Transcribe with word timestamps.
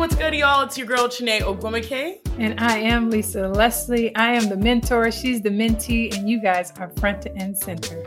what's 0.00 0.14
good, 0.14 0.32
y'all? 0.32 0.64
It's 0.64 0.78
your 0.78 0.86
girl, 0.86 1.10
Chiney 1.10 1.40
Ogwumike. 1.40 2.20
And 2.38 2.58
I 2.58 2.78
am 2.78 3.10
Lisa 3.10 3.46
Leslie. 3.48 4.16
I 4.16 4.32
am 4.32 4.48
the 4.48 4.56
mentor, 4.56 5.12
she's 5.12 5.42
the 5.42 5.50
mentee, 5.50 6.16
and 6.16 6.26
you 6.26 6.40
guys 6.40 6.72
are 6.78 6.88
front 6.96 7.26
and 7.26 7.54
center. 7.54 8.02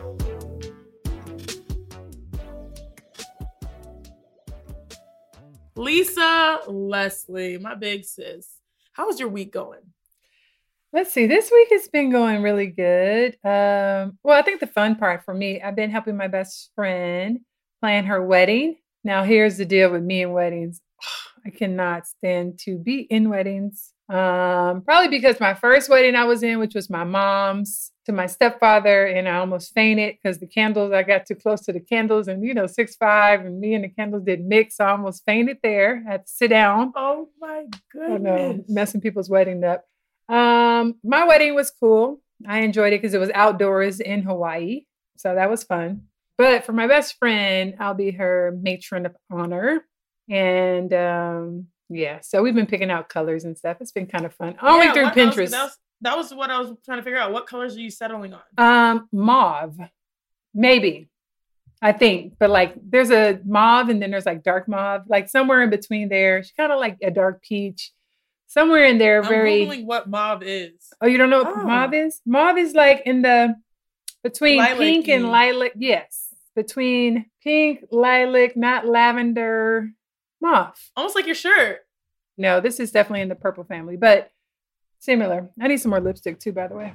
Lisa 5.76 6.62
Leslie, 6.66 7.58
my 7.58 7.76
big 7.76 8.04
sis. 8.04 8.48
How's 8.94 9.20
your 9.20 9.28
week 9.28 9.52
going? 9.52 9.92
Let's 10.92 11.12
see. 11.12 11.28
This 11.28 11.48
week 11.52 11.68
has 11.70 11.86
been 11.86 12.10
going 12.10 12.42
really 12.42 12.66
good. 12.66 13.34
Um, 13.44 14.18
well, 14.24 14.36
I 14.36 14.42
think 14.42 14.58
the 14.58 14.66
fun 14.66 14.96
part 14.96 15.24
for 15.24 15.32
me, 15.32 15.62
I've 15.62 15.76
been 15.76 15.90
helping 15.90 16.16
my 16.16 16.26
best 16.26 16.72
friend 16.74 17.38
plan 17.80 18.06
her 18.06 18.20
wedding. 18.20 18.78
Now, 19.04 19.22
here's 19.22 19.58
the 19.58 19.64
deal 19.64 19.92
with 19.92 20.02
me 20.02 20.24
and 20.24 20.34
weddings. 20.34 20.80
I 21.46 21.50
cannot 21.50 22.06
stand 22.06 22.58
to 22.60 22.78
be 22.78 23.00
in 23.00 23.28
weddings. 23.28 23.92
Um, 24.08 24.82
probably 24.82 25.08
because 25.08 25.40
my 25.40 25.54
first 25.54 25.88
wedding 25.88 26.14
I 26.14 26.24
was 26.24 26.42
in, 26.42 26.58
which 26.58 26.74
was 26.74 26.90
my 26.90 27.04
mom's, 27.04 27.90
to 28.06 28.12
my 28.12 28.26
stepfather, 28.26 29.06
and 29.06 29.26
I 29.28 29.36
almost 29.36 29.72
fainted 29.72 30.16
because 30.22 30.38
the 30.38 30.46
candles, 30.46 30.92
I 30.92 31.02
got 31.02 31.24
too 31.26 31.34
close 31.34 31.62
to 31.62 31.72
the 31.72 31.80
candles, 31.80 32.28
and 32.28 32.44
you 32.44 32.52
know, 32.52 32.66
six 32.66 32.96
five, 32.96 33.40
and 33.40 33.58
me 33.60 33.74
and 33.74 33.84
the 33.84 33.88
candles 33.88 34.24
didn't 34.24 34.48
mix. 34.48 34.76
So 34.76 34.84
I 34.84 34.90
almost 34.90 35.24
fainted 35.24 35.58
there. 35.62 36.02
I 36.06 36.12
had 36.12 36.26
to 36.26 36.32
sit 36.32 36.48
down. 36.48 36.92
Oh 36.96 37.28
my 37.40 37.64
goodness. 37.90 38.12
I 38.14 38.18
know, 38.18 38.64
messing 38.68 39.00
people's 39.00 39.30
wedding 39.30 39.64
up. 39.64 39.84
Um, 40.28 40.96
my 41.02 41.24
wedding 41.24 41.54
was 41.54 41.70
cool. 41.70 42.20
I 42.46 42.60
enjoyed 42.60 42.92
it 42.92 43.00
because 43.00 43.14
it 43.14 43.20
was 43.20 43.30
outdoors 43.34 44.00
in 44.00 44.22
Hawaii. 44.22 44.84
So 45.16 45.34
that 45.34 45.48
was 45.48 45.64
fun. 45.64 46.02
But 46.36 46.66
for 46.66 46.72
my 46.72 46.86
best 46.86 47.16
friend, 47.18 47.74
I'll 47.78 47.94
be 47.94 48.10
her 48.10 48.58
matron 48.60 49.06
of 49.06 49.16
honor. 49.30 49.84
And 50.28 50.92
um, 50.92 51.66
yeah, 51.88 52.20
so 52.22 52.42
we've 52.42 52.54
been 52.54 52.66
picking 52.66 52.90
out 52.90 53.08
colors 53.08 53.44
and 53.44 53.56
stuff. 53.56 53.78
It's 53.80 53.92
been 53.92 54.06
kind 54.06 54.24
of 54.24 54.34
fun. 54.34 54.56
Only 54.62 54.86
Yeah, 54.86 54.92
through 54.92 55.02
that 55.04 55.16
was- 55.16 55.34
Pinterest. 55.36 55.50
That 55.50 55.64
was, 55.64 55.78
that 56.00 56.16
was 56.16 56.34
what 56.34 56.50
I 56.50 56.58
was 56.60 56.72
trying 56.84 56.98
to 56.98 57.02
figure 57.02 57.18
out. 57.18 57.32
What 57.32 57.46
colors 57.46 57.76
are 57.76 57.80
you 57.80 57.90
settling 57.90 58.34
on? 58.34 58.42
Um, 58.58 59.08
mauve, 59.12 59.78
maybe. 60.54 61.08
I 61.82 61.92
think, 61.92 62.34
but 62.38 62.48
like 62.48 62.74
there's 62.82 63.10
a 63.10 63.40
mauve 63.44 63.90
and 63.90 64.00
then 64.00 64.10
there's 64.10 64.24
like 64.24 64.42
dark 64.42 64.68
mauve, 64.68 65.02
like 65.06 65.28
somewhere 65.28 65.62
in 65.62 65.68
between 65.68 66.08
there. 66.08 66.42
She's 66.42 66.52
kind 66.52 66.72
of 66.72 66.78
like 66.80 66.96
a 67.02 67.10
dark 67.10 67.42
peach. 67.42 67.90
Somewhere 68.46 68.84
in 68.84 68.96
there, 68.98 69.20
I'm 69.22 69.28
very. 69.28 69.66
googling 69.66 69.84
what 69.84 70.08
mauve 70.08 70.42
is. 70.42 70.72
Oh, 71.02 71.06
you 71.06 71.18
don't 71.18 71.28
know 71.28 71.42
what 71.42 71.58
Oh. 71.58 71.62
mauve 71.64 71.92
is? 71.92 72.22
Mauve 72.24 72.56
is 72.56 72.72
like 72.72 73.02
in 73.04 73.20
the 73.22 73.56
between 74.22 74.64
pink 74.76 75.08
and 75.08 75.28
lilac. 75.30 75.72
Yes, 75.76 76.28
between 76.56 77.26
pink, 77.42 77.84
lilac, 77.90 78.56
not 78.56 78.86
lavender, 78.86 79.90
mauve. 80.44 80.90
Almost 80.96 81.16
like 81.16 81.26
your 81.26 81.34
shirt. 81.34 81.80
No, 82.36 82.60
this 82.60 82.78
is 82.78 82.92
definitely 82.92 83.22
in 83.22 83.28
the 83.28 83.34
purple 83.34 83.64
family, 83.64 83.96
but 83.96 84.30
similar. 84.98 85.50
I 85.60 85.68
need 85.68 85.78
some 85.78 85.90
more 85.90 86.00
lipstick 86.00 86.38
too, 86.38 86.52
by 86.52 86.68
the 86.68 86.76
way. 86.76 86.94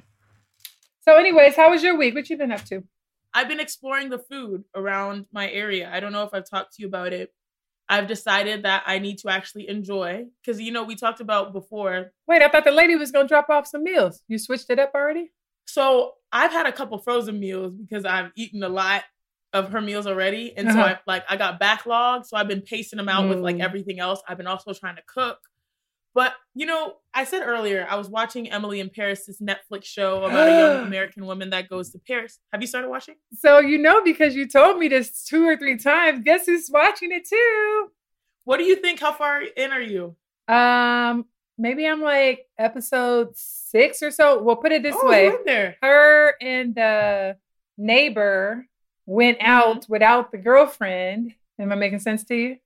So, 1.02 1.16
anyways, 1.18 1.56
how 1.56 1.72
was 1.72 1.84
your 1.84 1.98
week? 1.98 2.14
What 2.14 2.30
you 2.30 2.38
been 2.38 2.52
up 2.52 2.66
to? 2.66 2.84
I've 3.34 3.48
been 3.48 3.60
exploring 3.60 4.10
the 4.10 4.20
food 4.20 4.64
around 4.76 5.26
my 5.32 5.50
area. 5.50 5.90
I 5.92 6.00
don't 6.00 6.12
know 6.12 6.24
if 6.24 6.34
I've 6.34 6.50
talked 6.50 6.76
to 6.76 6.82
you 6.82 6.88
about 6.88 7.14
it. 7.14 7.34
I've 7.88 8.08
decided 8.08 8.64
that 8.64 8.84
I 8.86 9.00
need 9.00 9.18
to 9.20 9.30
actually 9.30 9.68
enjoy 9.68 10.26
because 10.42 10.62
you 10.62 10.72
know 10.72 10.84
we 10.84 10.96
talked 10.96 11.22
about 11.22 11.54
before. 11.54 12.12
Wait, 12.28 12.42
I 12.42 12.50
thought 12.50 12.64
the 12.64 12.72
lady 12.72 12.96
was 12.96 13.12
gonna 13.12 13.28
drop 13.28 13.50
off 13.50 13.66
some 13.66 13.84
meals. 13.84 14.22
You 14.28 14.38
switched 14.38 14.70
it 14.70 14.78
up 14.78 14.92
already? 14.94 15.32
So 15.66 16.14
I've 16.32 16.52
had 16.52 16.68
a 16.68 16.72
couple 16.72 17.00
frozen 17.00 17.40
meals 17.40 17.74
because 17.74 18.06
I've 18.06 18.32
eaten 18.36 18.62
a 18.62 18.70
lot 18.70 19.04
of 19.54 19.72
her 19.72 19.82
meals 19.82 20.06
already, 20.08 20.56
and 20.56 20.70
so 20.72 20.80
Uh-huh. 20.80 20.96
I 20.96 21.00
like 21.08 21.24
I 21.30 21.36
got 21.38 21.60
backlog, 21.60 22.26
so 22.26 22.38
I've 22.38 22.48
been 22.48 22.62
pacing 22.62 22.98
them 22.98 23.10
out 23.10 23.28
with 23.30 23.40
like 23.40 23.56
Mm. 23.58 23.64
everything 23.64 24.00
else. 24.00 24.22
I've 24.28 24.38
been 24.38 24.48
also 24.48 24.74
trying 24.74 24.96
to 24.98 25.02
cook, 25.08 25.40
but 26.14 26.34
you 26.54 26.66
know 26.68 26.98
I 27.14 27.24
said 27.24 27.42
earlier 27.44 27.88
I 27.90 27.96
was 27.96 28.08
watching 28.10 28.50
Emily 28.52 28.80
in 28.80 28.90
Paris, 28.90 29.26
this 29.26 29.42
Netflix 29.42 29.86
show 29.86 30.24
about 30.24 30.48
a 30.48 30.52
young 30.52 30.84
American 30.88 31.26
woman 31.26 31.50
that 31.50 31.68
goes 31.70 31.90
to 31.92 32.00
Paris. 32.00 32.40
Have 32.52 32.62
you 32.62 32.68
started 32.68 32.90
watching? 32.90 33.16
So 33.34 33.60
you 33.60 33.78
know 33.80 34.04
because 34.04 34.36
you 34.36 34.48
told 34.48 34.78
me 34.78 34.88
this 34.88 35.24
two 35.24 35.44
or 35.48 35.58
three 35.58 35.78
times. 35.78 36.22
Guess 36.24 36.46
who's 36.46 36.70
watching 36.72 37.12
it 37.12 37.28
too? 37.28 37.88
What 38.46 38.58
do 38.58 38.64
you 38.66 38.76
think? 38.76 39.00
How 39.00 39.14
far 39.14 39.42
in 39.42 39.72
are 39.72 39.82
you? 39.82 40.16
Um, 40.48 41.26
maybe 41.58 41.86
I'm 41.88 42.02
like 42.02 42.48
episode 42.58 43.30
six 43.36 44.02
or 44.04 44.12
so. 44.12 44.42
We'll 44.42 44.56
put 44.58 44.72
it 44.72 44.82
this 44.84 44.96
oh, 44.98 45.08
way: 45.10 45.32
there. 45.46 45.76
her 45.82 46.36
and 46.42 46.74
the 46.76 47.38
neighbor 47.78 48.66
went 49.10 49.38
out 49.42 49.86
without 49.90 50.32
the 50.32 50.38
girlfriend. 50.38 51.34
Am 51.60 51.72
I 51.72 51.76
making 51.76 52.00
sense 52.00 52.24
to 52.26 52.36
you? 52.36 52.58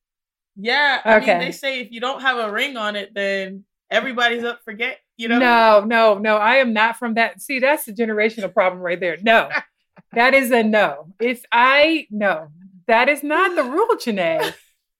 Yeah. 0.55 0.99
I 1.03 1.15
Okay. 1.17 1.33
mean, 1.37 1.39
they 1.39 1.51
say 1.51 1.79
if 1.79 1.91
you 1.91 1.99
don't 2.01 2.21
have 2.21 2.37
a 2.37 2.51
ring 2.51 2.75
on 2.77 2.95
it, 2.95 3.13
then 3.15 3.63
everybody's 3.89 4.43
up 4.43 4.59
for 4.63 4.73
get. 4.73 4.99
You 5.15 5.27
know. 5.29 5.37
No, 5.39 5.83
no, 5.85 6.17
no. 6.17 6.37
I 6.37 6.55
am 6.55 6.73
not 6.73 6.97
from 6.97 7.13
that. 7.15 7.39
See, 7.41 7.59
that's 7.59 7.85
the 7.85 7.93
generational 7.93 8.51
problem 8.51 8.81
right 8.81 8.99
there. 8.99 9.17
No, 9.21 9.49
that 10.13 10.33
is 10.33 10.51
a 10.51 10.63
no. 10.63 11.13
If 11.19 11.43
I 11.51 12.07
no, 12.09 12.47
that 12.87 13.09
is 13.09 13.23
not 13.23 13.55
the 13.55 13.63
rule, 13.63 13.95
Chiney. 13.97 14.39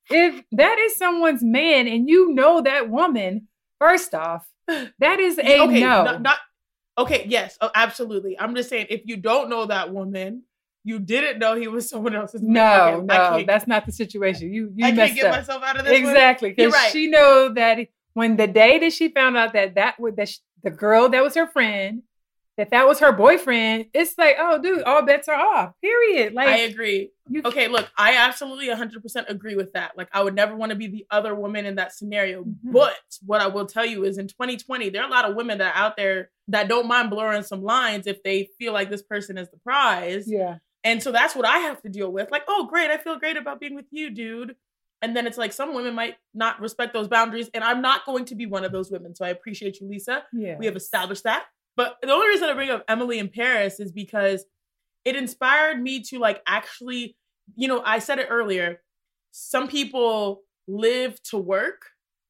If 0.10 0.44
that 0.52 0.78
is 0.80 0.98
someone's 0.98 1.42
man 1.44 1.88
and 1.88 2.08
you 2.08 2.34
know 2.34 2.62
that 2.62 2.90
woman, 2.90 3.48
first 3.80 4.14
off, 4.14 4.46
that 4.68 5.20
is 5.20 5.40
a 5.40 5.62
okay. 5.64 5.80
no. 5.82 6.04
Not, 6.04 6.22
not- 6.22 6.40
okay. 7.00 7.26
Yes. 7.28 7.58
Oh, 7.60 7.72
absolutely. 7.74 8.40
I'm 8.40 8.54
just 8.56 8.70
saying, 8.70 8.88
if 8.90 9.02
you 9.06 9.18
don't 9.18 9.50
know 9.50 9.66
that 9.66 9.92
woman, 9.92 10.44
you 10.84 11.00
didn't 11.00 11.40
know 11.40 11.56
he 11.56 11.68
was 11.68 11.90
someone 11.90 12.16
else's. 12.16 12.42
man. 12.42 12.54
no, 12.54 13.16
Okay, 13.16 13.40
no, 13.42 13.46
that's 13.46 13.68
not 13.68 13.86
the 13.86 13.92
situation. 13.92 14.54
You 14.54 14.72
you 14.76 14.86
I 14.86 14.92
can't 14.92 15.16
get 15.16 15.26
up. 15.26 15.32
myself 15.36 15.64
out 15.64 15.80
of 15.80 15.86
this. 15.86 15.98
exactly 15.98 16.50
because 16.52 16.74
right. 16.74 16.92
she 16.92 17.08
know 17.10 17.54
that 17.54 17.80
when 18.14 18.36
the 18.38 18.48
day 18.48 18.80
that 18.80 18.94
she 18.94 19.10
found 19.10 19.38
out 19.38 19.54
that 19.54 19.76
that 19.76 20.00
was 20.00 20.16
that 20.16 20.30
sh- 20.30 20.40
the 20.64 20.72
girl 20.72 21.10
that 21.10 21.24
was 21.24 21.36
her 21.36 21.48
friend 21.48 22.04
that 22.58 22.70
that 22.70 22.88
was 22.88 23.00
her 23.00 23.12
boyfriend 23.12 23.86
it's 23.94 24.16
like 24.18 24.36
oh 24.40 24.62
dude 24.62 24.84
all 24.84 25.02
bets 25.04 25.28
are 25.28 25.34
off 25.36 25.74
period 25.82 26.34
like 26.34 26.48
I 26.50 26.58
agree. 26.60 27.10
Okay, 27.46 27.70
look, 27.70 27.90
I 27.98 28.18
absolutely 28.18 28.68
100% 28.68 29.30
agree 29.30 29.56
with 29.56 29.72
that. 29.74 29.98
Like, 29.98 30.10
I 30.12 30.22
would 30.22 30.36
never 30.36 30.58
want 30.58 30.72
to 30.72 30.76
be 30.76 30.88
the 30.88 31.06
other 31.10 31.34
woman 31.34 31.66
in 31.66 31.76
that 31.76 31.94
scenario. 31.94 32.44
Mhm. 32.44 32.56
But 32.66 32.98
what 33.26 33.40
I 33.40 33.48
will 33.48 33.66
tell 33.66 33.86
you 33.86 34.04
is 34.04 34.18
in 34.18 34.28
2020, 34.28 34.90
there 34.90 35.02
are 35.04 35.08
a 35.08 35.10
lot 35.10 35.24
of 35.24 35.34
women 35.38 35.58
that 35.60 35.74
are 35.74 35.82
out 35.86 35.96
there 35.96 36.32
that 36.50 36.68
don't 36.68 36.86
mind 36.86 37.10
blurring 37.10 37.44
some 37.44 37.64
lines 37.64 38.08
if 38.08 38.22
they 38.24 38.50
feel 38.60 38.74
like 38.74 38.90
this 38.90 39.02
person 39.02 39.38
is 39.38 39.50
the 39.50 39.58
prize. 39.58 40.26
yeah 40.30 40.58
And 40.84 41.02
so 41.02 41.12
that's 41.12 41.36
what 41.36 41.46
I 41.46 41.60
have 41.60 41.82
to 41.84 41.90
deal 41.90 42.12
with. 42.12 42.30
Like, 42.32 42.44
oh, 42.48 42.68
great, 42.68 42.92
I 42.92 42.98
feel 42.98 43.18
great 43.18 43.38
about 43.38 43.60
being 43.60 43.76
with 43.76 43.86
you, 43.92 44.10
dude. 44.10 44.56
And 45.02 45.16
then 45.16 45.28
it's 45.28 45.38
like 45.38 45.52
some 45.52 45.74
women 45.74 45.96
might 45.96 46.16
not 46.34 46.62
respect 46.62 46.94
those 46.94 47.08
boundaries. 47.08 47.50
And 47.54 47.64
I'm 47.64 47.82
not 47.82 48.06
going 48.06 48.26
to 48.26 48.36
be 48.36 48.46
one 48.46 48.64
of 48.64 48.72
those 48.72 48.90
women. 48.90 49.16
So 49.16 49.26
I 49.26 49.30
appreciate 49.30 49.80
you, 49.82 49.88
Lisa. 49.88 50.24
yeah 50.32 50.56
We 50.58 50.66
have 50.66 50.76
established 50.76 51.24
that. 51.24 51.46
But 51.76 51.98
the 52.02 52.12
only 52.12 52.28
reason 52.28 52.50
I 52.50 52.54
bring 52.54 52.70
up 52.70 52.86
Emily 52.88 53.20
in 53.20 53.30
Paris 53.30 53.80
is 53.80 53.92
because 53.92 54.46
it 55.04 55.16
inspired 55.16 55.82
me 55.82 56.02
to 56.04 56.20
like 56.20 56.42
actually, 56.48 57.18
you 57.56 57.68
know, 57.68 57.82
I 57.86 58.00
said 58.00 58.20
it 58.20 58.28
earlier. 58.30 58.82
Some 59.32 59.68
people 59.68 60.44
live 60.68 61.22
to 61.24 61.38
work 61.38 61.82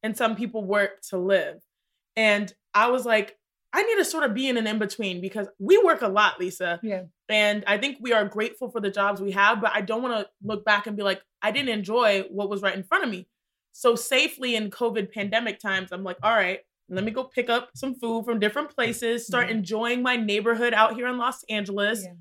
and 0.02 0.18
some 0.18 0.36
people 0.36 0.64
work 0.64 1.02
to 1.10 1.18
live. 1.18 1.62
And 2.16 2.52
I 2.74 2.90
was 2.90 3.06
like, 3.06 3.38
I 3.72 3.84
need 3.84 3.96
to 3.96 4.06
sort 4.06 4.24
of 4.24 4.34
be 4.34 4.48
in 4.48 4.58
an 4.58 4.68
in 4.68 4.80
between 4.80 5.20
because 5.20 5.48
we 5.60 5.78
work 5.84 6.02
a 6.02 6.08
lot, 6.08 6.40
Lisa. 6.40 6.80
yeah 6.84 7.04
And 7.34 7.64
I 7.66 7.78
think 7.78 7.98
we 8.00 8.14
are 8.14 8.26
grateful 8.26 8.70
for 8.70 8.80
the 8.80 8.92
jobs 8.92 9.20
we 9.22 9.32
have, 9.32 9.60
but 9.60 9.72
I 9.74 9.82
don't 9.82 10.04
want 10.04 10.14
to 10.20 10.30
look 10.44 10.64
back 10.64 10.86
and 10.88 10.96
be 10.96 11.04
like, 11.04 11.22
I 11.42 11.50
didn't 11.52 11.70
enjoy 11.70 12.26
what 12.30 12.48
was 12.50 12.62
right 12.62 12.76
in 12.76 12.84
front 12.84 13.04
of 13.04 13.10
me. 13.10 13.28
So 13.72 13.96
safely 13.96 14.56
in 14.56 14.70
COVID 14.70 15.12
pandemic 15.12 15.60
times, 15.60 15.92
I'm 15.92 16.04
like, 16.04 16.18
all 16.22 16.36
right, 16.36 16.60
let 16.90 17.04
me 17.04 17.12
go 17.12 17.24
pick 17.24 17.50
up 17.50 17.70
some 17.76 17.96
food 17.96 18.26
from 18.26 18.40
different 18.40 18.70
places, 18.76 19.26
start 19.26 19.48
Mhm. 19.48 19.52
enjoying 19.52 20.02
my 20.04 20.16
neighborhood 20.16 20.74
out 20.76 20.94
here 20.94 21.08
in 21.08 21.18
Los 21.18 21.44
Angeles. 21.50 22.04
yeah. 22.04 22.14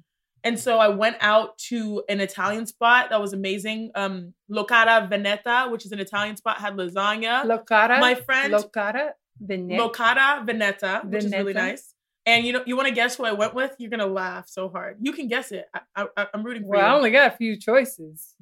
And 0.45 0.59
so 0.59 0.79
I 0.79 0.89
went 0.89 1.19
out 1.21 1.57
to 1.71 2.03
an 2.09 2.21
Italian 2.21 2.67
spot 2.67 3.11
that 3.11 3.21
was 3.21 3.33
amazing. 3.33 3.91
Um, 3.95 4.35
Locanda 4.51 5.09
Veneta, 5.11 5.71
which 5.71 5.85
is 5.87 5.93
an 5.93 6.01
Italian 6.01 6.37
spot, 6.37 6.57
had 6.59 6.75
lasagna. 6.75 7.45
locanda 7.45 8.01
My 8.01 8.15
friend 8.17 8.53
locanda 8.55 9.11
Venet- 9.45 9.79
Locanda 9.79 10.45
Veneta, 10.49 11.05
which 11.05 11.25
is 11.25 11.33
really 11.33 11.53
nice. 11.53 11.95
And 12.25 12.47
you 12.47 12.53
know, 12.53 12.63
you 12.67 12.77
want 12.77 12.89
to 12.89 12.95
guess 12.95 13.17
who 13.17 13.25
I 13.25 13.33
went 13.33 13.55
with? 13.55 13.75
You're 13.79 13.91
gonna 13.91 14.07
laugh 14.07 14.49
so 14.49 14.69
hard. 14.69 14.99
You 15.01 15.13
can 15.13 15.29
guess 15.29 15.51
it. 15.53 15.67
I, 15.97 16.07
I, 16.17 16.27
I'm 16.33 16.45
rooting 16.45 16.63
for 16.63 16.77
you. 16.77 16.83
well 16.83 16.93
i 16.93 16.97
only 16.97 17.11
got 17.11 17.33
a 17.33 17.37
few 17.37 17.57
choices 17.57 18.35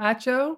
acho 0.00 0.56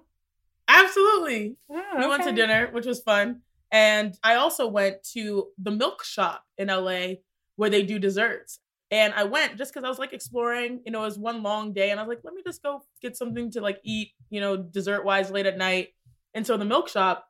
Absolutely. 0.67 1.55
Oh, 1.71 1.83
We 1.97 2.07
went 2.07 2.23
to 2.23 2.31
dinner, 2.31 2.69
which 2.71 2.85
was 2.85 2.99
fun. 2.99 3.41
And 3.71 4.17
I 4.23 4.35
also 4.35 4.67
went 4.67 5.03
to 5.13 5.47
the 5.57 5.71
milk 5.71 6.03
shop 6.03 6.43
in 6.57 6.67
LA 6.67 7.15
where 7.55 7.69
they 7.69 7.83
do 7.83 7.99
desserts. 7.99 8.59
And 8.91 9.13
I 9.13 9.25
went 9.25 9.57
just 9.57 9.73
because 9.73 9.85
I 9.85 9.89
was 9.89 9.99
like 9.99 10.13
exploring, 10.13 10.81
you 10.85 10.91
know, 10.91 11.01
it 11.01 11.05
was 11.05 11.19
one 11.19 11.43
long 11.43 11.73
day. 11.73 11.91
And 11.91 11.99
I 11.99 12.03
was 12.03 12.09
like, 12.09 12.23
let 12.23 12.33
me 12.33 12.41
just 12.45 12.63
go 12.63 12.81
get 13.01 13.17
something 13.17 13.51
to 13.51 13.61
like 13.61 13.79
eat, 13.83 14.11
you 14.29 14.39
know, 14.39 14.55
dessert 14.55 15.03
wise 15.03 15.29
late 15.29 15.45
at 15.45 15.57
night. 15.57 15.89
And 16.33 16.47
so 16.47 16.55
the 16.55 16.65
milk 16.65 16.87
shop, 16.87 17.27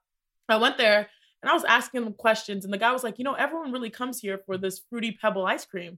I 0.50 0.58
went 0.58 0.78
there 0.78 1.10
and 1.42 1.50
I 1.50 1.54
was 1.54 1.64
asking 1.64 2.04
them 2.04 2.14
questions. 2.14 2.66
And 2.66 2.74
the 2.74 2.78
guy 2.78 2.92
was 2.92 3.04
like, 3.04 3.18
you 3.20 3.24
know, 3.24 3.34
everyone 3.34 3.72
really 3.72 3.90
comes 3.90 4.20
here 4.20 4.40
for 4.46 4.58
this 4.58 4.80
fruity 4.90 5.12
pebble 5.22 5.46
ice 5.46 5.66
cream. 5.66 5.90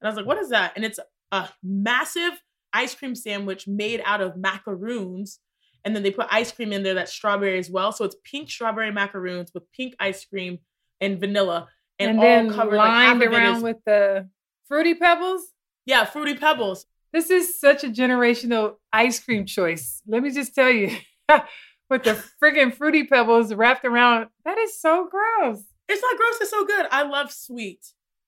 And 0.00 0.06
I 0.06 0.08
was 0.08 0.16
like, 0.16 0.26
what 0.26 0.38
is 0.38 0.50
that? 0.50 0.72
And 0.76 0.84
it's 0.84 0.98
a 1.32 1.48
massive 1.62 2.32
ice 2.72 2.94
cream 2.94 3.14
sandwich 3.14 3.66
made 3.66 4.02
out 4.04 4.20
of 4.20 4.36
macaroons 4.36 5.38
and 5.84 5.94
then 5.94 6.02
they 6.02 6.10
put 6.10 6.26
ice 6.30 6.50
cream 6.52 6.72
in 6.72 6.82
there 6.82 6.94
that's 6.94 7.12
strawberry 7.12 7.58
as 7.58 7.70
well. 7.70 7.92
So 7.92 8.04
it's 8.04 8.16
pink 8.24 8.50
strawberry 8.50 8.90
macaroons 8.90 9.52
with 9.54 9.70
pink 9.72 9.94
ice 10.00 10.24
cream 10.24 10.58
and 11.00 11.18
vanilla, 11.20 11.68
and, 11.98 12.10
And, 12.10 12.18
all 12.18 12.24
then 12.24 12.52
covered 12.52 12.76
lined 12.76 13.22
it 13.22 13.32
around 13.32 13.56
is- 13.58 13.62
with 13.62 13.76
the 13.86 14.28
fruity 14.66 14.94
pebbles. 14.94 15.42
yeah, 15.86 16.04
fruity 16.04 16.34
pebbles. 16.34 16.84
This 17.12 17.30
is 17.30 17.58
such 17.58 17.84
a 17.84 17.88
generational 17.88 18.74
ice 18.92 19.18
cream 19.20 19.46
choice. 19.46 20.02
Let 20.06 20.22
me 20.22 20.30
just 20.30 20.54
tell 20.54 20.68
you, 20.68 20.90
with 21.90 22.04
the 22.04 22.22
friggin' 22.42 22.74
fruity 22.74 23.04
pebbles 23.04 23.52
wrapped 23.54 23.84
around, 23.84 24.28
that 24.44 24.58
is 24.58 24.80
so 24.80 25.08
gross. 25.10 25.62
It's 25.88 26.02
not 26.02 26.16
gross. 26.16 26.34
It's 26.40 26.50
so 26.50 26.64
good. 26.66 26.86
I 26.90 27.02
love 27.04 27.32
sweet, 27.32 27.80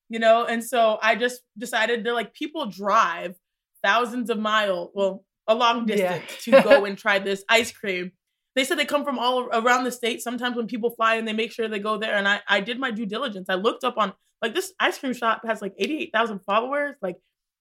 you 0.09 0.19
know. 0.19 0.45
And 0.45 0.63
so 0.63 0.97
I 1.01 1.15
just 1.15 1.41
decided 1.57 2.03
to 2.05 2.13
like 2.13 2.33
people 2.33 2.65
drive 2.65 3.35
thousands 3.83 4.29
of 4.29 4.39
miles, 4.39 4.91
well, 4.93 5.23
a 5.47 5.55
long 5.55 5.87
Yeah. 5.87 6.17
distance 6.19 6.43
to 6.45 6.51
go 6.63 6.85
and 6.85 6.97
try 6.97 7.19
this 7.19 7.43
ice 7.49 7.71
cream. 7.71 8.11
They 8.55 8.63
said 8.65 8.77
they 8.77 8.85
come 8.85 9.05
from 9.05 9.17
all 9.19 9.47
around 9.53 9.85
the 9.85 9.91
state. 9.91 10.21
Sometimes 10.21 10.57
when 10.57 10.67
people 10.67 10.89
fly 10.89 11.15
in, 11.15 11.25
they 11.25 11.33
make 11.33 11.51
sure 11.51 11.67
they 11.67 11.79
go 11.79 11.97
there. 11.97 12.15
And 12.15 12.27
I, 12.27 12.41
I 12.47 12.59
did 12.59 12.79
my 12.79 12.91
due 12.91 13.05
diligence. 13.05 13.47
I 13.49 13.55
looked 13.55 13.83
up 13.83 13.97
on 13.97 14.13
like 14.41 14.53
this 14.55 14.73
ice 14.79 14.97
cream 14.97 15.13
shop 15.13 15.41
has 15.45 15.61
like 15.61 15.73
88,000 15.77 16.39
followers. 16.39 16.95
Like 17.01 17.17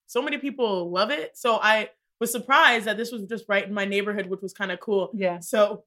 so 0.06 0.20
many 0.20 0.38
people 0.38 0.90
love 0.90 1.10
it. 1.10 1.36
So 1.36 1.56
I 1.62 1.90
was 2.20 2.32
surprised 2.32 2.86
that 2.86 2.96
this 2.96 3.12
was 3.12 3.22
just 3.24 3.44
right 3.48 3.64
in 3.66 3.72
my 3.72 3.84
neighborhood, 3.84 4.26
which 4.26 4.40
was 4.42 4.52
kind 4.52 4.72
of 4.72 4.80
cool. 4.80 5.10
Yeah. 5.14 5.38
So 5.40 5.84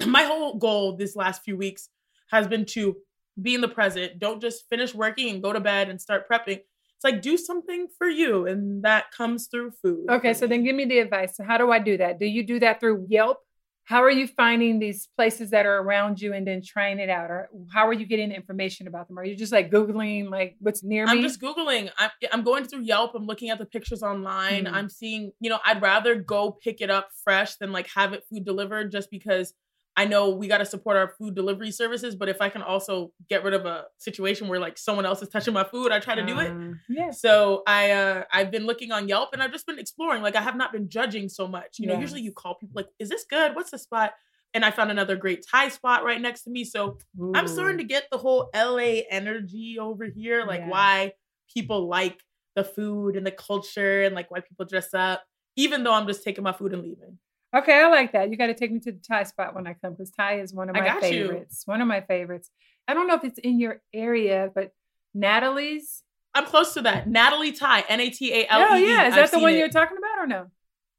my 0.06 0.24
whole 0.24 0.56
goal 0.58 0.96
this 0.96 1.16
last 1.16 1.42
few 1.42 1.56
weeks 1.56 1.88
has 2.30 2.46
been 2.46 2.64
to 2.66 2.96
be 3.40 3.54
in 3.54 3.60
the 3.60 3.68
present. 3.68 4.18
Don't 4.18 4.40
just 4.40 4.68
finish 4.68 4.94
working 4.94 5.28
and 5.30 5.42
go 5.42 5.52
to 5.52 5.60
bed 5.60 5.88
and 5.88 6.00
start 6.00 6.28
prepping. 6.28 6.60
It's 6.96 7.04
like 7.04 7.22
do 7.22 7.36
something 7.36 7.86
for 7.96 8.08
you, 8.08 8.46
and 8.46 8.82
that 8.82 9.12
comes 9.12 9.46
through 9.46 9.70
food. 9.82 10.06
Okay, 10.10 10.34
so 10.34 10.48
then 10.48 10.64
give 10.64 10.74
me 10.74 10.84
the 10.84 10.98
advice. 10.98 11.36
So 11.36 11.44
how 11.44 11.56
do 11.56 11.70
I 11.70 11.78
do 11.78 11.96
that? 11.98 12.18
Do 12.18 12.26
you 12.26 12.44
do 12.44 12.58
that 12.58 12.80
through 12.80 13.06
Yelp? 13.08 13.38
How 13.84 14.02
are 14.02 14.10
you 14.10 14.26
finding 14.26 14.80
these 14.80 15.08
places 15.16 15.50
that 15.50 15.64
are 15.64 15.78
around 15.78 16.20
you 16.20 16.34
and 16.34 16.46
then 16.46 16.60
trying 16.62 16.98
it 16.98 17.08
out? 17.08 17.30
Or 17.30 17.48
how 17.72 17.86
are 17.86 17.92
you 17.92 18.04
getting 18.04 18.32
information 18.32 18.86
about 18.86 19.08
them? 19.08 19.18
Are 19.18 19.24
you 19.24 19.34
just 19.34 19.52
like 19.52 19.70
Googling 19.70 20.28
like 20.28 20.56
what's 20.58 20.82
near 20.84 21.06
me? 21.06 21.12
I'm 21.12 21.22
just 21.22 21.40
googling. 21.40 21.88
I'm, 21.96 22.10
I'm 22.32 22.42
going 22.42 22.64
through 22.64 22.82
Yelp. 22.82 23.12
I'm 23.14 23.24
looking 23.24 23.48
at 23.48 23.58
the 23.58 23.64
pictures 23.64 24.02
online. 24.02 24.64
Mhm. 24.64 24.72
I'm 24.72 24.88
seeing, 24.90 25.32
you 25.40 25.48
know, 25.48 25.58
I'd 25.64 25.80
rather 25.80 26.16
go 26.16 26.50
pick 26.50 26.82
it 26.82 26.90
up 26.90 27.08
fresh 27.24 27.54
than 27.54 27.72
like 27.72 27.88
have 27.94 28.12
it 28.12 28.24
food 28.28 28.44
delivered, 28.44 28.92
just 28.92 29.10
because 29.10 29.54
I 29.98 30.04
know 30.04 30.30
we 30.30 30.46
got 30.46 30.58
to 30.58 30.64
support 30.66 30.96
our 30.96 31.08
food 31.18 31.34
delivery 31.34 31.72
services. 31.72 32.14
But 32.14 32.28
if 32.28 32.40
I 32.40 32.48
can 32.48 32.62
also 32.62 33.12
get 33.28 33.42
rid 33.42 33.52
of 33.52 33.66
a 33.66 33.86
situation 33.98 34.46
where 34.46 34.60
like 34.60 34.78
someone 34.78 35.04
else 35.04 35.20
is 35.22 35.28
touching 35.28 35.52
my 35.52 35.64
food, 35.64 35.90
I 35.90 35.98
try 35.98 36.14
to 36.14 36.24
do 36.24 36.38
it. 36.38 36.52
Uh, 36.52 36.74
Yes. 36.88 37.20
So 37.20 37.62
I 37.66 37.90
uh 37.90 38.22
I've 38.32 38.50
been 38.50 38.64
looking 38.64 38.92
on 38.92 39.08
Yelp 39.08 39.30
and 39.32 39.42
I've 39.42 39.50
just 39.52 39.66
been 39.66 39.78
exploring. 39.78 40.22
Like 40.22 40.36
I 40.36 40.40
have 40.40 40.56
not 40.56 40.70
been 40.72 40.88
judging 40.88 41.28
so 41.28 41.48
much. 41.48 41.78
You 41.80 41.86
know, 41.88 41.94
Yes. 41.94 42.02
usually 42.02 42.22
you 42.22 42.32
call 42.32 42.54
people 42.54 42.74
like, 42.76 42.88
is 42.98 43.08
this 43.08 43.24
good? 43.28 43.56
What's 43.56 43.70
the 43.72 43.78
spot? 43.78 44.12
And 44.54 44.64
I 44.64 44.70
found 44.70 44.90
another 44.90 45.16
great 45.16 45.44
Thai 45.50 45.68
spot 45.68 46.04
right 46.04 46.20
next 46.20 46.42
to 46.44 46.50
me. 46.50 46.62
So 46.64 46.98
I'm 47.36 47.48
starting 47.48 47.78
to 47.78 47.84
get 47.94 48.04
the 48.12 48.18
whole 48.18 48.48
LA 48.54 49.02
energy 49.18 49.78
over 49.80 50.04
here, 50.04 50.44
like 50.46 50.60
Yeah. 50.60 50.70
why 50.70 51.12
people 51.52 51.88
like 51.88 52.18
the 52.56 52.64
food 52.64 53.16
and 53.16 53.26
the 53.26 53.30
culture 53.32 54.02
and 54.04 54.14
like 54.14 54.30
why 54.30 54.40
people 54.40 54.64
dress 54.64 54.94
up, 54.94 55.24
even 55.56 55.82
though 55.84 55.92
I'm 55.92 56.06
just 56.06 56.22
taking 56.24 56.44
my 56.44 56.52
food 56.52 56.72
and 56.72 56.82
leaving. 56.82 57.18
Okay, 57.56 57.72
I 57.80 57.88
like 57.88 58.12
that. 58.12 58.30
You 58.30 58.36
got 58.36 58.48
to 58.48 58.54
take 58.54 58.70
me 58.72 58.78
to 58.80 58.92
the 58.92 58.98
Thai 58.98 59.22
spot 59.22 59.54
when 59.54 59.66
I 59.66 59.74
come 59.74 59.92
because 59.94 60.10
Thai 60.10 60.40
is 60.40 60.52
one 60.52 60.68
of 60.68 60.76
I 60.76 60.80
my 60.80 60.86
got 60.86 60.94
you. 60.96 61.00
favorites. 61.28 61.62
One 61.66 61.80
of 61.80 61.88
my 61.88 62.02
favorites. 62.02 62.50
I 62.86 62.94
don't 62.94 63.06
know 63.06 63.14
if 63.14 63.24
it's 63.24 63.38
in 63.38 63.58
your 63.58 63.80
area, 63.94 64.50
but 64.54 64.72
Natalee's. 65.16 66.02
I'm 66.34 66.44
close 66.44 66.74
to 66.74 66.82
that. 66.82 67.08
Natalee 67.08 67.58
Thai, 67.58 67.84
N 67.88 68.00
A 68.00 68.10
T 68.10 68.32
A 68.32 68.46
L 68.48 68.60
E. 68.60 68.64
Oh 68.68 68.74
yeah, 68.76 69.08
is 69.08 69.14
that 69.14 69.24
I've 69.24 69.30
the 69.30 69.38
one 69.38 69.54
it. 69.54 69.58
you're 69.58 69.70
talking 69.70 69.96
about 69.96 70.22
or 70.22 70.26
no? 70.26 70.46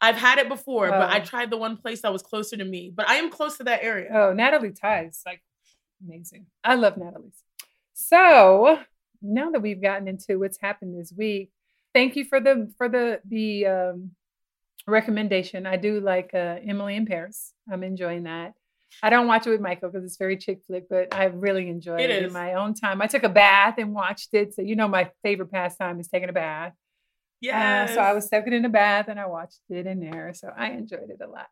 I've 0.02 0.18
had 0.18 0.38
it 0.40 0.50
before, 0.50 0.90
but 0.90 1.10
I 1.10 1.20
Oh. 1.20 1.24
tried 1.24 1.50
the 1.50 1.58
one 1.58 1.78
place 1.78 2.02
that 2.02 2.12
was 2.12 2.22
closer 2.24 2.58
to 2.58 2.66
me. 2.66 2.92
But 2.94 3.08
I 3.10 3.16
am 3.16 3.30
close 3.30 3.58
to 3.58 3.64
that 3.66 3.84
area. 3.84 4.10
Oh, 4.12 4.34
Natalee 4.34 4.74
Thai 4.80 5.06
is 5.06 5.22
like 5.26 5.42
amazing. 6.04 6.48
I 6.64 6.76
love 6.76 6.96
Natalee's. 6.96 7.44
So 7.94 8.80
now 9.22 9.52
that 9.52 9.62
we've 9.62 9.82
gotten 9.82 10.08
into 10.08 10.40
what's 10.40 10.60
happened 10.60 11.00
this 11.00 11.14
week, 11.16 11.52
thank 11.94 12.16
you 12.16 12.26
for 12.26 12.40
the 12.40 12.72
for 12.78 12.90
the 12.90 13.20
the 13.26 13.66
um, 13.68 14.12
recommendation. 14.88 15.66
I 15.66 15.76
do 15.78 16.00
like 16.00 16.32
uh, 16.34 16.58
Emily 16.68 16.96
in 16.96 17.06
Paris. 17.06 17.54
I'm 17.72 17.84
enjoying 17.84 18.24
that. 18.24 18.54
I 19.04 19.10
don't 19.12 19.28
watch 19.28 19.46
it 19.46 19.52
with 19.52 19.62
Michael 19.62 19.90
because 19.90 20.04
it's 20.04 20.18
very 20.18 20.36
chick 20.36 20.62
flick, 20.66 20.90
but 20.90 21.14
I 21.14 21.26
really 21.26 21.70
enjoyed 21.70 22.00
It 22.02 22.10
it, 22.10 22.24
in 22.24 22.34
my 22.34 22.56
own 22.56 22.74
time. 22.74 23.02
I 23.02 23.08
took 23.08 23.24
a 23.24 23.30
bath 23.30 23.76
and 23.78 23.94
watched 23.94 24.30
it, 24.34 24.56
so 24.56 24.62
you 24.64 24.76
know 24.76 24.88
my 24.88 25.12
favorite 25.24 25.52
pastime 25.52 26.00
is 26.00 26.08
taking 26.08 26.30
a 26.30 26.34
bath. 26.34 26.74
Yeah. 27.40 27.84
Uh, 27.90 27.94
so 27.94 28.00
I 28.02 28.14
was 28.14 28.28
soaking 28.28 28.52
in 28.54 28.64
the 28.64 28.70
bath 28.70 29.06
and 29.08 29.20
I 29.20 29.28
watched 29.28 29.60
it 29.70 29.86
in 29.86 30.00
there, 30.00 30.34
so 30.34 30.52
I 30.58 30.72
enjoyed 30.72 31.10
it 31.10 31.22
a 31.24 31.28
lot. 31.28 31.48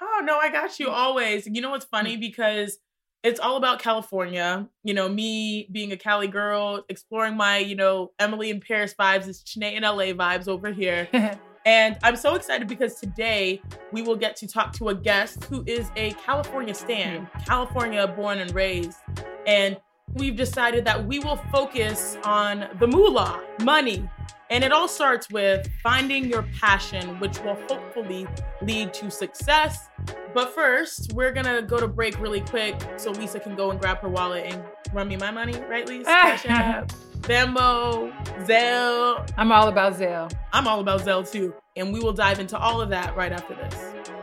Oh 0.00 0.20
no, 0.24 0.38
I 0.38 0.50
got 0.50 0.70
Mm. 0.70 0.78
you 0.80 0.90
always. 0.90 1.46
You 1.46 1.60
know 1.62 1.70
what's 1.70 1.86
funny 1.86 2.16
because 2.18 2.78
it's 3.22 3.40
all 3.40 3.56
about 3.56 3.78
California. 3.78 4.68
You 4.82 4.92
know, 4.92 5.08
me 5.08 5.66
being 5.72 5.90
a 5.92 5.96
Cali 5.96 6.28
girl, 6.28 6.84
exploring 6.90 7.36
my, 7.36 7.58
you 7.58 7.74
know, 7.76 8.12
Emily 8.18 8.50
in 8.50 8.60
Paris 8.60 8.94
vibes, 9.00 9.26
it's 9.26 9.42
Chiney 9.42 9.74
in 9.76 9.82
LA 9.84 10.12
vibes 10.12 10.48
over 10.48 10.70
here. 10.70 11.08
And 11.64 11.96
I'm 12.02 12.16
so 12.16 12.34
excited 12.34 12.68
because 12.68 12.96
today 12.96 13.62
we 13.90 14.02
will 14.02 14.16
get 14.16 14.36
to 14.36 14.46
talk 14.46 14.72
to 14.74 14.90
a 14.90 14.94
guest 14.94 15.44
who 15.44 15.64
is 15.66 15.90
a 15.96 16.12
California 16.12 16.74
stan, 16.74 17.26
mm-hmm. 17.26 17.44
California 17.44 18.06
born 18.06 18.38
and 18.38 18.54
raised. 18.54 18.98
And 19.46 19.78
we've 20.12 20.36
decided 20.36 20.84
that 20.84 21.06
we 21.06 21.20
will 21.20 21.36
focus 21.50 22.18
on 22.24 22.68
the 22.78 22.86
moolah, 22.86 23.42
money. 23.62 24.08
And 24.50 24.62
it 24.62 24.72
all 24.72 24.88
starts 24.88 25.30
with 25.30 25.66
finding 25.82 26.26
your 26.26 26.42
passion, 26.60 27.18
which 27.18 27.40
will 27.40 27.56
hopefully 27.66 28.26
lead 28.60 28.92
to 28.94 29.10
success. 29.10 29.88
But 30.34 30.54
first, 30.54 31.14
we're 31.14 31.32
gonna 31.32 31.62
go 31.62 31.78
to 31.78 31.88
break 31.88 32.20
really 32.20 32.42
quick 32.42 32.76
so 32.98 33.10
Lisa 33.10 33.40
can 33.40 33.56
go 33.56 33.70
and 33.70 33.80
grab 33.80 34.00
her 34.00 34.08
wallet 34.08 34.44
and 34.46 34.62
run 34.92 35.08
me 35.08 35.16
my 35.16 35.30
money, 35.30 35.58
right, 35.68 35.88
Lisa? 35.88 36.10
Ah, 36.10 36.84
Venmo, 37.24 38.12
Zelle. 38.44 39.26
I'm 39.38 39.50
all 39.50 39.68
about 39.68 39.94
Zelle. 39.94 40.30
I'm 40.52 40.68
all 40.68 40.80
about 40.80 41.00
Zelle 41.00 41.30
too. 41.30 41.54
And 41.74 41.90
we 41.90 42.00
will 42.00 42.12
dive 42.12 42.38
into 42.38 42.58
all 42.58 42.82
of 42.82 42.90
that 42.90 43.16
right 43.16 43.32
after 43.32 43.54
this. 43.54 44.13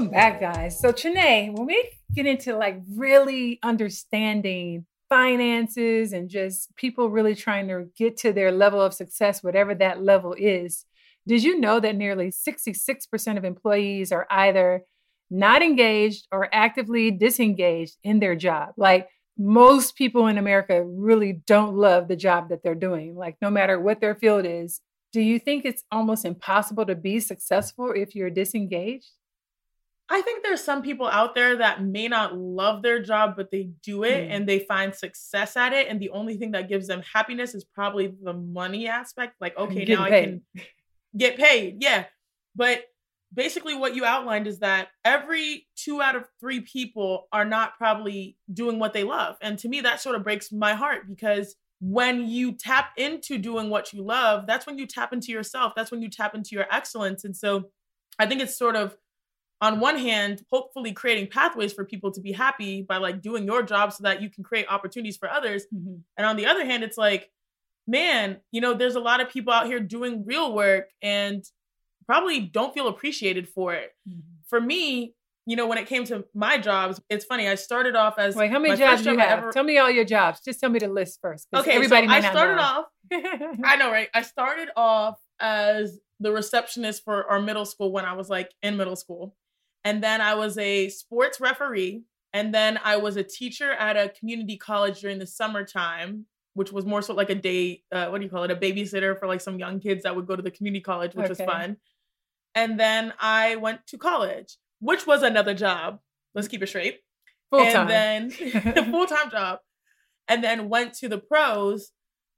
Welcome 0.00 0.14
back, 0.14 0.40
guys. 0.40 0.80
So, 0.80 0.92
Chiney, 0.92 1.50
when 1.50 1.66
we 1.66 1.90
get 2.14 2.24
into 2.24 2.56
like 2.56 2.80
really 2.96 3.58
understanding 3.62 4.86
finances 5.10 6.14
and 6.14 6.30
just 6.30 6.74
people 6.74 7.10
really 7.10 7.34
trying 7.34 7.68
to 7.68 7.84
get 7.98 8.16
to 8.20 8.32
their 8.32 8.50
level 8.50 8.80
of 8.80 8.94
success, 8.94 9.42
whatever 9.42 9.74
that 9.74 10.02
level 10.02 10.34
is, 10.38 10.86
did 11.28 11.42
you 11.42 11.60
know 11.60 11.80
that 11.80 11.96
nearly 11.96 12.30
66% 12.30 13.36
of 13.36 13.44
employees 13.44 14.10
are 14.10 14.26
either 14.30 14.84
not 15.30 15.60
engaged 15.60 16.26
or 16.32 16.48
actively 16.50 17.10
disengaged 17.10 17.98
in 18.02 18.20
their 18.20 18.34
job? 18.34 18.70
Like, 18.78 19.06
most 19.36 19.96
people 19.96 20.28
in 20.28 20.38
America 20.38 20.82
really 20.82 21.42
don't 21.46 21.76
love 21.76 22.08
the 22.08 22.16
job 22.16 22.48
that 22.48 22.62
they're 22.62 22.74
doing, 22.74 23.16
like, 23.16 23.36
no 23.42 23.50
matter 23.50 23.78
what 23.78 24.00
their 24.00 24.14
field 24.14 24.46
is. 24.46 24.80
Do 25.12 25.20
you 25.20 25.38
think 25.38 25.66
it's 25.66 25.84
almost 25.92 26.24
impossible 26.24 26.86
to 26.86 26.94
be 26.94 27.20
successful 27.20 27.92
if 27.94 28.14
you're 28.14 28.30
disengaged? 28.30 29.10
I 30.12 30.22
think 30.22 30.42
there's 30.42 30.62
some 30.62 30.82
people 30.82 31.06
out 31.06 31.36
there 31.36 31.56
that 31.58 31.84
may 31.84 32.08
not 32.08 32.36
love 32.36 32.82
their 32.82 33.00
job, 33.00 33.34
but 33.36 33.50
they 33.52 33.70
do 33.82 34.02
it 34.02 34.28
Mm. 34.28 34.30
and 34.30 34.48
they 34.48 34.58
find 34.58 34.92
success 34.94 35.56
at 35.56 35.72
it. 35.72 35.86
And 35.88 36.00
the 36.00 36.10
only 36.10 36.36
thing 36.36 36.50
that 36.50 36.68
gives 36.68 36.88
them 36.88 37.02
happiness 37.14 37.54
is 37.54 37.64
probably 37.64 38.12
the 38.22 38.32
money 38.32 38.88
aspect. 38.88 39.36
Like, 39.40 39.56
okay, 39.56 39.84
now 39.84 40.02
I 40.02 40.10
can 40.10 40.42
get 41.16 41.36
paid. 41.38 41.76
Yeah. 41.80 42.06
But 42.56 42.86
basically, 43.32 43.76
what 43.76 43.94
you 43.94 44.04
outlined 44.04 44.48
is 44.48 44.58
that 44.58 44.88
every 45.04 45.68
two 45.76 46.02
out 46.02 46.16
of 46.16 46.26
three 46.40 46.60
people 46.60 47.28
are 47.32 47.44
not 47.44 47.78
probably 47.78 48.36
doing 48.52 48.80
what 48.80 48.92
they 48.92 49.04
love. 49.04 49.36
And 49.40 49.58
to 49.60 49.68
me, 49.68 49.80
that 49.82 50.00
sort 50.00 50.16
of 50.16 50.24
breaks 50.24 50.50
my 50.50 50.74
heart 50.74 51.08
because 51.08 51.54
when 51.80 52.28
you 52.28 52.52
tap 52.52 52.90
into 52.96 53.38
doing 53.38 53.70
what 53.70 53.92
you 53.92 54.02
love, 54.02 54.46
that's 54.46 54.66
when 54.66 54.76
you 54.76 54.86
tap 54.86 55.12
into 55.12 55.30
yourself. 55.30 55.72
That's 55.76 55.92
when 55.92 56.02
you 56.02 56.10
tap 56.10 56.34
into 56.34 56.56
your 56.56 56.66
excellence. 56.70 57.24
And 57.24 57.34
so 57.36 57.70
I 58.18 58.26
think 58.26 58.40
it's 58.42 58.58
sort 58.58 58.74
of 58.74 58.96
on 59.60 59.80
one 59.80 59.98
hand, 59.98 60.42
hopefully 60.50 60.92
creating 60.92 61.28
pathways 61.28 61.72
for 61.72 61.84
people 61.84 62.10
to 62.12 62.20
be 62.20 62.32
happy 62.32 62.82
by 62.82 62.96
like 62.96 63.20
doing 63.20 63.44
your 63.44 63.62
job 63.62 63.92
so 63.92 64.02
that 64.04 64.22
you 64.22 64.30
can 64.30 64.42
create 64.42 64.66
opportunities 64.68 65.16
for 65.16 65.30
others. 65.30 65.64
Mm-hmm. 65.74 65.96
And 66.16 66.26
on 66.26 66.36
the 66.36 66.46
other 66.46 66.64
hand, 66.64 66.82
it's 66.82 66.96
like, 66.96 67.30
man, 67.86 68.38
you 68.52 68.60
know, 68.60 68.74
there's 68.74 68.94
a 68.94 69.00
lot 69.00 69.20
of 69.20 69.28
people 69.28 69.52
out 69.52 69.66
here 69.66 69.80
doing 69.80 70.24
real 70.24 70.54
work 70.54 70.88
and 71.02 71.44
probably 72.06 72.40
don't 72.40 72.72
feel 72.72 72.88
appreciated 72.88 73.48
for 73.48 73.74
it. 73.74 73.90
Mm-hmm. 74.08 74.20
For 74.48 74.60
me, 74.60 75.14
you 75.46 75.56
know, 75.56 75.66
when 75.66 75.78
it 75.78 75.86
came 75.86 76.04
to 76.04 76.24
my 76.34 76.58
jobs, 76.58 77.00
it's 77.10 77.24
funny. 77.24 77.48
I 77.48 77.54
started 77.56 77.96
off 77.96 78.18
as 78.18 78.36
Wait, 78.36 78.50
how 78.50 78.58
many 78.58 78.76
jobs 78.76 79.02
do 79.02 79.12
you 79.12 79.18
have? 79.18 79.40
ever- 79.40 79.52
Tell 79.52 79.64
me 79.64 79.78
all 79.78 79.90
your 79.90 80.04
jobs. 80.04 80.40
Just 80.44 80.60
tell 80.60 80.70
me 80.70 80.78
the 80.78 80.88
list 80.88 81.18
first. 81.20 81.48
Okay, 81.54 81.72
everybody 81.72 82.06
so 82.06 82.14
I 82.14 82.20
started 82.20 82.56
know. 82.56 82.62
off 82.62 82.84
I 83.64 83.76
know, 83.76 83.90
right? 83.90 84.08
I 84.14 84.22
started 84.22 84.68
off 84.76 85.18
as 85.40 85.98
the 86.20 86.30
receptionist 86.30 87.04
for 87.04 87.24
our 87.28 87.40
middle 87.40 87.64
school 87.64 87.90
when 87.90 88.04
I 88.04 88.12
was 88.12 88.28
like 88.28 88.50
in 88.62 88.76
middle 88.76 88.96
school. 88.96 89.34
And 89.84 90.02
then 90.02 90.20
I 90.20 90.34
was 90.34 90.58
a 90.58 90.88
sports 90.90 91.40
referee. 91.40 92.02
And 92.32 92.54
then 92.54 92.78
I 92.84 92.96
was 92.96 93.16
a 93.16 93.24
teacher 93.24 93.72
at 93.72 93.96
a 93.96 94.08
community 94.10 94.56
college 94.56 95.00
during 95.00 95.18
the 95.18 95.26
summertime, 95.26 96.26
which 96.54 96.70
was 96.70 96.86
more 96.86 97.02
so 97.02 97.12
like 97.14 97.30
a 97.30 97.34
day, 97.34 97.82
uh, 97.90 98.06
what 98.08 98.18
do 98.18 98.24
you 98.24 98.30
call 98.30 98.44
it? 98.44 98.50
A 98.52 98.56
babysitter 98.56 99.18
for 99.18 99.26
like 99.26 99.40
some 99.40 99.58
young 99.58 99.80
kids 99.80 100.04
that 100.04 100.14
would 100.14 100.26
go 100.26 100.36
to 100.36 100.42
the 100.42 100.50
community 100.50 100.80
college, 100.80 101.14
which 101.14 101.28
was 101.28 101.38
fun. 101.40 101.76
And 102.54 102.78
then 102.78 103.12
I 103.18 103.56
went 103.56 103.86
to 103.88 103.98
college, 103.98 104.56
which 104.80 105.06
was 105.06 105.22
another 105.22 105.54
job. 105.54 105.98
Let's 106.34 106.46
keep 106.48 106.62
it 106.62 106.68
straight 106.68 107.00
Full 107.50 107.64
time. 107.64 107.88
and 107.90 107.90
then 107.90 108.32
a 108.76 108.84
full 108.90 109.06
time 109.06 109.30
job, 109.30 109.58
and 110.28 110.42
then 110.44 110.68
went 110.68 110.94
to 110.94 111.08
the 111.08 111.18
pros, 111.18 111.90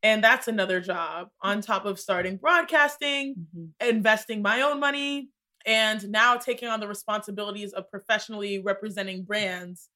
and 0.02 0.24
that's 0.24 0.48
another 0.48 0.80
job 0.80 1.28
on 1.42 1.60
top 1.60 1.84
of 1.84 2.00
starting 2.00 2.38
broadcasting, 2.38 3.34
Mhm. 3.54 3.70
investing 3.86 4.40
my 4.40 4.62
own 4.62 4.80
money, 4.80 5.28
and 5.66 6.08
now 6.10 6.36
taking 6.36 6.68
on 6.68 6.80
the 6.80 6.88
responsibilities 6.88 7.72
of 7.72 7.90
professionally 7.90 8.58
representing 8.58 9.24
brands. 9.24 9.88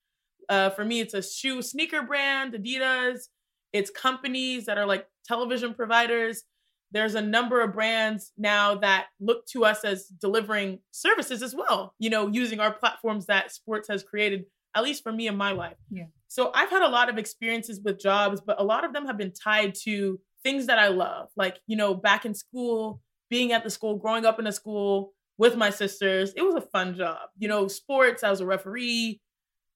Uh, 0.48 0.70
for 0.70 0.84
me, 0.84 1.00
it's 1.00 1.14
a 1.14 1.22
shoe 1.22 1.62
sneaker 1.62 2.02
brand, 2.02 2.54
Adidas. 2.54 3.28
It's 3.72 3.90
companies 3.90 4.66
that 4.66 4.78
are 4.78 4.86
like 4.86 5.06
television 5.26 5.74
providers. 5.74 6.44
There's 6.92 7.14
a 7.14 7.20
number 7.20 7.60
of 7.60 7.72
brands 7.72 8.32
now 8.38 8.76
that 8.76 9.06
look 9.20 9.46
to 9.48 9.64
us 9.64 9.84
as 9.84 10.06
delivering 10.06 10.78
services 10.92 11.42
as 11.42 11.54
well, 11.54 11.94
you 11.98 12.10
know, 12.10 12.28
using 12.28 12.60
our 12.60 12.72
platforms 12.72 13.26
that 13.26 13.52
sports 13.52 13.88
has 13.88 14.04
created, 14.04 14.44
at 14.74 14.84
least 14.84 15.02
for 15.02 15.12
me 15.12 15.26
in 15.26 15.36
my 15.36 15.50
life. 15.50 15.76
Yeah. 15.90 16.04
So 16.28 16.52
I've 16.54 16.70
had 16.70 16.82
a 16.82 16.88
lot 16.88 17.08
of 17.08 17.18
experiences 17.18 17.80
with 17.84 18.00
jobs, 18.00 18.40
but 18.40 18.60
a 18.60 18.64
lot 18.64 18.84
of 18.84 18.92
them 18.92 19.06
have 19.06 19.18
been 19.18 19.32
tied 19.32 19.74
to 19.82 20.20
things 20.42 20.66
that 20.66 20.78
I 20.78 20.88
love. 20.88 21.28
Like, 21.36 21.58
you 21.66 21.76
know, 21.76 21.92
back 21.92 22.24
in 22.24 22.34
school, 22.34 23.00
being 23.28 23.52
at 23.52 23.64
the 23.64 23.70
school, 23.70 23.96
growing 23.96 24.24
up 24.24 24.38
in 24.38 24.46
a 24.46 24.52
school 24.52 25.12
with 25.38 25.56
my 25.56 25.70
sisters, 25.70 26.32
it 26.36 26.42
was 26.42 26.54
a 26.54 26.60
fun 26.60 26.94
job. 26.96 27.18
You 27.38 27.48
know, 27.48 27.68
sports, 27.68 28.22
I 28.24 28.30
was 28.30 28.40
a 28.40 28.46
referee, 28.46 29.20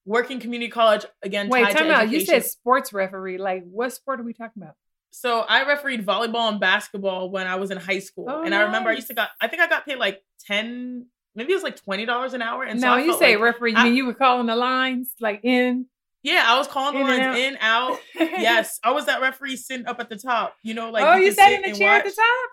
working 0.05 0.39
community 0.39 0.71
college, 0.71 1.05
again, 1.21 1.49
Wait, 1.49 1.69
time 1.75 1.91
out. 1.91 2.09
You 2.09 2.21
said 2.21 2.45
sports 2.45 2.91
referee. 2.93 3.37
Like, 3.37 3.63
what 3.65 3.93
sport 3.93 4.19
are 4.19 4.23
we 4.23 4.33
talking 4.33 4.61
about? 4.63 4.75
So 5.11 5.41
I 5.41 5.65
refereed 5.67 6.05
volleyball 6.05 6.49
and 6.49 6.59
basketball 6.59 7.29
when 7.29 7.45
I 7.45 7.55
was 7.57 7.69
in 7.69 7.77
high 7.77 7.99
school, 7.99 8.27
Oh, 8.29 8.43
and 8.43 8.55
I 8.55 8.61
remember 8.61 8.89
I 8.89 8.93
used 8.93 9.07
to 9.07 9.13
got. 9.13 9.29
I 9.41 9.47
think 9.47 9.61
I 9.61 9.67
got 9.67 9.85
paid 9.85 9.97
like 9.97 10.21
ten, 10.45 11.05
maybe 11.35 11.51
it 11.51 11.55
was 11.55 11.63
like 11.63 11.75
twenty 11.75 12.05
dollars 12.05 12.33
an 12.33 12.41
hour. 12.41 12.63
And 12.63 12.79
so 12.79 12.87
no, 12.87 12.93
I 12.93 13.01
you 13.01 13.17
say 13.17 13.35
like- 13.35 13.43
referee. 13.43 13.71
You 13.71 13.77
I- 13.77 13.83
mean 13.83 13.95
you 13.95 14.05
were 14.05 14.13
calling 14.13 14.47
the 14.47 14.55
lines 14.55 15.13
like 15.19 15.41
in? 15.43 15.87
yeah, 16.23 16.43
I 16.47 16.57
was 16.57 16.67
calling 16.67 16.93
the 16.95 17.01
In 17.01 17.09
and 17.19 17.35
lines 17.35 17.57
out. 17.61 17.89
in, 18.17 18.27
out. 18.29 18.31
Yes, 18.41 18.79
I 18.83 18.91
was 18.91 19.07
that 19.07 19.21
referee 19.21 19.57
sitting 19.57 19.85
up 19.85 19.99
at 19.99 20.07
the 20.07 20.15
top. 20.15 20.55
You 20.63 20.75
know, 20.75 20.91
like 20.91 21.03
oh, 21.03 21.15
you 21.17 21.27
could 21.27 21.35
sat 21.35 21.51
in 21.51 21.69
the 21.69 21.77
chair 21.77 21.91
at 21.97 22.05
the 22.05 22.11
top. 22.11 22.49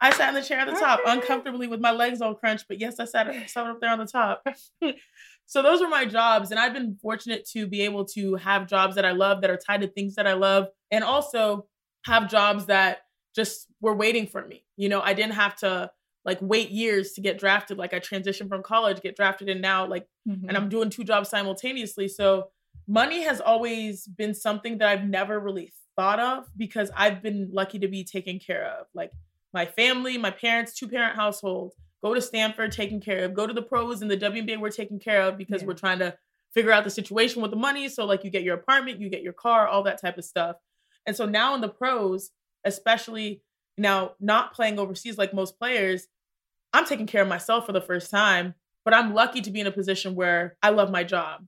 I 0.00 0.12
sat 0.12 0.28
in 0.28 0.34
the 0.34 0.42
chair 0.42 0.60
at 0.60 0.66
the 0.66 0.74
top, 0.78 1.00
uncomfortably 1.06 1.66
with 1.66 1.80
my 1.80 1.90
legs 1.90 2.20
all 2.20 2.34
crunched. 2.34 2.66
But 2.68 2.80
yes, 2.80 3.00
I 3.00 3.04
sat, 3.04 3.32
sat 3.50 3.66
up 3.66 3.80
there 3.80 3.90
on 3.90 3.98
the 3.98 4.06
top. 4.06 4.46
so 5.46 5.62
those 5.62 5.80
were 5.80 5.88
my 5.88 6.04
jobs, 6.04 6.50
and 6.50 6.60
I've 6.60 6.72
been 6.72 6.96
fortunate 7.00 7.46
to 7.50 7.66
be 7.66 7.82
able 7.82 8.04
to 8.06 8.36
have 8.36 8.66
jobs 8.66 8.94
that 8.96 9.04
I 9.04 9.12
love 9.12 9.40
that 9.40 9.50
are 9.50 9.56
tied 9.56 9.80
to 9.80 9.88
things 9.88 10.14
that 10.14 10.26
I 10.26 10.34
love, 10.34 10.68
and 10.90 11.02
also 11.02 11.66
have 12.04 12.30
jobs 12.30 12.66
that 12.66 12.98
just 13.34 13.66
were 13.80 13.94
waiting 13.94 14.26
for 14.26 14.46
me. 14.46 14.64
You 14.76 14.88
know, 14.88 15.00
I 15.00 15.14
didn't 15.14 15.34
have 15.34 15.56
to 15.56 15.90
like 16.24 16.38
wait 16.40 16.70
years 16.70 17.12
to 17.12 17.20
get 17.20 17.38
drafted. 17.38 17.78
Like 17.78 17.94
I 17.94 18.00
transitioned 18.00 18.48
from 18.48 18.62
college, 18.62 19.00
get 19.00 19.16
drafted, 19.16 19.48
and 19.48 19.60
now 19.60 19.86
like 19.86 20.06
Mm-hmm. 20.28 20.48
and 20.48 20.56
I'm 20.56 20.68
doing 20.68 20.90
two 20.90 21.04
jobs 21.04 21.30
simultaneously. 21.30 22.06
So 22.08 22.48
money 22.86 23.22
has 23.22 23.40
always 23.40 24.06
been 24.06 24.34
something 24.34 24.78
that 24.78 24.88
I've 24.88 25.04
never 25.04 25.40
really 25.40 25.72
thought 25.96 26.20
of 26.20 26.44
because 26.56 26.90
I've 26.94 27.22
been 27.22 27.48
lucky 27.50 27.78
to 27.78 27.88
be 27.88 28.04
taken 28.04 28.38
care 28.38 28.66
of. 28.78 28.86
Like 28.94 29.10
my 29.52 29.64
family, 29.66 30.18
my 30.18 30.30
parents, 30.30 30.74
two 30.74 30.88
parent 30.88 31.16
household, 31.16 31.72
go 32.02 32.14
to 32.14 32.20
Stanford 32.22 32.72
taken 32.72 33.00
care 33.00 33.24
of, 33.24 33.34
go 33.34 33.46
to 33.46 33.52
the 33.52 33.62
pros 33.62 34.02
and 34.02 34.10
the 34.10 34.16
WNBA 34.16 34.58
we're 34.60 34.70
taken 34.70 34.98
care 34.98 35.22
of 35.22 35.36
because 35.38 35.62
Yeah. 35.62 35.68
we're 35.68 35.74
trying 35.74 35.98
to 36.00 36.16
figure 36.54 36.72
out 36.72 36.84
the 36.84 36.90
situation 36.90 37.42
with 37.42 37.50
the 37.50 37.56
money. 37.56 37.88
So 37.88 38.04
like 38.04 38.24
you 38.24 38.30
get 38.30 38.42
your 38.42 38.54
apartment, 38.56 39.00
you 39.00 39.08
get 39.10 39.22
your 39.22 39.32
car, 39.32 39.66
all 39.68 39.82
that 39.84 40.00
type 40.00 40.16
of 40.18 40.24
stuff. 40.24 40.56
And 41.06 41.14
so 41.16 41.26
now 41.26 41.54
in 41.54 41.60
the 41.60 41.68
pros, 41.68 42.30
especially 42.64 43.42
now 43.76 44.12
not 44.20 44.52
playing 44.54 44.78
overseas 44.78 45.18
like 45.18 45.32
most 45.34 45.58
players, 45.58 46.06
I'm 46.72 46.84
taking 46.84 47.06
care 47.06 47.22
of 47.22 47.28
myself 47.28 47.66
for 47.66 47.72
the 47.72 47.80
first 47.80 48.10
time, 48.10 48.54
but 48.84 48.94
I'm 48.94 49.14
lucky 49.14 49.40
to 49.40 49.50
be 49.50 49.60
in 49.60 49.66
a 49.66 49.70
position 49.72 50.14
where 50.14 50.56
I 50.62 50.70
love 50.70 50.90
my 50.90 51.04
job. 51.04 51.46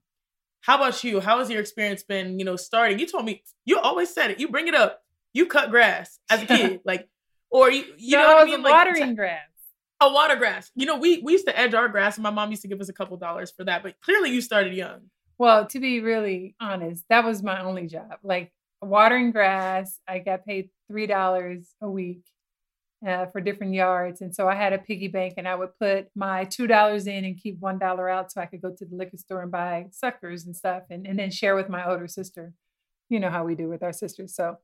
How 0.61 0.75
about 0.75 1.03
you? 1.03 1.19
How 1.19 1.39
has 1.39 1.49
your 1.49 1.59
experience 1.59 2.03
been, 2.03 2.37
you 2.39 2.45
know, 2.45 2.55
starting? 2.55 2.99
You 2.99 3.07
told 3.07 3.25
me 3.25 3.43
you 3.65 3.79
always 3.79 4.13
said 4.13 4.31
it. 4.31 4.39
You 4.39 4.47
bring 4.49 4.67
it 4.67 4.75
up. 4.75 5.01
You 5.33 5.45
cut 5.45 5.69
grass 5.71 6.19
as 6.29 6.43
a 6.43 6.45
kid, 6.47 6.81
like 6.85 7.07
or 7.51 7.69
you 7.69 7.83
you 7.97 8.17
no, 8.17 8.23
know 8.23 8.27
what 8.29 8.37
I 8.37 8.41
it 8.41 8.45
was 8.45 8.51
mean? 8.55 8.63
Like, 8.63 8.73
watering 8.73 9.15
grass. 9.15 9.39
a 10.01 10.11
water 10.11 10.35
grass. 10.35 10.71
You 10.75 10.85
know, 10.85 10.97
we 10.97 11.19
we 11.19 11.33
used 11.33 11.47
to 11.47 11.57
edge 11.57 11.73
our 11.73 11.87
grass 11.89 12.17
and 12.17 12.23
my 12.23 12.31
mom 12.31 12.49
used 12.49 12.61
to 12.63 12.67
give 12.67 12.81
us 12.81 12.89
a 12.89 12.93
couple 12.93 13.17
dollars 13.17 13.51
for 13.51 13.63
that, 13.65 13.83
but 13.83 13.95
clearly 14.01 14.31
you 14.31 14.41
started 14.41 14.73
young. 14.73 15.01
Well, 15.37 15.65
to 15.67 15.79
be 15.79 15.99
really 16.01 16.55
honest, 16.59 17.03
that 17.09 17.23
was 17.25 17.43
my 17.43 17.61
only 17.63 17.87
job. 17.87 18.17
Like 18.23 18.51
watering 18.81 19.31
grass, 19.31 19.99
I 20.07 20.19
got 20.19 20.45
paid 20.45 20.69
three 20.87 21.07
dollars 21.07 21.75
a 21.81 21.89
week 21.89 22.23
uh, 23.07 23.25
for 23.27 23.41
different 23.41 23.73
yards, 23.73 24.21
and 24.21 24.33
so 24.35 24.47
I 24.47 24.53
had 24.55 24.73
a 24.73 24.77
piggy 24.77 25.07
bank, 25.07 25.33
and 25.37 25.47
I 25.47 25.55
would 25.55 25.75
put 25.79 26.09
my 26.15 26.43
two 26.45 26.67
dollars 26.67 27.07
in 27.07 27.25
and 27.25 27.41
keep 27.41 27.59
one 27.59 27.79
dollar 27.79 28.07
out, 28.07 28.31
so 28.31 28.39
I 28.41 28.45
could 28.45 28.61
go 28.61 28.69
to 28.77 28.85
the 28.85 28.95
liquor 28.95 29.17
store 29.17 29.41
and 29.41 29.51
buy 29.51 29.87
suckers 29.91 30.45
and 30.45 30.55
stuff, 30.55 30.83
and, 30.91 31.07
and 31.07 31.17
then 31.17 31.31
share 31.31 31.55
with 31.55 31.69
my 31.69 31.83
older 31.89 32.07
sister. 32.07 32.53
You 33.09 33.19
know 33.19 33.29
how 33.31 33.43
we 33.43 33.55
do 33.55 33.67
with 33.67 33.81
our 33.83 33.91
sisters. 33.93 34.35
So 34.35 34.57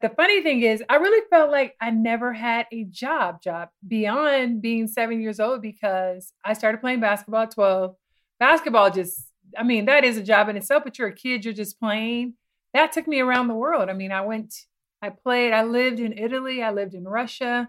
the 0.00 0.08
funny 0.10 0.42
thing 0.42 0.62
is, 0.62 0.82
I 0.88 0.96
really 0.96 1.26
felt 1.30 1.50
like 1.50 1.74
I 1.80 1.90
never 1.90 2.32
had 2.32 2.66
a 2.72 2.84
job 2.84 3.42
job 3.42 3.68
beyond 3.86 4.62
being 4.62 4.86
seven 4.86 5.20
years 5.20 5.40
old 5.40 5.62
because 5.62 6.32
I 6.44 6.54
started 6.54 6.80
playing 6.80 7.00
basketball 7.00 7.42
at 7.42 7.50
twelve. 7.52 7.96
Basketball 8.38 8.90
just 8.90 9.30
I 9.58 9.62
mean, 9.62 9.86
that 9.86 10.04
is 10.04 10.16
a 10.16 10.22
job 10.22 10.48
in 10.48 10.56
itself, 10.56 10.84
but 10.84 10.98
you're 10.98 11.08
a 11.08 11.14
kid, 11.14 11.44
you're 11.44 11.54
just 11.54 11.78
playing. 11.80 12.34
That 12.74 12.92
took 12.92 13.06
me 13.08 13.20
around 13.20 13.48
the 13.48 13.54
world. 13.54 13.88
I 13.88 13.94
mean, 13.94 14.12
I 14.12 14.20
went, 14.20 14.54
I 15.02 15.10
played, 15.10 15.52
I 15.52 15.64
lived 15.64 15.98
in 15.98 16.16
Italy, 16.16 16.62
I 16.62 16.70
lived 16.70 16.94
in 16.94 17.04
Russia, 17.04 17.68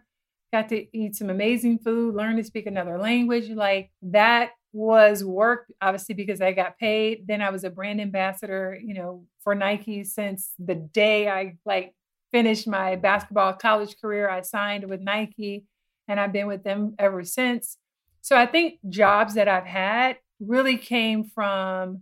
got 0.54 0.70
to 0.70 0.86
eat 0.96 1.16
some 1.16 1.30
amazing 1.30 1.80
food, 1.80 2.16
learn 2.16 2.36
to 2.38 2.44
speak 2.44 2.68
another 2.68 3.00
language. 3.00 3.50
Like 3.50 3.92
that 4.04 4.52
was 4.74 5.24
work, 5.24 5.66
obviously, 5.82 6.16
because 6.16 6.40
I 6.40 6.52
got 6.52 6.78
paid. 6.78 7.26
Then 7.28 7.42
I 7.42 7.50
was 7.50 7.64
a 7.64 7.70
brand 7.70 8.00
ambassador, 8.00 8.78
you 8.82 8.94
know, 8.94 9.26
for 9.44 9.56
Nike 9.56 10.04
since 10.04 10.52
the 10.60 10.76
day 10.76 11.28
I 11.28 11.58
like 11.66 11.94
finished 12.32 12.68
my 12.68 12.96
basketball 12.96 13.54
college 13.54 13.96
career. 14.00 14.30
I 14.30 14.42
signed 14.42 14.88
with 14.90 15.02
Nike 15.02 15.66
and 16.08 16.20
I've 16.20 16.34
been 16.34 16.48
with 16.48 16.64
them 16.64 16.96
ever 16.98 17.24
since. 17.24 17.78
So 18.22 18.36
I 18.36 18.46
think 18.46 18.80
jobs 18.90 19.34
that 19.36 19.48
I've 19.48 19.66
had 19.66 20.18
really 20.40 20.78
came 20.78 21.24
from 21.24 22.02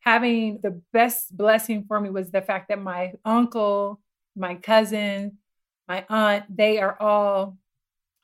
having 0.00 0.60
the 0.62 0.82
best 0.92 1.34
blessing 1.36 1.84
for 1.88 1.98
me 2.00 2.10
was 2.10 2.30
the 2.30 2.42
fact 2.42 2.68
that 2.68 2.80
my 2.80 3.12
uncle, 3.24 4.00
my 4.36 4.54
cousin, 4.54 5.38
my 5.88 6.04
aunt, 6.08 6.44
they 6.54 6.78
are 6.78 6.96
all 7.00 7.56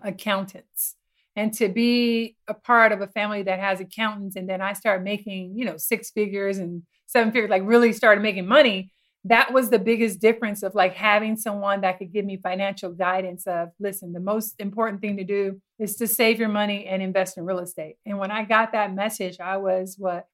accountants. 0.02 0.97
And 1.37 1.52
to 1.54 1.69
be 1.69 2.37
a 2.49 2.54
part 2.54 2.92
of 2.92 3.00
a 3.00 3.07
family 3.07 3.42
that 3.45 3.61
has 3.61 3.80
accountants, 3.80 4.37
and 4.37 4.49
then 4.49 4.61
I 4.61 4.73
started 4.73 5.04
making, 5.04 5.57
you 5.57 5.64
know, 5.64 5.76
six 5.76 6.11
figures 6.11 6.59
and 6.59 6.83
seven 7.07 7.33
figures, 7.33 7.50
like 7.50 7.62
really 7.64 7.92
started 7.92 8.21
making 8.21 8.47
money. 8.47 8.90
That 9.24 9.52
was 9.52 9.68
the 9.68 9.78
biggest 9.78 10.20
difference 10.20 10.62
of 10.62 10.74
like 10.74 10.94
having 10.94 11.36
someone 11.36 11.82
that 11.82 11.98
could 11.98 12.12
give 12.12 12.24
me 12.24 12.38
financial 12.38 12.90
guidance 12.90 13.46
of 13.46 13.68
listen, 13.78 14.12
the 14.12 14.20
most 14.20 14.54
important 14.58 15.02
thing 15.02 15.18
to 15.18 15.24
do 15.24 15.60
is 15.78 15.96
to 15.96 16.06
save 16.06 16.38
your 16.38 16.48
money 16.48 16.86
and 16.86 17.02
invest 17.02 17.36
in 17.36 17.44
real 17.44 17.58
estate. 17.58 17.96
And 18.06 18.18
when 18.18 18.30
I 18.30 18.44
got 18.44 18.72
that 18.72 18.94
message, 18.94 19.38
I 19.38 19.58
was 19.58 19.96
what 19.98 20.26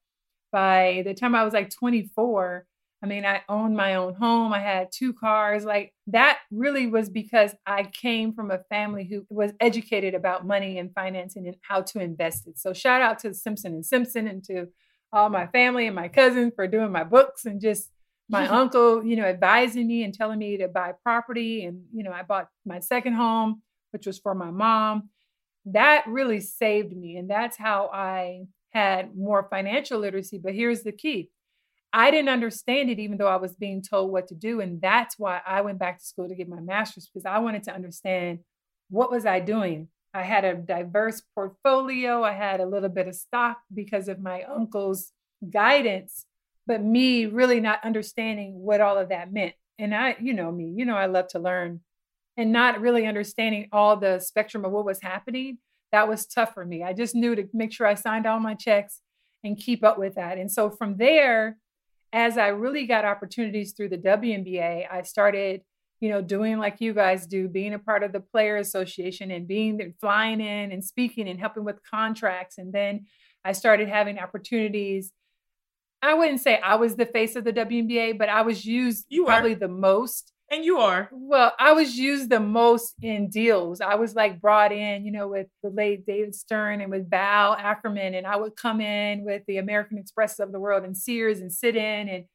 by 0.51 1.03
the 1.05 1.13
time 1.13 1.35
I 1.35 1.43
was 1.43 1.53
like 1.53 1.69
24, 1.69 2.65
I 3.03 3.05
mean, 3.05 3.25
I 3.25 3.43
owned 3.47 3.75
my 3.75 3.95
own 3.95 4.15
home. 4.15 4.53
I 4.53 4.59
had 4.59 4.91
two 4.91 5.13
cars. 5.13 5.65
Like 5.65 5.93
that 6.07 6.39
really 6.51 6.87
was 6.87 7.09
because 7.09 7.53
I 7.65 7.83
came 7.83 8.33
from 8.33 8.49
a 8.49 8.63
family 8.69 9.05
who 9.05 9.25
was 9.29 9.51
educated 9.59 10.15
about 10.15 10.47
money 10.47 10.79
and 10.79 10.93
financing 10.93 11.47
and 11.47 11.57
how 11.61 11.81
to 11.81 11.99
invest 11.99 12.47
it. 12.47 12.57
So 12.57 12.73
shout 12.73 13.01
out 13.01 13.19
to 13.19 13.33
Simpson 13.33 13.73
and 13.73 13.85
Simpson 13.85 14.27
and 14.27 14.43
to 14.45 14.67
all 15.13 15.29
my 15.29 15.47
family 15.47 15.85
and 15.85 15.95
my 15.95 16.07
cousins 16.07 16.53
for 16.55 16.67
doing 16.67 16.91
my 16.91 17.03
books 17.03 17.45
and 17.45 17.61
just 17.61 17.91
my 18.29 18.47
uncle, 18.59 19.03
you 19.03 19.15
know, 19.15 19.25
advising 19.25 19.87
me 19.87 20.03
and 20.03 20.13
telling 20.13 20.39
me 20.39 20.57
to 20.57 20.67
buy 20.67 20.93
property. 21.03 21.65
And, 21.65 21.83
you 21.93 22.03
know, 22.03 22.11
I 22.11 22.23
bought 22.23 22.49
my 22.65 22.79
second 22.79 23.13
home, 23.13 23.61
which 23.91 24.05
was 24.05 24.19
for 24.19 24.35
my 24.35 24.51
mom. 24.51 25.09
That 25.65 26.05
really 26.07 26.39
saved 26.39 26.95
me. 26.95 27.17
And 27.17 27.29
that's 27.29 27.57
how 27.57 27.89
I 27.93 28.47
had 28.69 29.15
more 29.15 29.47
financial 29.49 29.99
literacy. 29.99 30.37
But 30.37 30.53
here's 30.53 30.83
the 30.83 30.91
key 30.91 31.29
I 31.93 32.11
didn't 32.11 32.29
understand 32.29 32.89
it, 32.89 32.99
even 32.99 33.17
though 33.17 33.27
I 33.27 33.37
was 33.37 33.55
being 33.55 33.81
told 33.81 34.11
what 34.11 34.27
to 34.27 34.35
do. 34.35 34.61
And 34.61 34.81
that's 34.81 35.17
why 35.17 35.41
I 35.45 35.61
went 35.61 35.79
back 35.79 35.99
to 35.99 36.05
school 36.05 36.27
to 36.27 36.35
get 36.35 36.49
my 36.49 36.59
master's 36.59 37.07
because 37.07 37.25
I 37.25 37.39
wanted 37.39 37.63
to 37.63 37.73
understand 37.73 38.39
what 38.89 39.11
was 39.11 39.25
I 39.25 39.39
doing. 39.39 39.87
I 40.13 40.23
had 40.23 40.45
a 40.45 40.55
diverse 40.55 41.21
portfolio. 41.35 42.23
I 42.23 42.33
had 42.33 42.59
a 42.59 42.65
little 42.65 42.89
bit 42.89 43.07
of 43.07 43.15
stock 43.15 43.59
because 43.73 44.07
of 44.07 44.19
my 44.19 44.43
uncle's 44.43 45.11
guidance, 45.49 46.25
but 46.67 46.83
me 46.83 47.25
really 47.25 47.59
not 47.59 47.83
understanding 47.83 48.59
what 48.59 48.81
all 48.81 48.97
of 48.97 49.09
that 49.09 49.31
meant. 49.31 49.53
And 49.79 49.95
I, 49.95 50.17
you 50.19 50.33
know 50.33 50.51
me, 50.51 50.73
you 50.75 50.85
know, 50.85 50.97
I 50.97 51.05
love 51.05 51.27
to 51.29 51.39
learn 51.39 51.81
and 52.35 52.51
not 52.51 52.81
really 52.81 53.07
understanding 53.07 53.67
all 53.71 53.97
the 53.97 54.19
spectrum 54.19 54.63
of 54.63 54.71
what 54.71 54.85
was 54.85 55.01
happening, 55.01 55.57
that 55.91 56.07
was 56.07 56.25
tough 56.25 56.53
for 56.53 56.65
me. 56.65 56.83
I 56.83 56.93
just 56.93 57.15
knew 57.15 57.35
to 57.35 57.47
make 57.53 57.71
sure 57.71 57.87
I 57.87 57.95
signed 57.95 58.27
all 58.27 58.39
my 58.39 58.53
checks 58.53 59.01
and 59.43 59.57
keep 59.57 59.83
up 59.83 59.97
with 59.97 60.15
that. 60.15 60.37
And 60.37 60.51
so 60.51 60.69
from 60.69 60.97
there, 60.97 61.57
as 62.13 62.37
I 62.37 62.47
really 62.47 62.85
got 62.85 63.05
opportunities 63.05 63.73
through 63.73 63.89
the 63.89 63.97
WNBA, 63.97 64.85
I 64.89 65.01
started, 65.01 65.61
you 65.99 66.09
know, 66.09 66.21
doing 66.21 66.57
like 66.57 66.79
you 66.79 66.93
guys 66.93 67.25
do, 67.25 67.47
being 67.47 67.73
a 67.73 67.79
part 67.79 68.03
of 68.03 68.11
the 68.11 68.19
player 68.19 68.57
association 68.57 69.31
and 69.31 69.47
being 69.47 69.93
flying 69.99 70.41
in 70.41 70.71
and 70.71 70.83
speaking 70.83 71.27
and 71.27 71.39
helping 71.39 71.63
with 71.63 71.79
contracts. 71.89 72.57
And 72.57 72.71
then 72.71 73.05
I 73.43 73.53
started 73.53 73.89
having 73.89 74.19
opportunities. 74.19 75.11
I 76.01 76.13
wouldn't 76.13 76.41
say 76.41 76.59
I 76.59 76.75
was 76.75 76.95
the 76.95 77.05
face 77.05 77.35
of 77.35 77.43
the 77.43 77.53
WNBA, 77.53 78.17
but 78.17 78.29
I 78.29 78.41
was 78.43 78.65
used 78.65 79.05
you 79.09 79.25
probably 79.25 79.55
the 79.55 79.67
most 79.67 80.33
and 80.49 80.63
you 80.63 80.77
are. 80.77 81.09
Well, 81.11 81.53
I 81.59 81.73
was 81.73 81.97
used 81.97 82.29
the 82.29 82.39
most 82.39 82.95
in 83.01 83.29
deals. 83.29 83.81
I 83.81 83.95
was 83.95 84.15
like 84.15 84.39
brought 84.39 84.71
in, 84.71 85.03
you 85.03 85.11
know, 85.11 85.27
with 85.27 85.47
the 85.61 85.69
late 85.69 86.05
David 86.05 86.35
Stern 86.35 86.79
and 86.79 86.89
with 86.89 87.09
Val 87.09 87.53
Ackerman. 87.53 88.13
And 88.13 88.25
I 88.25 88.37
would 88.37 88.55
come 88.55 88.79
in 88.79 89.25
with 89.25 89.43
the 89.45 89.57
American 89.57 89.97
Express 89.97 90.39
of 90.39 90.51
the 90.51 90.59
world 90.59 90.83
and 90.83 90.97
Sears 90.97 91.41
and 91.41 91.51
sit 91.51 91.75
in 91.75 92.07
and 92.07 92.25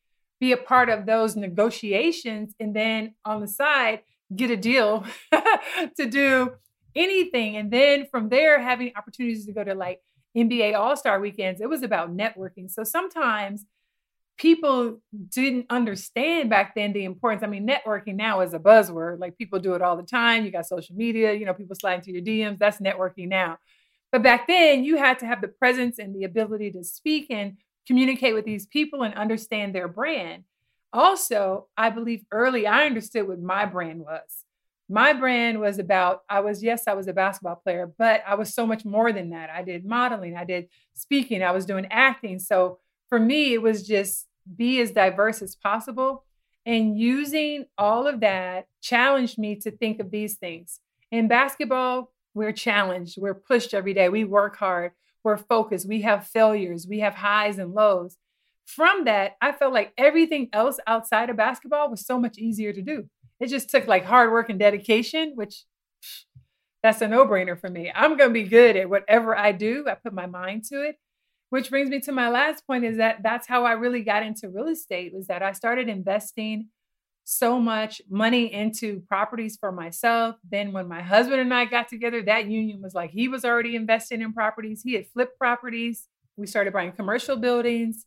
be 0.40 0.52
a 0.52 0.59
part 0.59 0.90
of 0.90 1.07
those 1.07 1.37
negotiations. 1.37 2.54
And 2.61 2.76
then 2.76 3.14
on 3.25 3.40
the 3.40 3.49
side, 3.49 4.00
get 4.35 4.50
a 4.50 4.57
deal 4.57 5.07
to 5.97 6.07
do 6.07 6.52
anything. 6.95 7.57
And 7.57 7.71
then 7.71 8.07
from 8.11 8.28
there, 8.28 8.61
having 8.61 8.92
opportunities 8.95 9.47
to 9.47 9.52
go 9.52 9.64
to 9.64 9.75
like 9.75 10.02
NBA 10.37 10.75
All 10.79 10.97
Star 10.97 11.21
weekends, 11.21 11.61
it 11.61 11.69
was 11.69 11.83
about 11.83 12.17
networking. 12.17 12.71
So 12.71 12.85
sometimes 12.85 13.67
people 14.39 15.01
didn't 15.29 15.67
understand 15.71 16.51
back 16.51 16.75
then 16.75 16.93
the 16.93 17.05
importance. 17.05 17.43
I 17.43 17.47
mean, 17.47 17.67
networking 17.67 18.17
now 18.17 18.41
is 18.41 18.55
a 18.55 18.59
buzzword. 18.59 19.21
Like 19.21 19.39
people 19.39 19.59
do 19.59 19.75
it 19.75 19.83
all 19.83 19.97
the 19.97 20.03
time. 20.03 20.45
You 20.45 20.51
got 20.51 20.67
social 20.67 20.97
media, 20.97 21.33
you 21.33 21.47
know, 21.47 21.55
people 21.55 21.77
slide 21.77 22.05
into 22.07 22.12
your 22.12 22.23
DMs. 22.23 22.59
That's 22.59 22.79
networking 22.79 23.29
now. 23.29 23.59
But 24.11 24.23
back 24.23 24.47
then, 24.47 24.85
you 24.85 24.97
had 24.97 25.19
to 25.21 25.27
have 25.27 25.41
the 25.41 25.49
presence 25.49 25.99
and 25.99 26.15
the 26.15 26.25
ability 26.25 26.71
to 26.73 26.85
speak 26.85 27.29
and 27.31 27.57
communicate 27.87 28.35
with 28.35 28.45
these 28.45 28.67
people 28.67 29.03
and 29.03 29.15
understand 29.15 29.75
their 29.75 29.89
brand. 29.89 30.45
Also, 30.93 31.69
I 31.77 31.91
believe 31.91 32.25
early 32.31 32.67
I 32.67 32.85
understood 32.85 33.27
what 33.27 33.41
my 33.41 33.65
brand 33.65 34.01
was. 34.01 34.42
My 34.93 35.15
brand 35.15 35.59
was 35.59 35.79
about, 35.79 36.21
I 36.29 36.41
was, 36.41 36.63
yes, 36.63 36.87
I 36.87 36.93
was 36.93 37.09
a 37.09 37.15
basketball 37.15 37.57
player, 37.57 37.91
but 37.97 38.23
I 38.27 38.35
was 38.35 38.53
so 38.53 38.67
much 38.67 38.85
more 38.85 39.11
than 39.11 39.31
that. 39.31 39.49
I 39.49 39.63
did 39.63 39.87
modeling, 39.87 40.37
I 40.37 40.45
did 40.45 40.69
speaking, 40.93 41.43
I 41.43 41.53
was 41.53 41.65
doing 41.65 41.87
acting. 41.91 42.39
So 42.39 42.79
for 43.09 43.19
me, 43.19 43.55
it 43.55 43.63
was 43.63 43.87
just 43.87 44.27
be 44.55 44.83
as 44.83 44.91
diverse 44.91 45.41
as 45.41 45.57
possible. 45.57 46.27
And 46.67 46.99
using 46.99 47.65
all 47.79 48.07
of 48.07 48.21
that 48.21 48.67
challenged 48.83 49.39
me 49.39 49.57
to 49.61 49.71
think 49.71 49.99
of 49.99 50.11
these 50.11 50.35
things. 50.35 50.81
In 51.11 51.27
basketball, 51.27 52.13
we're 52.35 52.53
challenged, 52.53 53.17
we're 53.17 53.33
pushed 53.33 53.73
every 53.73 53.95
day, 53.95 54.11
we 54.11 54.25
work 54.25 54.59
hard, 54.59 54.93
we're 55.25 55.39
focused, 55.39 55.89
we 55.89 56.03
have 56.03 56.27
failures, 56.27 56.87
we 56.87 56.99
have 56.99 57.15
highs 57.15 57.57
and 57.57 57.73
lows. 57.73 58.19
From 58.67 59.07
that, 59.07 59.39
I 59.41 59.53
felt 59.53 59.73
like 59.73 59.95
everything 59.97 60.51
else 60.53 60.79
outside 60.87 61.31
of 61.31 61.39
basketball 61.39 61.91
was 61.91 62.05
so 62.05 62.19
much 62.19 62.37
easier 62.37 62.75
to 62.75 62.83
do. 62.83 63.09
It 63.43 63.49
just 63.49 63.71
took 63.71 63.89
like 63.89 64.05
hard 64.05 64.31
work 64.31 64.51
and 64.51 64.59
dedication, 64.59 65.33
which 65.35 65.65
that's 66.81 67.03
a 67.03 67.09
no 67.09 67.27
brainer 67.27 67.59
for 67.59 67.69
me. 67.69 67.91
I'm 67.93 68.17
going 68.17 68.31
to 68.31 68.35
be 68.35 68.45
good 68.45 68.77
at 68.77 68.89
whatever 68.89 69.37
I 69.37 69.51
do. 69.51 69.85
I 69.91 69.95
put 69.95 70.13
my 70.13 70.27
mind 70.27 70.63
to 70.67 70.77
it. 70.83 70.95
Which 71.51 71.69
brings 71.69 71.91
me 71.91 71.99
to 72.03 72.13
my 72.13 72.29
last 72.29 72.65
point 72.69 72.85
is 72.85 72.99
that 72.99 73.25
that's 73.25 73.49
how 73.49 73.65
I 73.65 73.73
really 73.73 74.03
got 74.05 74.23
into 74.23 74.49
real 74.49 74.69
estate 74.69 75.13
was 75.13 75.27
that 75.27 75.43
I 75.43 75.53
started 75.53 75.89
investing 75.89 76.69
so 77.25 77.59
much 77.59 78.01
money 78.09 78.53
into 78.53 79.01
properties 79.09 79.57
for 79.59 79.73
myself. 79.73 80.37
Then 80.49 80.71
when 80.71 80.87
my 80.87 81.03
husband 81.03 81.41
and 81.41 81.53
I 81.53 81.65
got 81.65 81.89
together, 81.89 82.23
that 82.23 82.47
union 82.47 82.81
was 82.81 82.95
like 82.95 83.11
he 83.11 83.27
was 83.27 83.45
already 83.45 83.75
investing 83.75 84.23
in 84.23 84.33
properties. 84.33 84.83
He 84.85 84.95
had 84.95 85.09
flipped 85.09 85.37
properties. 85.37 86.07
We 86.37 86.47
started 86.47 86.73
buying 86.73 86.93
commercial 86.93 87.35
buildings. 87.35 88.07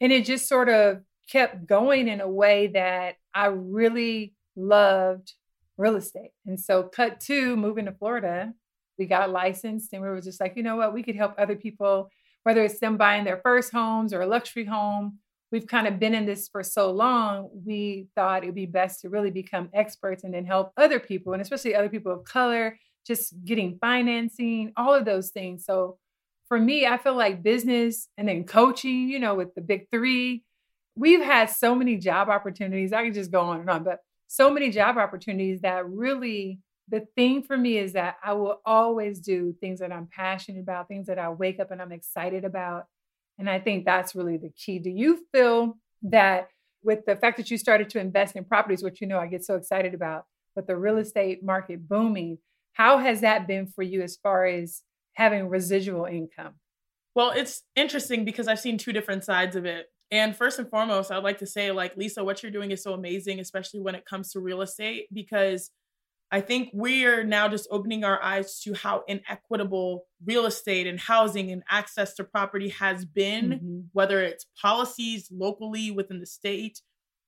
And 0.00 0.12
it 0.12 0.24
just 0.24 0.48
sort 0.48 0.68
of 0.68 1.00
kept 1.28 1.66
going 1.66 2.06
in 2.06 2.20
a 2.20 2.28
way 2.28 2.68
that 2.68 3.16
I 3.34 3.46
really 3.46 4.34
loved 4.58 5.34
real 5.76 5.96
estate. 5.96 6.32
And 6.46 6.58
so 6.58 6.82
cut 6.82 7.20
to 7.20 7.56
moving 7.56 7.86
to 7.86 7.92
Florida, 7.92 8.52
we 8.98 9.06
got 9.06 9.30
licensed 9.30 9.92
and 9.92 10.02
we 10.02 10.08
were 10.08 10.20
just 10.20 10.40
like, 10.40 10.56
you 10.56 10.62
know 10.62 10.76
what, 10.76 10.92
we 10.92 11.02
could 11.02 11.16
help 11.16 11.34
other 11.38 11.56
people 11.56 12.10
whether 12.48 12.64
it's 12.64 12.80
them 12.80 12.96
buying 12.96 13.24
their 13.24 13.40
first 13.42 13.70
homes 13.72 14.14
or 14.14 14.22
a 14.22 14.26
luxury 14.26 14.64
home, 14.64 15.18
we've 15.52 15.66
kind 15.66 15.86
of 15.86 15.98
been 15.98 16.14
in 16.14 16.24
this 16.24 16.48
for 16.48 16.62
so 16.62 16.90
long, 16.90 17.50
we 17.66 18.06
thought 18.14 18.42
it'd 18.42 18.54
be 18.54 18.64
best 18.64 19.02
to 19.02 19.10
really 19.10 19.30
become 19.30 19.68
experts 19.74 20.24
and 20.24 20.32
then 20.32 20.46
help 20.46 20.72
other 20.78 20.98
people, 20.98 21.34
and 21.34 21.42
especially 21.42 21.74
other 21.74 21.90
people 21.90 22.10
of 22.10 22.24
color, 22.24 22.78
just 23.06 23.34
getting 23.44 23.76
financing, 23.78 24.72
all 24.78 24.94
of 24.94 25.04
those 25.04 25.28
things. 25.28 25.66
So 25.66 25.98
for 26.48 26.58
me, 26.58 26.86
I 26.86 26.96
feel 26.96 27.14
like 27.14 27.42
business 27.42 28.08
and 28.16 28.26
then 28.26 28.44
coaching, 28.44 29.10
you 29.10 29.18
know, 29.18 29.34
with 29.34 29.54
the 29.54 29.60
big 29.60 29.90
three, 29.90 30.42
we've 30.96 31.22
had 31.22 31.50
so 31.50 31.74
many 31.74 31.98
job 31.98 32.30
opportunities. 32.30 32.94
I 32.94 33.04
could 33.04 33.14
just 33.14 33.30
go 33.30 33.42
on 33.42 33.60
and 33.60 33.68
on, 33.68 33.84
but 33.84 33.98
so 34.28 34.50
many 34.50 34.70
job 34.70 34.96
opportunities 34.96 35.62
that 35.62 35.88
really 35.88 36.60
the 36.90 37.06
thing 37.16 37.42
for 37.42 37.56
me 37.56 37.78
is 37.78 37.92
that 37.94 38.16
I 38.22 38.32
will 38.32 38.60
always 38.64 39.20
do 39.20 39.54
things 39.60 39.80
that 39.80 39.92
I'm 39.92 40.08
passionate 40.10 40.60
about, 40.60 40.88
things 40.88 41.06
that 41.08 41.18
I 41.18 41.28
wake 41.28 41.60
up 41.60 41.70
and 41.70 41.82
I'm 41.82 41.92
excited 41.92 42.44
about. 42.44 42.86
And 43.38 43.48
I 43.48 43.58
think 43.58 43.84
that's 43.84 44.14
really 44.14 44.36
the 44.36 44.50
key. 44.50 44.78
Do 44.78 44.90
you 44.90 45.26
feel 45.32 45.76
that 46.02 46.48
with 46.82 47.04
the 47.06 47.16
fact 47.16 47.36
that 47.36 47.50
you 47.50 47.58
started 47.58 47.90
to 47.90 48.00
invest 48.00 48.36
in 48.36 48.44
properties, 48.44 48.82
which 48.82 49.00
you 49.00 49.06
know 49.06 49.18
I 49.18 49.26
get 49.26 49.44
so 49.44 49.54
excited 49.54 49.94
about, 49.94 50.24
but 50.54 50.66
the 50.66 50.76
real 50.76 50.96
estate 50.98 51.44
market 51.44 51.88
booming, 51.88 52.38
how 52.72 52.98
has 52.98 53.20
that 53.20 53.46
been 53.46 53.66
for 53.66 53.82
you 53.82 54.02
as 54.02 54.16
far 54.16 54.46
as 54.46 54.82
having 55.14 55.48
residual 55.48 56.04
income? 56.06 56.54
Well, 57.14 57.30
it's 57.30 57.62
interesting 57.74 58.24
because 58.24 58.48
I've 58.48 58.60
seen 58.60 58.78
two 58.78 58.92
different 58.92 59.24
sides 59.24 59.56
of 59.56 59.66
it. 59.66 59.86
And 60.10 60.34
first 60.34 60.58
and 60.58 60.68
foremost, 60.70 61.10
I'd 61.10 61.22
like 61.22 61.38
to 61.38 61.46
say, 61.46 61.70
like, 61.70 61.96
Lisa, 61.96 62.24
what 62.24 62.42
you're 62.42 62.52
doing 62.52 62.70
is 62.70 62.82
so 62.82 62.94
amazing, 62.94 63.40
especially 63.40 63.80
when 63.80 63.94
it 63.94 64.06
comes 64.06 64.32
to 64.32 64.40
real 64.40 64.62
estate, 64.62 65.06
because 65.12 65.70
I 66.30 66.40
think 66.40 66.70
we're 66.72 67.24
now 67.24 67.48
just 67.48 67.68
opening 67.70 68.04
our 68.04 68.22
eyes 68.22 68.60
to 68.60 68.74
how 68.74 69.02
inequitable 69.08 70.04
real 70.24 70.46
estate 70.46 70.86
and 70.86 71.00
housing 71.00 71.50
and 71.50 71.62
access 71.70 72.14
to 72.14 72.24
property 72.24 72.68
has 72.68 73.04
been, 73.04 73.50
mm-hmm. 73.50 73.80
whether 73.92 74.22
it's 74.22 74.46
policies 74.60 75.28
locally 75.30 75.90
within 75.90 76.20
the 76.20 76.26
state 76.26 76.80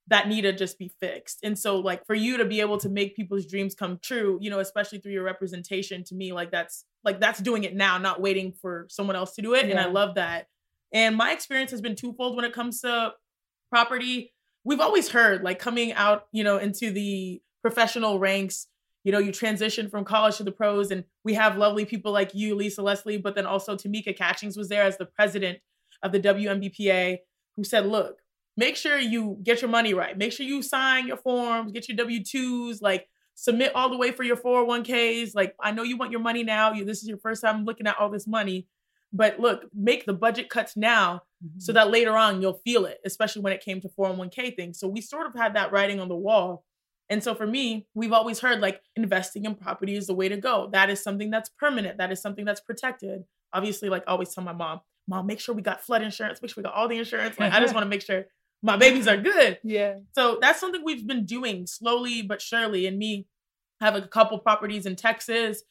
that 0.07 0.27
need 0.27 0.41
to 0.41 0.51
just 0.51 0.77
be 0.77 0.91
fixed. 0.99 1.39
And 1.43 1.57
so, 1.57 1.77
like, 1.79 2.05
for 2.05 2.15
you 2.15 2.37
to 2.37 2.45
be 2.45 2.61
able 2.61 2.77
to 2.79 2.89
make 2.89 3.15
people's 3.15 3.45
dreams 3.45 3.75
come 3.75 3.99
true, 4.01 4.37
you 4.41 4.49
know, 4.49 4.59
especially 4.59 4.99
through 4.99 5.13
your 5.13 5.23
representation, 5.23 6.03
to 6.05 6.15
me, 6.15 6.33
like, 6.33 6.51
that's 6.51 6.85
like 7.03 7.19
that's 7.19 7.39
doing 7.39 7.63
it 7.63 7.75
now, 7.75 7.97
not 7.97 8.21
waiting 8.21 8.53
for 8.61 8.87
someone 8.89 9.15
else 9.15 9.33
to 9.35 9.41
do 9.41 9.53
it. 9.53 9.65
Yeah. 9.65 9.71
And 9.71 9.79
I 9.79 9.85
love 9.85 10.15
that. 10.15 10.47
And 10.93 11.15
my 11.15 11.31
experience 11.31 11.71
has 11.71 11.81
been 11.81 11.95
twofold 11.95 12.35
when 12.35 12.45
it 12.45 12.53
comes 12.53 12.81
to 12.81 13.13
property. 13.69 14.33
We've 14.63 14.81
always 14.81 15.09
heard, 15.09 15.43
like, 15.43 15.59
coming 15.59 15.93
out, 15.93 16.27
you 16.31 16.43
know, 16.43 16.57
into 16.57 16.91
the 16.91 17.41
professional 17.61 18.19
ranks 18.19 18.67
you 19.03 19.11
know, 19.11 19.19
you 19.19 19.31
transition 19.31 19.89
from 19.89 20.05
college 20.05 20.37
to 20.37 20.43
the 20.43 20.51
pros, 20.51 20.91
and 20.91 21.03
we 21.23 21.33
have 21.33 21.57
lovely 21.57 21.85
people 21.85 22.11
like 22.11 22.31
you, 22.33 22.55
Lisa 22.55 22.81
Leslie, 22.81 23.17
but 23.17 23.35
then 23.35 23.45
also 23.45 23.75
Tamika 23.75 24.15
Catchings 24.15 24.57
was 24.57 24.69
there 24.69 24.83
as 24.83 24.97
the 24.97 25.05
president 25.05 25.59
of 26.03 26.11
the 26.11 26.19
WNBPA, 26.19 27.17
who 27.55 27.63
said, 27.63 27.85
look, 27.87 28.19
make 28.55 28.75
sure 28.75 28.97
you 28.97 29.37
get 29.43 29.61
your 29.61 29.69
money 29.69 29.93
right. 29.93 30.17
Make 30.17 30.31
sure 30.31 30.45
you 30.45 30.61
sign 30.61 31.07
your 31.07 31.17
forms, 31.17 31.71
get 31.71 31.89
your 31.89 31.97
W 31.97 32.19
2s, 32.19 32.81
like 32.81 33.07
submit 33.33 33.73
all 33.73 33.89
the 33.89 33.97
way 33.97 34.11
for 34.11 34.23
your 34.23 34.37
401ks. 34.37 35.31
Like, 35.35 35.55
I 35.59 35.71
know 35.71 35.83
you 35.83 35.97
want 35.97 36.11
your 36.11 36.21
money 36.21 36.43
now. 36.43 36.71
You, 36.73 36.85
this 36.85 37.01
is 37.01 37.09
your 37.09 37.17
first 37.17 37.41
time 37.41 37.65
looking 37.65 37.87
at 37.87 37.97
all 37.99 38.09
this 38.09 38.27
money. 38.27 38.67
But 39.13 39.39
look, 39.39 39.65
make 39.73 40.05
the 40.05 40.13
budget 40.13 40.49
cuts 40.49 40.77
now 40.77 41.23
mm-hmm. 41.43 41.59
so 41.59 41.73
that 41.73 41.91
later 41.91 42.15
on 42.17 42.41
you'll 42.41 42.61
feel 42.65 42.85
it, 42.85 42.99
especially 43.05 43.41
when 43.41 43.53
it 43.53 43.63
came 43.63 43.81
to 43.81 43.89
401k 43.89 44.55
things. 44.55 44.79
So 44.79 44.87
we 44.87 45.01
sort 45.01 45.27
of 45.27 45.33
had 45.35 45.55
that 45.55 45.71
writing 45.71 45.99
on 45.99 46.07
the 46.07 46.15
wall. 46.15 46.63
And 47.09 47.21
so 47.21 47.35
for 47.35 47.45
me, 47.45 47.87
we've 47.93 48.13
always 48.13 48.39
heard 48.39 48.61
like 48.61 48.81
investing 48.95 49.43
in 49.43 49.55
property 49.55 49.95
is 49.95 50.07
the 50.07 50.13
way 50.13 50.29
to 50.29 50.37
go. 50.37 50.69
That 50.71 50.89
is 50.89 51.03
something 51.03 51.29
that's 51.29 51.49
permanent. 51.49 51.97
That 51.97 52.11
is 52.11 52.21
something 52.21 52.45
that's 52.45 52.61
protected. 52.61 53.25
Obviously, 53.53 53.89
like 53.89 54.03
I 54.07 54.11
always 54.11 54.33
tell 54.33 54.45
my 54.45 54.53
mom, 54.53 54.79
mom, 55.09 55.27
make 55.27 55.41
sure 55.41 55.53
we 55.53 55.61
got 55.61 55.83
flood 55.83 56.01
insurance, 56.01 56.41
make 56.41 56.51
sure 56.51 56.61
we 56.61 56.63
got 56.63 56.73
all 56.73 56.87
the 56.87 56.97
insurance. 56.97 57.37
Like 57.37 57.51
I 57.51 57.59
just 57.59 57.73
want 57.75 57.83
to 57.83 57.89
make 57.89 58.01
sure 58.01 58.25
my 58.63 58.77
babies 58.77 59.09
are 59.09 59.17
good. 59.17 59.59
Yeah. 59.63 59.95
So 60.13 60.37
that's 60.39 60.59
something 60.59 60.81
we've 60.85 61.05
been 61.05 61.25
doing 61.25 61.67
slowly 61.67 62.21
but 62.21 62.41
surely. 62.41 62.87
And 62.87 62.97
me 62.97 63.27
have 63.81 63.95
a 63.95 64.01
couple 64.03 64.39
properties 64.39 64.85
in 64.85 64.95
Texas. 64.95 65.63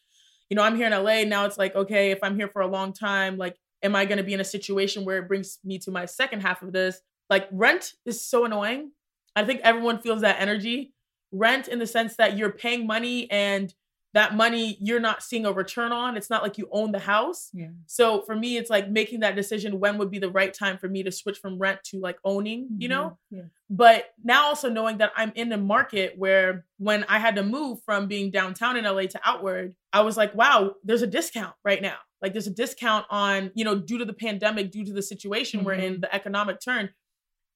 You 0.51 0.57
know, 0.57 0.63
I'm 0.63 0.77
here 0.77 0.87
in 0.87 0.93
LA. 0.93 1.23
Now 1.25 1.47
it's 1.47 1.57
like, 1.57 1.75
okay, 1.75 2.11
if 2.11 2.19
I'm 2.23 2.37
here 2.37 2.49
for 2.49 2.61
a 2.61 2.67
long 2.67 2.93
time, 2.93 3.39
like, 3.39 3.57
am 3.83 3.97
I 3.97 4.05
going 4.05 4.19
to 4.19 4.25
be 4.25 4.35
in 4.35 4.41
a 4.41 4.45
situation 4.45 5.05
where 5.05 5.19
it 5.19 5.29
brings 5.29 5.59
me 5.65 5.79
to 5.79 5.91
my 5.91 6.05
second 6.05 6.41
half 6.41 6.63
of 6.63 6.73
this? 6.73 7.01
Like, 7.31 7.49
rent 7.53 7.95
is 8.05 8.23
so 8.25 8.45
annoying. 8.45 8.91
I 9.37 9.45
think 9.45 9.61
everyone 9.63 10.01
feels 10.01 10.23
that 10.23 10.41
energy 10.41 10.93
rent 11.33 11.69
in 11.69 11.79
the 11.79 11.87
sense 11.87 12.17
that 12.17 12.37
you're 12.37 12.51
paying 12.51 12.87
money 12.87 13.31
and 13.31 13.73
that 14.13 14.35
money 14.35 14.77
you're 14.81 15.01
not 15.01 15.23
seeing 15.23 15.47
a 15.47 15.53
return 15.53 15.93
on. 15.93 16.17
It's 16.17 16.31
not 16.31 16.43
like 16.43 16.59
you 16.59 16.69
own 16.73 16.91
the 16.91 16.99
house. 16.99 17.51
Yeah. 17.53 17.69
So 17.87 18.23
for 18.23 18.35
me, 18.35 18.57
it's 18.57 18.69
like 18.69 18.91
making 18.91 19.21
that 19.21 19.37
decision 19.37 19.79
when 19.79 19.99
would 19.99 20.11
be 20.11 20.19
the 20.19 20.31
right 20.31 20.53
time 20.53 20.79
for 20.79 20.89
me 20.89 21.03
to 21.05 21.13
switch 21.13 21.39
from 21.39 21.59
rent 21.59 21.79
to 21.85 22.01
like 22.01 22.19
owning, 22.25 22.69
you 22.79 22.89
know? 22.89 23.19
Mhm. 23.33 23.37
Yeah. 23.39 23.43
But 23.69 24.07
now 24.25 24.47
also 24.47 24.69
knowing 24.69 24.99
that 24.99 25.13
I'm 25.17 25.31
in 25.37 25.53
a 25.53 25.57
market 25.57 26.15
where 26.19 26.65
when 26.79 27.05
I 27.09 27.21
had 27.21 27.37
to 27.37 27.45
move 27.45 27.83
from 27.85 28.09
being 28.09 28.33
downtown 28.33 28.77
in 28.77 28.85
LA 28.85 29.07
to 29.07 29.21
outward, 29.25 29.77
I 29.93 30.01
was 30.01 30.17
like, 30.17 30.35
wow, 30.35 30.75
there's 30.83 31.03
a 31.03 31.07
discount 31.07 31.55
right 31.65 31.81
now. 31.81 31.97
Like 32.21 32.33
there's 32.33 32.49
a 32.49 32.53
discount 32.55 33.07
on, 33.11 33.53
you 33.55 33.65
know, 33.65 33.77
due 33.77 33.99
to 33.99 34.05
the 34.05 34.13
pandemic, 34.13 34.73
due 34.73 34.85
to 34.85 34.93
the 34.93 35.03
situation 35.03 35.63
we're 35.63 35.75
in, 35.75 36.01
the 36.01 36.13
economic 36.15 36.61
turn. 36.61 36.91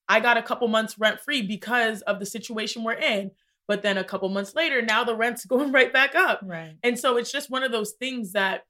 I 0.09 0.21
got 0.21 0.37
a 0.37 0.43
couple 0.43 0.69
months 0.69 0.99
rent 0.99 1.21
free 1.21 1.43
because 1.43 2.03
of 2.03 2.21
the 2.21 2.27
situation 2.27 2.85
we're 2.85 2.93
in. 2.93 3.31
But 3.66 3.83
then 3.83 3.96
a 3.98 4.05
couple 4.05 4.29
months 4.29 4.55
later, 4.55 4.83
now 4.83 5.05
the 5.05 5.14
rent's 5.16 5.44
going 5.46 5.72
right 5.72 5.92
back 5.92 6.14
up. 6.14 6.40
Right. 6.42 6.77
And 6.83 6.98
so 6.98 7.16
it's 7.16 7.33
just 7.33 7.50
one 7.50 7.62
of 7.62 7.72
those 7.72 7.92
things 7.92 8.33
that 8.33 8.62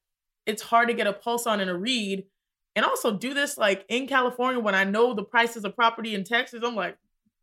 it's 0.46 0.62
hard 0.62 0.88
to 0.88 0.94
get 0.94 1.07
a 1.07 1.12
pulse 1.12 1.46
on 1.46 1.61
in 1.61 1.68
a 1.68 1.76
read. 1.76 2.24
And 2.76 2.85
also 2.85 3.16
do 3.16 3.35
this 3.35 3.57
like 3.57 3.85
in 3.88 4.07
California 4.07 4.61
when 4.61 4.74
I 4.74 4.85
know 4.85 5.14
the 5.14 5.22
prices 5.24 5.64
of 5.64 5.76
property 5.76 6.14
in 6.14 6.24
Texas. 6.24 6.62
I'm 6.64 6.74
like, 6.74 6.96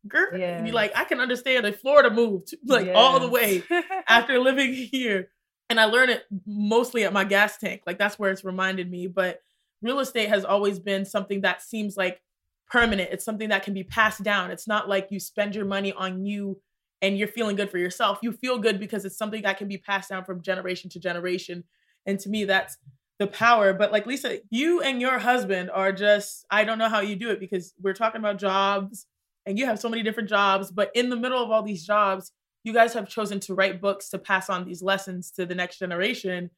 girl, 0.07 0.37
Yeah. 0.37 0.61
be 0.61 0.71
like, 0.71 0.91
I 0.95 1.03
can 1.05 1.19
understand 1.19 1.65
a 1.65 1.71
Florida 1.73 2.09
moved 2.09 2.53
like 2.65 2.89
all 2.93 3.19
the 3.19 3.29
way 3.29 3.63
after 4.07 4.39
living 4.39 4.73
here. 4.73 5.29
And 5.69 5.79
I 5.79 5.85
learned 5.85 6.11
it 6.11 6.23
mostly 6.45 7.05
at 7.05 7.13
my 7.13 7.23
gas 7.23 7.57
tank. 7.57 7.83
Like 7.87 7.97
that's 7.97 8.19
where 8.19 8.29
it's 8.31 8.43
reminded 8.43 8.91
me. 8.91 9.07
But 9.07 9.39
real 9.81 9.99
estate 9.99 10.27
has 10.27 10.43
always 10.43 10.79
been 10.79 11.05
something 11.05 11.41
that 11.41 11.61
seems 11.61 11.95
like 11.95 12.21
permanent. 12.69 13.09
It's 13.13 13.23
something 13.25 13.49
that 13.49 13.63
can 13.63 13.73
be 13.73 13.83
passed 13.83 14.21
down. 14.21 14.51
It's 14.51 14.67
not 14.67 14.89
like 14.89 15.07
you 15.11 15.19
spend 15.21 15.55
your 15.55 15.65
money 15.65 15.93
on 15.93 16.25
you 16.25 16.61
and 17.01 17.17
you're 17.17 17.27
feeling 17.27 17.55
good 17.55 17.71
for 17.71 17.77
yourself. 17.77 18.19
You 18.21 18.31
feel 18.31 18.57
good 18.57 18.79
because 18.79 19.05
it's 19.05 19.17
something 19.17 19.41
that 19.43 19.57
can 19.57 19.67
be 19.67 19.77
passed 19.77 20.09
down 20.09 20.23
from 20.23 20.41
generation 20.41 20.89
to 20.91 20.99
generation. 20.99 21.63
And 22.05 22.19
to 22.19 22.29
me, 22.29 22.45
that's 22.45 22.77
the 23.19 23.27
power. 23.27 23.73
But 23.73 23.91
like 23.91 24.05
Lisa, 24.05 24.39
you 24.49 24.81
and 24.81 25.01
your 25.01 25.19
husband 25.19 25.71
are 25.71 25.91
just, 25.91 26.45
I 26.49 26.63
don't 26.63 26.77
know 26.77 26.89
how 26.89 27.01
you 27.01 27.15
do 27.15 27.29
it 27.29 27.39
because 27.39 27.73
we're 27.81 27.93
talking 27.93 28.19
about 28.19 28.39
jobs 28.39 29.05
and 29.45 29.57
you 29.57 29.65
have 29.65 29.79
so 29.79 29.89
many 29.89 30.03
different 30.03 30.29
jobs. 30.29 30.71
But 30.71 30.91
in 30.95 31.09
the 31.09 31.15
middle 31.15 31.43
of 31.43 31.51
all 31.51 31.63
these 31.63 31.85
jobs, 31.85 32.31
you 32.63 32.73
guys 32.73 32.93
have 32.93 33.09
chosen 33.09 33.39
to 33.41 33.55
write 33.55 33.81
books 33.81 34.09
to 34.09 34.19
pass 34.19 34.49
on 34.49 34.65
these 34.65 34.83
lessons 34.83 35.31
to 35.31 35.45
the 35.45 35.55
next 35.55 35.79
generation. 35.79 36.51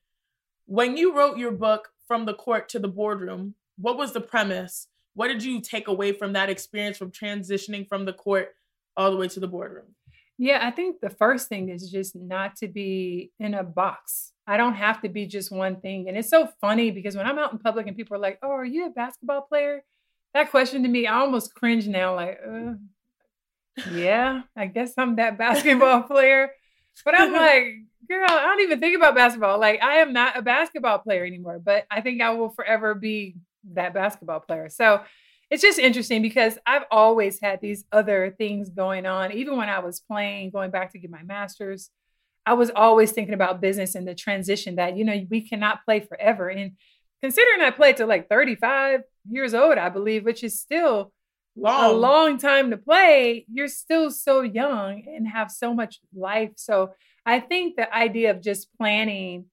When 0.66 0.98
you 0.98 1.16
wrote 1.16 1.38
your 1.38 1.52
book, 1.52 1.90
From 2.08 2.26
the 2.26 2.34
Court 2.34 2.68
to 2.70 2.80
the 2.80 2.90
Boardroom, 2.90 3.56
what 3.78 3.98
was 3.98 4.12
the 4.12 4.22
premise? 4.22 4.88
What 5.16 5.30
did 5.30 5.44
you 5.44 5.62
take 5.62 5.88
away 5.88 6.12
from 6.12 6.34
that 6.34 6.50
experience 6.50 6.98
from 6.98 7.12
transitioning 7.12 7.88
from 7.88 8.06
the 8.06 8.14
court 8.14 8.56
all 8.98 9.12
the 9.12 9.18
way 9.18 9.28
to 9.30 9.40
the 9.40 9.48
boardroom? 9.48 9.96
Yeah, 10.38 10.60
I 10.62 10.72
think 10.72 11.00
the 11.00 11.10
first 11.10 11.48
thing 11.48 11.70
is 11.70 11.90
just 11.92 12.16
not 12.16 12.56
to 12.58 12.68
be 12.68 13.32
in 13.40 13.54
a 13.54 13.64
box. 13.64 14.32
I 14.48 14.58
don't 14.58 14.74
have 14.74 15.02
to 15.02 15.10
be 15.10 15.26
just 15.26 15.52
one 15.52 15.80
thing. 15.80 16.10
And 16.10 16.18
it's 16.18 16.30
so 16.30 16.50
funny 16.60 16.92
because 16.92 17.16
when 17.16 17.26
I'm 17.26 17.38
out 17.38 17.54
in 17.54 17.60
public 17.60 17.88
and 17.88 17.96
people 17.96 18.18
are 18.18 18.20
like, 18.20 18.40
Oh, 18.42 18.52
are 18.52 18.66
you 18.66 18.88
a 18.88 18.90
basketball 18.90 19.42
player? 19.42 19.84
That 20.34 20.50
question 20.50 20.84
to 20.84 20.90
me, 20.90 21.06
I 21.06 21.20
almost 21.20 21.54
cringe 21.54 21.88
now, 21.88 22.16
like, 22.16 22.40
uh, 22.46 22.74
yeah, 23.92 24.42
I 24.56 24.66
guess 24.66 24.94
I'm 24.98 25.16
that 25.18 25.38
basketball 25.46 26.04
player. 26.04 26.52
But 27.06 27.20
I'm 27.20 27.32
like, 27.34 27.66
girl, 28.10 28.26
I 28.30 28.44
don't 28.44 28.62
even 28.62 28.80
think 28.80 28.96
about 28.96 29.16
basketball. 29.16 29.60
Like, 29.60 29.82
I 29.82 29.98
am 29.98 30.14
not 30.14 30.38
a 30.38 30.42
basketball 30.42 31.00
player 31.00 31.26
anymore, 31.26 31.60
but 31.64 31.86
I 31.90 32.02
think 32.02 32.22
I 32.22 32.32
will 32.32 32.50
forever 32.50 32.96
be 32.96 33.36
that 33.74 33.94
basketball 33.94 34.40
player. 34.40 34.70
So 34.70 35.02
it's 35.54 35.62
just 35.62 35.78
interesting 35.78 36.24
because 36.24 36.58
I've 36.66 36.86
always 36.90 37.40
had 37.40 37.62
these 37.62 37.86
other 37.92 38.34
things 38.40 38.70
going 38.70 39.06
on. 39.06 39.32
Even 39.34 39.56
when 39.56 39.70
I 39.70 39.80
was 39.80 40.00
playing, 40.00 40.50
going 40.50 40.72
back 40.72 40.94
to 40.94 40.98
get 40.98 41.12
my 41.12 41.22
master's, 41.22 41.92
I 42.44 42.54
was 42.54 42.72
always 42.76 43.12
thinking 43.12 43.36
about 43.36 43.62
business 43.62 43.94
and 43.94 44.08
the 44.08 44.16
transition 44.16 44.78
that, 44.78 44.98
you 44.98 45.06
know, 45.06 45.28
we 45.30 45.48
cannot 45.48 45.86
play 45.86 46.00
forever. 46.00 46.50
And 46.50 46.72
considering 47.22 47.62
I 47.62 47.70
played 47.70 47.98
to 47.98 48.08
like 48.08 48.30
35 48.30 49.02
years 49.30 49.54
old, 49.54 49.78
I 49.78 49.90
believe, 49.90 50.26
which 50.26 50.44
is 50.44 50.60
still 50.60 51.14
Long. 51.56 51.84
a 51.86 51.94
long 51.94 52.38
time 52.40 52.72
to 52.72 52.78
play, 52.78 53.46
you're 53.54 53.68
still 53.68 54.10
so 54.10 54.42
young 54.42 55.04
and 55.06 55.28
have 55.28 55.52
so 55.52 55.72
much 55.72 56.00
life. 56.16 56.54
So 56.56 56.94
I 57.28 57.40
think 57.40 57.76
the 57.76 57.96
idea 57.96 58.32
of 58.32 58.42
just 58.42 58.76
planning 58.76 59.46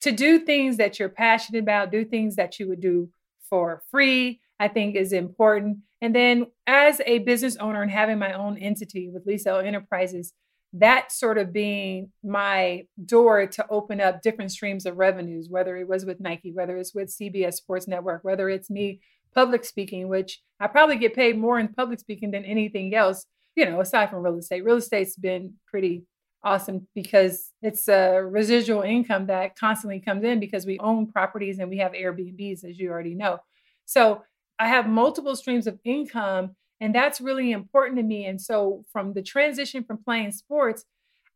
to 0.00 0.10
do 0.10 0.40
things 0.40 0.78
that 0.78 0.98
you're 0.98 1.08
passionate 1.08 1.60
about, 1.60 1.92
do 1.92 2.04
things 2.04 2.34
that 2.34 2.58
you 2.58 2.66
would 2.70 2.80
do 2.80 3.08
for 3.48 3.84
free, 3.92 4.40
I 4.60 4.68
think 4.68 4.96
is 4.96 5.12
important. 5.12 5.78
And 6.00 6.14
then 6.14 6.46
as 6.66 7.00
a 7.06 7.20
business 7.20 7.56
owner 7.56 7.82
and 7.82 7.90
having 7.90 8.18
my 8.18 8.32
own 8.32 8.58
entity 8.58 9.10
with 9.12 9.26
Lisa 9.26 9.62
Enterprises, 9.64 10.32
that 10.74 11.12
sort 11.12 11.38
of 11.38 11.52
being 11.52 12.10
my 12.22 12.82
door 13.04 13.46
to 13.46 13.66
open 13.70 14.00
up 14.00 14.22
different 14.22 14.50
streams 14.50 14.86
of 14.86 14.96
revenues, 14.96 15.48
whether 15.48 15.76
it 15.76 15.88
was 15.88 16.04
with 16.04 16.20
Nike, 16.20 16.52
whether 16.52 16.76
it's 16.76 16.94
with 16.94 17.14
CBS 17.14 17.54
Sports 17.54 17.86
Network, 17.86 18.24
whether 18.24 18.48
it's 18.48 18.68
me 18.68 19.00
public 19.34 19.64
speaking, 19.64 20.08
which 20.08 20.40
I 20.60 20.66
probably 20.66 20.96
get 20.96 21.14
paid 21.14 21.38
more 21.38 21.58
in 21.58 21.68
public 21.68 22.00
speaking 22.00 22.32
than 22.32 22.44
anything 22.44 22.94
else, 22.94 23.26
you 23.54 23.64
know, 23.64 23.80
aside 23.80 24.10
from 24.10 24.24
real 24.24 24.36
estate. 24.36 24.64
Real 24.64 24.76
estate's 24.76 25.16
been 25.16 25.54
pretty 25.68 26.04
awesome 26.42 26.86
because 26.94 27.50
it's 27.62 27.88
a 27.88 28.20
residual 28.22 28.82
income 28.82 29.26
that 29.26 29.56
constantly 29.56 30.00
comes 30.00 30.24
in 30.24 30.40
because 30.40 30.66
we 30.66 30.78
own 30.80 31.10
properties 31.10 31.58
and 31.58 31.70
we 31.70 31.78
have 31.78 31.92
Airbnbs, 31.92 32.64
as 32.64 32.78
you 32.78 32.90
already 32.90 33.14
know. 33.14 33.38
So 33.86 34.22
I 34.58 34.68
have 34.68 34.88
multiple 34.88 35.36
streams 35.36 35.66
of 35.66 35.78
income, 35.84 36.56
and 36.80 36.94
that's 36.94 37.20
really 37.20 37.52
important 37.52 37.96
to 37.98 38.02
me. 38.02 38.26
And 38.26 38.40
so, 38.40 38.84
from 38.92 39.12
the 39.12 39.22
transition 39.22 39.84
from 39.84 39.98
playing 39.98 40.32
sports, 40.32 40.84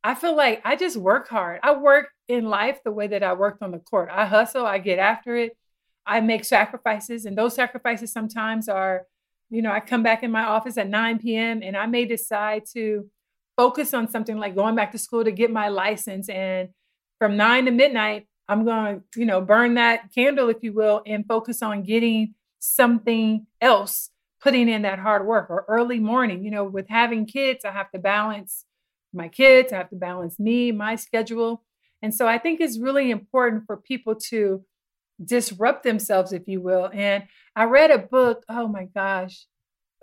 I 0.05 0.15
feel 0.15 0.37
like 0.37 0.63
I 0.65 0.77
just 0.77 0.97
work 0.97 1.29
hard. 1.29 1.61
I 1.63 1.75
work 1.75 2.09
in 2.29 2.45
life 2.45 2.79
the 2.85 2.93
way 2.93 3.09
that 3.09 3.23
I 3.23 3.33
worked 3.33 3.63
on 3.63 3.73
the 3.73 3.79
court. 3.79 4.09
I 4.13 4.27
hustle, 4.27 4.65
I 4.65 4.79
get 4.79 4.99
after 4.99 5.37
it, 5.37 5.57
I 6.07 6.21
make 6.21 6.45
sacrifices, 6.45 7.25
and 7.25 7.37
those 7.37 7.55
sacrifices 7.55 8.13
sometimes 8.13 8.69
are, 8.69 9.07
you 9.51 9.63
know, 9.63 9.73
I 9.73 9.81
come 9.81 10.03
back 10.03 10.23
in 10.23 10.31
my 10.31 10.45
office 10.45 10.79
at 10.79 10.89
9 10.89 11.19
p.m. 11.19 11.63
and 11.63 11.77
I 11.77 11.87
may 11.87 12.05
decide 12.05 12.65
to 12.75 13.09
focus 13.57 13.93
on 13.93 14.09
something 14.09 14.39
like 14.39 14.55
going 14.55 14.77
back 14.77 14.93
to 14.93 14.99
school 14.99 15.25
to 15.25 15.33
get 15.33 15.51
my 15.51 15.69
license. 15.69 16.29
And 16.29 16.69
from 17.19 17.37
nine 17.37 17.65
to 17.65 17.73
midnight, 17.73 18.29
I'm 18.49 18.65
going 18.65 19.03
to, 19.13 19.21
you 19.21 19.27
know, 19.27 19.41
burn 19.41 19.75
that 19.75 20.15
candle, 20.15 20.49
if 20.49 20.63
you 20.63 20.73
will, 20.73 21.03
and 21.05 21.27
focus 21.27 21.61
on 21.63 21.83
getting 21.83 22.35
something 22.59 23.47
else, 23.61 24.11
putting 24.41 24.69
in 24.69 24.83
that 24.83 24.99
hard 24.99 25.27
work 25.27 25.51
or 25.51 25.65
early 25.69 25.99
morning. 25.99 26.45
You 26.45 26.51
know, 26.51 26.65
with 26.65 26.89
having 26.89 27.27
kids, 27.27 27.65
I 27.65 27.73
have 27.73 27.91
to 27.93 27.99
balance 27.99 28.65
my 29.13 29.29
kids, 29.29 29.73
I 29.73 29.79
have 29.79 29.91
to 29.91 29.97
balance 29.97 30.39
me, 30.39 30.73
my 30.73 30.97
schedule. 30.97 31.65
And 32.03 32.15
so 32.15 32.27
I 32.29 32.39
think 32.39 32.61
it's 32.61 32.79
really 32.79 33.11
important 33.11 33.65
for 33.67 33.77
people 33.77 34.15
to 34.29 34.65
disrupt 35.25 35.83
themselves, 35.83 36.33
if 36.33 36.47
you 36.47 36.61
will. 36.61 36.91
And 36.93 37.25
I 37.57 37.65
read 37.65 37.91
a 37.91 37.99
book, 37.99 38.45
oh 38.49 38.69
my 38.69 38.85
gosh, 38.85 39.47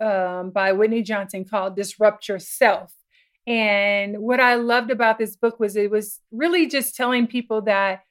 um, 0.00 0.50
by 0.50 0.72
Whitney 0.72 1.02
Johnson 1.02 1.44
called 1.44 1.76
Disrupt 1.76 2.28
Yourself. 2.28 2.92
And 3.46 4.18
what 4.18 4.40
I 4.40 4.56
loved 4.56 4.90
about 4.90 5.18
this 5.18 5.36
book 5.36 5.60
was 5.60 5.76
it 5.76 5.90
was 5.90 6.20
really 6.30 6.66
just 6.66 6.96
telling 6.96 7.26
people 7.26 7.62
that 7.62 8.02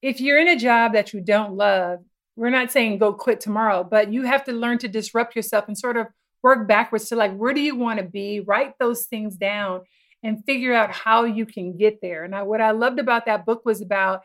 if 0.00 0.20
you're 0.20 0.40
in 0.40 0.48
a 0.48 0.56
job 0.56 0.92
that 0.92 1.12
you 1.12 1.20
don't 1.20 1.54
love, 1.54 2.00
we're 2.36 2.50
not 2.50 2.70
saying 2.70 2.98
go 2.98 3.12
quit 3.12 3.40
tomorrow, 3.40 3.82
but 3.82 4.12
you 4.12 4.22
have 4.22 4.44
to 4.44 4.52
learn 4.52 4.78
to 4.78 4.88
disrupt 4.88 5.34
yourself 5.34 5.66
and 5.66 5.76
sort 5.76 5.96
of 5.96 6.06
work 6.42 6.68
backwards 6.68 7.08
to 7.08 7.16
like, 7.16 7.34
where 7.34 7.54
do 7.54 7.60
you 7.60 7.74
want 7.74 7.98
to 7.98 8.04
be? 8.04 8.40
Write 8.40 8.74
those 8.78 9.06
things 9.06 9.36
down 9.36 9.80
and 10.22 10.44
figure 10.44 10.74
out 10.74 10.92
how 10.92 11.24
you 11.24 11.46
can 11.46 11.76
get 11.76 12.00
there. 12.00 12.24
And 12.24 12.34
I, 12.34 12.42
what 12.42 12.60
I 12.60 12.72
loved 12.72 12.98
about 12.98 13.26
that 13.26 13.46
book 13.46 13.64
was 13.64 13.80
about 13.80 14.22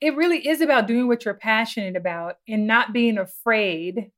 it 0.00 0.16
really 0.16 0.46
is 0.46 0.60
about 0.60 0.88
doing 0.88 1.06
what 1.06 1.24
you're 1.24 1.34
passionate 1.34 1.94
about 1.94 2.34
and 2.48 2.66
not 2.66 2.92
being 2.92 3.18
afraid, 3.18 4.10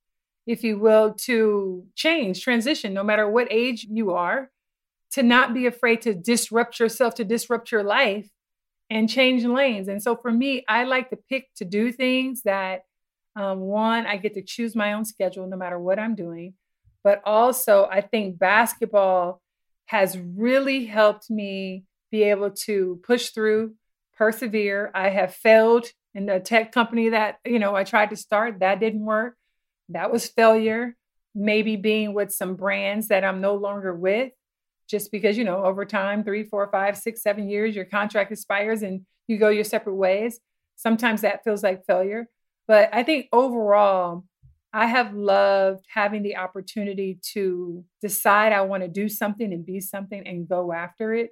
if 0.47 0.65
you 0.65 0.79
will, 0.79 1.13
to 1.13 1.85
change, 1.95 2.43
transition, 2.43 2.95
no 2.95 3.05
matter 3.05 3.29
what 3.29 3.49
age 3.51 3.87
you 3.91 4.13
are, 4.13 4.51
to 5.13 5.23
not 5.23 5.53
be 5.53 5.67
afraid 5.67 6.01
to 6.03 6.15
disrupt 6.15 6.81
yourself, 6.81 7.15
to 7.17 7.25
disrupt 7.25 7.71
your 7.71 7.83
life 7.83 8.31
and 8.89 9.11
change 9.11 9.45
lanes. 9.45 9.89
And 9.89 10.03
so 10.03 10.17
for 10.17 10.33
me, 10.33 10.65
I 10.67 10.85
like 10.85 11.11
to 11.11 11.19
pick 11.29 11.49
to 11.57 11.67
do 11.67 11.93
things 11.93 12.43
that 12.43 12.85
um, 13.37 13.61
one, 13.61 14.07
I 14.07 14.17
get 14.17 14.35
to 14.35 14.43
choose 14.43 14.77
my 14.77 14.93
own 14.93 15.05
schedule 15.05 15.47
no 15.47 15.57
matter 15.57 15.79
what 15.79 15.99
I'm 15.99 16.15
doing. 16.15 16.55
But 17.03 17.21
also, 17.25 17.89
I 17.91 18.01
think 18.01 18.39
basketball 18.39 19.41
has 19.87 20.17
really 20.19 20.87
helped 20.87 21.31
me 21.31 21.85
be 22.11 22.23
able 22.25 22.51
to 22.51 23.01
push 23.05 23.31
through, 23.31 23.75
persevere. 24.17 24.91
I 24.95 25.11
have 25.11 25.35
failed 25.35 25.87
in 26.15 26.29
a 26.29 26.41
tech 26.41 26.73
company 26.73 27.11
that, 27.11 27.39
you 27.45 27.59
know, 27.59 27.75
I 27.75 27.85
tried 27.85 28.11
to 28.11 28.17
start, 28.17 28.61
that 28.61 28.81
didn't 28.81 29.05
work. 29.05 29.37
That 29.89 30.13
was 30.13 30.27
failure. 30.27 30.97
Maybe 31.35 31.77
being 31.77 32.15
with 32.15 32.33
some 32.33 32.55
brands 32.55 33.09
that 33.09 33.25
I'm 33.25 33.41
no 33.41 33.57
longer 33.57 33.93
with, 33.95 34.31
just 34.89 35.11
because, 35.11 35.37
you 35.37 35.45
know, 35.45 35.65
over 35.65 35.85
time, 35.85 36.23
three, 36.23 36.45
four, 36.45 36.69
five, 36.71 36.97
six, 36.97 37.21
seven 37.23 37.51
years, 37.51 37.75
your 37.75 37.85
contract 37.85 38.31
expires 38.31 38.83
and 38.83 39.05
you 39.27 39.37
go 39.37 39.49
your 39.49 39.65
separate 39.65 39.97
ways. 39.97 40.39
Sometimes 40.77 41.23
that 41.23 41.43
feels 41.43 41.63
like 41.63 41.85
failure. 41.85 42.29
But 42.67 42.91
I 42.93 43.03
think 43.03 43.29
overall, 43.33 44.25
I 44.73 44.87
have 44.87 45.15
loved 45.15 45.85
having 45.89 46.23
the 46.23 46.37
opportunity 46.37 47.21
to 47.33 47.85
decide 48.01 48.53
I 48.53 48.63
want 48.63 48.83
to 48.83 48.89
do 48.89 49.09
something 49.09 49.53
and 49.53 49.65
be 49.65 49.81
something 49.81 50.27
and 50.27 50.49
go 50.49 50.73
after 50.73 51.15
it 51.15 51.31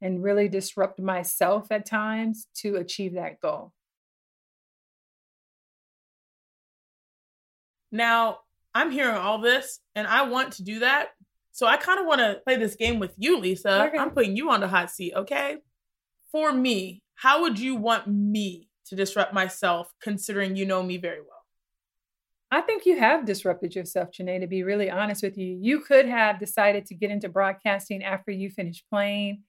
and 0.00 0.22
really 0.22 0.48
disrupt 0.48 1.00
myself 1.00 1.68
at 1.70 1.86
times 1.86 2.46
to 2.58 2.76
achieve 2.76 3.14
that 3.14 3.40
goal. 3.40 3.72
Now, 7.90 8.38
I'm 8.74 8.90
hearing 8.90 9.16
all 9.16 9.40
this 9.40 9.80
and 9.94 10.06
I 10.06 10.22
want 10.22 10.52
to 10.54 10.64
do 10.64 10.80
that. 10.80 11.08
So 11.52 11.66
I 11.66 11.76
kind 11.76 12.00
of 12.00 12.06
want 12.06 12.20
to 12.20 12.40
play 12.44 12.56
this 12.56 12.74
game 12.74 12.98
with 12.98 13.14
you, 13.16 13.38
Lisa. 13.38 13.86
Okay. 13.86 13.98
I'm 13.98 14.10
putting 14.10 14.36
you 14.36 14.50
on 14.50 14.60
the 14.60 14.68
hot 14.68 14.90
seat, 14.90 15.14
okay? 15.14 15.58
For 16.32 16.52
me, 16.52 17.02
how 17.14 17.42
would 17.42 17.58
you 17.58 17.76
want 17.76 18.08
me 18.08 18.68
to 18.86 18.96
disrupt 18.96 19.32
myself 19.32 19.92
considering 20.00 20.56
you 20.56 20.66
know 20.66 20.82
me 20.82 20.96
very 20.96 21.20
well? 21.20 21.30
I 22.50 22.60
think 22.60 22.86
you 22.86 22.98
have 22.98 23.24
disrupted 23.24 23.74
yourself, 23.74 24.12
Chiney, 24.12 24.38
to 24.38 24.46
be 24.46 24.62
really 24.62 24.88
honest 24.88 25.22
with 25.22 25.36
you. 25.36 25.58
You 25.60 25.80
could 25.80 26.06
have 26.06 26.38
decided 26.38 26.86
to 26.86 26.94
get 26.94 27.10
into 27.10 27.28
broadcasting 27.28 28.04
after 28.04 28.30
you 28.30 28.48
finished 28.48 28.84
playing. 28.88 29.42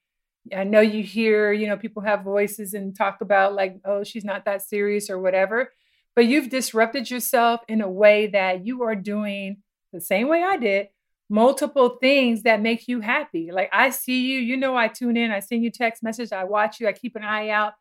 I 0.55 0.63
know 0.63 0.81
you 0.81 1.03
hear, 1.03 1.51
you 1.51 1.67
know, 1.67 1.77
people 1.77 2.01
have 2.01 2.23
voices 2.23 2.73
and 2.73 2.95
talk 2.95 3.21
about 3.21 3.53
like, 3.53 3.77
oh, 3.85 4.03
she's 4.03 4.25
not 4.25 4.45
that 4.45 4.63
serious 4.63 5.09
or 5.09 5.19
whatever, 5.19 5.71
but 6.15 6.25
you've 6.25 6.49
disrupted 6.49 7.11
yourself 7.11 7.61
in 7.67 7.81
a 7.81 7.89
way 7.89 8.27
that 8.27 8.65
you 8.65 8.83
are 8.83 8.95
doing 8.95 9.57
the 9.93 10.01
same 10.01 10.27
way 10.27 10.43
I 10.43 10.57
did, 10.57 10.87
multiple 11.29 11.97
things 12.01 12.43
that 12.43 12.61
make 12.61 12.87
you 12.87 13.01
happy. 13.01 13.51
Like 13.51 13.69
I 13.71 13.89
see 13.89 14.25
you, 14.25 14.39
you 14.39 14.57
know, 14.57 14.75
I 14.75 14.87
tune 14.87 15.17
in, 15.17 15.31
I 15.31 15.41
send 15.41 15.63
you 15.63 15.71
text 15.71 16.03
message, 16.03 16.31
I 16.31 16.43
watch 16.43 16.79
you, 16.79 16.87
I 16.87 16.93
keep 16.93 17.15
an 17.15 17.23
eye 17.23 17.49
out 17.49 17.73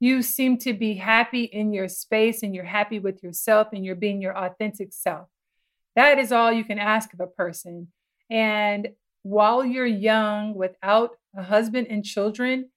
you 0.00 0.22
seem 0.22 0.58
to 0.58 0.72
be 0.72 0.94
happy 0.94 1.44
in 1.44 1.72
your 1.72 1.88
space 1.88 2.42
and 2.42 2.54
you're 2.54 2.64
happy 2.64 2.98
with 2.98 3.22
yourself 3.22 3.68
and 3.72 3.84
you're 3.84 3.96
being 3.96 4.22
your 4.22 4.36
authentic 4.36 4.92
self. 4.92 5.28
That 5.96 6.18
is 6.18 6.30
all 6.30 6.52
you 6.52 6.64
can 6.64 6.78
ask 6.78 7.12
of 7.12 7.20
a 7.20 7.26
person. 7.26 7.88
And 8.30 8.90
while 9.22 9.64
you're 9.64 9.86
young, 9.86 10.54
without 10.54 11.16
a 11.36 11.42
husband 11.42 11.88
and 11.90 12.04
children, 12.04 12.70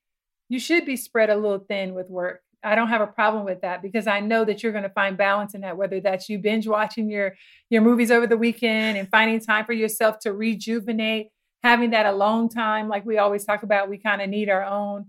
you 0.50 0.60
should 0.60 0.86
be 0.86 0.96
spread 0.96 1.30
a 1.30 1.36
little 1.36 1.60
thin 1.60 1.94
with 1.94 2.10
work. 2.10 2.42
I 2.64 2.76
don't 2.76 2.90
have 2.90 3.02
a 3.02 3.08
problem 3.08 3.46
with 3.46 3.62
that 3.62 3.82
because 3.82 4.08
I 4.08 4.20
know 4.20 4.46
that 4.46 4.62
you're 4.62 4.72
going 4.72 4.84
to 4.84 4.90
find 4.90 5.18
balance 5.18 5.54
in 5.54 5.62
that, 5.62 5.78
whether 5.78 6.00
that's 6.00 6.30
you 6.30 6.40
binge 6.40 6.68
watching 6.68 7.10
your, 7.10 7.36
your 7.70 7.82
movies 7.82 8.12
over 8.12 8.28
the 8.28 8.38
weekend 8.38 8.98
and 8.98 9.10
finding 9.10 9.40
time 9.40 9.66
for 9.66 9.74
yourself 9.74 10.20
to 10.20 10.34
rejuvenate, 10.34 11.30
having 11.64 11.92
that 11.92 12.06
alone 12.06 12.50
time, 12.50 12.88
like 12.88 13.06
we 13.06 13.18
always 13.18 13.46
talk 13.46 13.64
about, 13.64 13.90
we 13.90 13.98
kind 13.98 14.22
of 14.22 14.30
need 14.30 14.50
our 14.50 14.64
own 14.64 15.08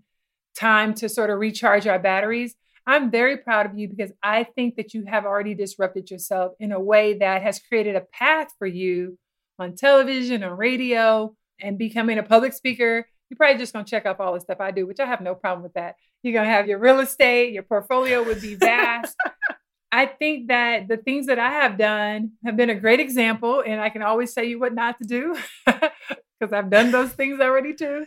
time 0.54 0.94
to 0.94 1.08
sort 1.08 1.30
of 1.30 1.38
recharge 1.38 1.86
our 1.86 1.98
batteries. 1.98 2.54
I'm 2.86 3.10
very 3.10 3.36
proud 3.36 3.66
of 3.66 3.78
you 3.78 3.88
because 3.88 4.12
I 4.22 4.44
think 4.44 4.76
that 4.76 4.92
you 4.92 5.04
have 5.06 5.24
already 5.24 5.54
disrupted 5.54 6.10
yourself 6.10 6.52
in 6.58 6.72
a 6.72 6.80
way 6.80 7.14
that 7.18 7.42
has 7.42 7.60
created 7.60 7.94
a 7.94 8.00
path 8.00 8.48
for 8.58 8.66
you 8.66 9.18
on 9.58 9.76
television, 9.76 10.42
on 10.42 10.56
radio, 10.56 11.34
and 11.60 11.78
becoming 11.78 12.18
a 12.18 12.22
public 12.22 12.52
speaker. 12.52 13.06
You're 13.30 13.36
probably 13.36 13.58
just 13.58 13.72
going 13.72 13.84
to 13.84 13.90
check 13.90 14.04
off 14.04 14.20
all 14.20 14.34
the 14.34 14.40
stuff 14.40 14.60
I 14.60 14.72
do, 14.72 14.86
which 14.86 15.00
I 15.00 15.06
have 15.06 15.20
no 15.20 15.34
problem 15.34 15.62
with 15.62 15.74
that. 15.74 15.94
You're 16.22 16.34
going 16.34 16.44
to 16.44 16.50
have 16.52 16.66
your 16.66 16.78
real 16.78 17.00
estate, 17.00 17.52
your 17.52 17.62
portfolio 17.62 18.22
would 18.22 18.40
be 18.40 18.56
vast. 18.56 19.16
I 19.92 20.06
think 20.06 20.48
that 20.48 20.88
the 20.88 20.96
things 20.96 21.26
that 21.26 21.38
I 21.38 21.50
have 21.50 21.76
done 21.76 22.32
have 22.44 22.56
been 22.56 22.70
a 22.70 22.74
great 22.74 22.98
example, 22.98 23.62
and 23.64 23.80
I 23.80 23.90
can 23.90 24.02
always 24.02 24.32
tell 24.32 24.44
you 24.44 24.58
what 24.58 24.74
not 24.74 24.98
to 24.98 25.04
do 25.06 25.36
because 25.66 26.52
I've 26.52 26.70
done 26.70 26.90
those 26.90 27.12
things 27.12 27.40
already 27.40 27.74
too. 27.74 28.06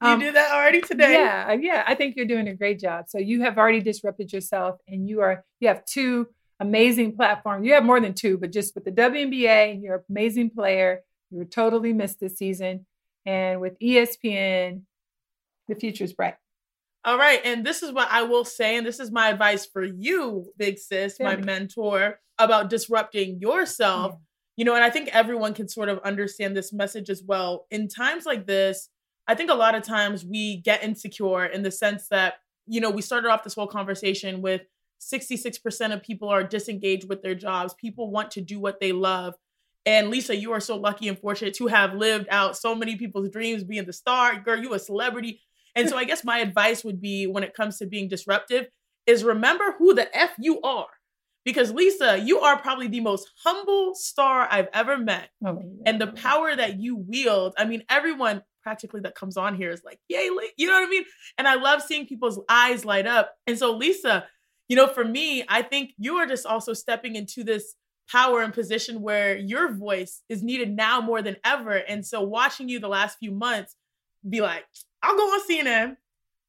Um, 0.00 0.18
you 0.18 0.26
did 0.26 0.36
that 0.36 0.52
already 0.52 0.80
today. 0.80 1.12
Yeah, 1.12 1.52
yeah. 1.52 1.84
I 1.86 1.94
think 1.94 2.16
you're 2.16 2.26
doing 2.26 2.48
a 2.48 2.54
great 2.54 2.80
job. 2.80 3.06
So 3.08 3.18
you 3.18 3.42
have 3.42 3.58
already 3.58 3.80
disrupted 3.80 4.32
yourself, 4.32 4.78
and 4.88 5.08
you 5.08 5.20
are 5.20 5.44
you 5.60 5.68
have 5.68 5.84
two 5.84 6.28
amazing 6.58 7.16
platforms. 7.16 7.66
You 7.66 7.74
have 7.74 7.84
more 7.84 8.00
than 8.00 8.14
two, 8.14 8.38
but 8.38 8.52
just 8.52 8.74
with 8.74 8.84
the 8.84 8.92
WNBA, 8.92 9.82
you're 9.82 9.96
an 9.96 10.04
amazing 10.08 10.50
player. 10.50 11.00
You 11.30 11.38
were 11.38 11.44
totally 11.44 11.92
missed 11.92 12.20
this 12.20 12.36
season, 12.36 12.86
and 13.26 13.60
with 13.60 13.78
ESPN, 13.78 14.82
the 15.68 15.74
future's 15.74 16.12
bright. 16.12 16.34
All 17.04 17.18
right, 17.18 17.40
and 17.44 17.64
this 17.64 17.82
is 17.82 17.92
what 17.92 18.08
I 18.10 18.22
will 18.22 18.44
say, 18.44 18.76
and 18.76 18.86
this 18.86 19.00
is 19.00 19.10
my 19.10 19.28
advice 19.28 19.66
for 19.66 19.82
you, 19.82 20.52
big 20.58 20.78
sis, 20.78 21.18
my 21.18 21.36
me. 21.36 21.42
mentor, 21.42 22.20
about 22.38 22.70
disrupting 22.70 23.38
yourself. 23.40 24.12
Yeah. 24.12 24.18
You 24.56 24.64
know, 24.66 24.74
and 24.74 24.84
I 24.84 24.90
think 24.90 25.08
everyone 25.08 25.54
can 25.54 25.68
sort 25.68 25.88
of 25.88 26.00
understand 26.00 26.54
this 26.54 26.72
message 26.72 27.08
as 27.08 27.22
well. 27.22 27.66
In 27.70 27.88
times 27.88 28.26
like 28.26 28.46
this, 28.46 28.90
I 29.30 29.36
think 29.36 29.48
a 29.48 29.54
lot 29.54 29.76
of 29.76 29.84
times 29.84 30.24
we 30.24 30.56
get 30.56 30.82
insecure 30.82 31.44
in 31.44 31.62
the 31.62 31.70
sense 31.70 32.08
that, 32.08 32.40
you 32.66 32.80
know, 32.80 32.90
we 32.90 33.00
started 33.00 33.28
off 33.28 33.44
this 33.44 33.54
whole 33.54 33.68
conversation 33.68 34.42
with 34.42 34.62
66% 35.00 35.94
of 35.94 36.02
people 36.02 36.28
are 36.28 36.42
disengaged 36.42 37.08
with 37.08 37.22
their 37.22 37.36
jobs. 37.36 37.72
People 37.74 38.10
want 38.10 38.32
to 38.32 38.40
do 38.40 38.58
what 38.58 38.80
they 38.80 38.90
love. 38.90 39.34
And 39.86 40.10
Lisa, 40.10 40.34
you 40.34 40.50
are 40.50 40.58
so 40.58 40.76
lucky 40.76 41.06
and 41.06 41.16
fortunate 41.16 41.54
to 41.54 41.68
have 41.68 41.94
lived 41.94 42.26
out 42.28 42.56
so 42.56 42.74
many 42.74 42.96
people's 42.96 43.30
dreams 43.30 43.62
being 43.62 43.86
the 43.86 43.92
star. 43.92 44.36
Girl, 44.40 44.58
you 44.58 44.74
a 44.74 44.80
celebrity. 44.80 45.40
And 45.76 45.88
so 45.88 45.96
I 45.96 46.02
guess 46.02 46.24
my 46.24 46.38
advice 46.38 46.82
would 46.82 47.00
be 47.00 47.28
when 47.28 47.44
it 47.44 47.54
comes 47.54 47.78
to 47.78 47.86
being 47.86 48.08
disruptive 48.08 48.66
is 49.06 49.22
remember 49.22 49.76
who 49.78 49.94
the 49.94 50.14
F 50.16 50.30
you 50.40 50.60
are. 50.62 50.88
Because 51.44 51.70
Lisa, 51.70 52.18
you 52.18 52.40
are 52.40 52.58
probably 52.58 52.88
the 52.88 53.00
most 53.00 53.30
humble 53.44 53.94
star 53.94 54.48
I've 54.50 54.68
ever 54.74 54.98
met. 54.98 55.30
Oh, 55.46 55.62
and 55.86 56.00
the 56.00 56.08
power 56.08 56.54
that 56.56 56.80
you 56.80 56.96
wield, 56.96 57.54
I 57.56 57.64
mean, 57.64 57.84
everyone 57.88 58.42
practically 58.62 59.00
that 59.00 59.14
comes 59.14 59.36
on 59.36 59.54
here 59.54 59.70
is 59.70 59.82
like, 59.84 59.98
yay, 60.08 60.30
you 60.56 60.66
know 60.66 60.74
what 60.74 60.86
I 60.86 60.90
mean? 60.90 61.04
And 61.38 61.48
I 61.48 61.54
love 61.54 61.82
seeing 61.82 62.06
people's 62.06 62.40
eyes 62.48 62.84
light 62.84 63.06
up. 63.06 63.34
And 63.46 63.58
so, 63.58 63.76
Lisa, 63.76 64.26
you 64.68 64.76
know, 64.76 64.86
for 64.86 65.04
me, 65.04 65.44
I 65.48 65.62
think 65.62 65.92
you 65.98 66.16
are 66.16 66.26
just 66.26 66.46
also 66.46 66.72
stepping 66.72 67.16
into 67.16 67.42
this 67.42 67.74
power 68.10 68.42
and 68.42 68.52
position 68.52 69.02
where 69.02 69.36
your 69.36 69.72
voice 69.72 70.22
is 70.28 70.42
needed 70.42 70.74
now 70.74 71.00
more 71.00 71.22
than 71.22 71.36
ever. 71.44 71.72
And 71.72 72.04
so, 72.04 72.22
watching 72.22 72.68
you 72.68 72.78
the 72.80 72.88
last 72.88 73.18
few 73.18 73.32
months 73.32 73.76
be 74.28 74.40
like, 74.40 74.64
I'll 75.02 75.16
go 75.16 75.22
on 75.22 75.48
CNN. 75.48 75.96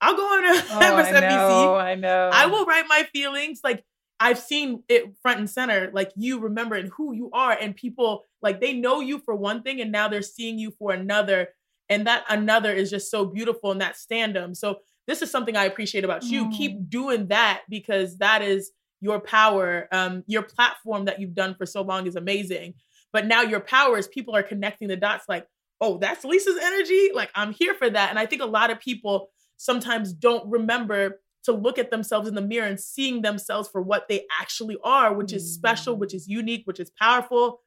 I'll 0.01 0.15
go 0.15 0.23
on 0.23 0.45
uh, 0.45 0.61
oh, 0.71 0.79
MSNBC. 0.81 1.13
I 1.13 1.27
know, 1.27 1.75
I 1.75 1.95
know. 1.95 2.29
I 2.33 2.45
will 2.47 2.65
write 2.65 2.85
my 2.89 3.03
feelings. 3.13 3.61
Like 3.63 3.83
I've 4.19 4.39
seen 4.39 4.83
it 4.89 5.15
front 5.21 5.39
and 5.39 5.49
center, 5.49 5.89
like 5.93 6.11
you 6.15 6.39
remembering 6.39 6.87
who 6.87 7.13
you 7.13 7.29
are, 7.33 7.51
and 7.51 7.75
people 7.75 8.25
like 8.41 8.59
they 8.59 8.73
know 8.73 8.99
you 8.99 9.19
for 9.19 9.35
one 9.35 9.61
thing, 9.63 9.79
and 9.79 9.91
now 9.91 10.07
they're 10.07 10.21
seeing 10.21 10.57
you 10.57 10.71
for 10.71 10.91
another 10.91 11.49
and 11.91 12.07
that 12.07 12.23
another 12.29 12.71
is 12.71 12.89
just 12.89 13.11
so 13.11 13.25
beautiful 13.25 13.71
in 13.71 13.77
that 13.77 13.95
standum 13.95 14.55
so 14.55 14.79
this 15.07 15.21
is 15.21 15.29
something 15.29 15.55
i 15.55 15.65
appreciate 15.65 16.03
about 16.03 16.23
you. 16.23 16.45
Mm. 16.45 16.57
keep 16.57 16.89
doing 16.89 17.27
that 17.27 17.61
because 17.69 18.17
that 18.17 18.41
is 18.41 18.71
your 19.01 19.19
power. 19.19 19.87
Um 19.91 20.23
your 20.27 20.43
platform 20.43 21.05
that 21.05 21.19
you've 21.19 21.35
done 21.35 21.55
for 21.55 21.65
so 21.65 21.81
long 21.81 22.07
is 22.07 22.15
amazing. 22.15 22.75
But 23.11 23.25
now 23.25 23.41
your 23.41 23.59
power 23.59 23.97
is 23.97 24.07
people 24.07 24.35
are 24.35 24.43
connecting 24.43 24.87
the 24.87 24.95
dots 24.95 25.25
like 25.27 25.47
oh 25.81 25.97
that's 25.97 26.23
lisa's 26.23 26.57
energy? 26.61 27.09
Like 27.13 27.31
i'm 27.35 27.51
here 27.51 27.73
for 27.73 27.89
that. 27.89 28.09
And 28.09 28.19
i 28.19 28.25
think 28.25 28.41
a 28.41 28.45
lot 28.45 28.71
of 28.71 28.79
people 28.79 29.29
sometimes 29.57 30.13
don't 30.13 30.49
remember 30.49 31.19
to 31.43 31.51
look 31.51 31.79
at 31.79 31.89
themselves 31.89 32.29
in 32.29 32.35
the 32.35 32.41
mirror 32.41 32.67
and 32.67 32.79
seeing 32.79 33.23
themselves 33.23 33.67
for 33.67 33.81
what 33.81 34.07
they 34.07 34.25
actually 34.39 34.77
are 34.83 35.13
which 35.13 35.33
is 35.33 35.53
special 35.53 35.95
which 35.95 36.11
mm. 36.11 36.15
is 36.15 36.27
unique 36.27 36.61
which 36.65 36.79
is 36.79 36.91
powerful 36.91 37.59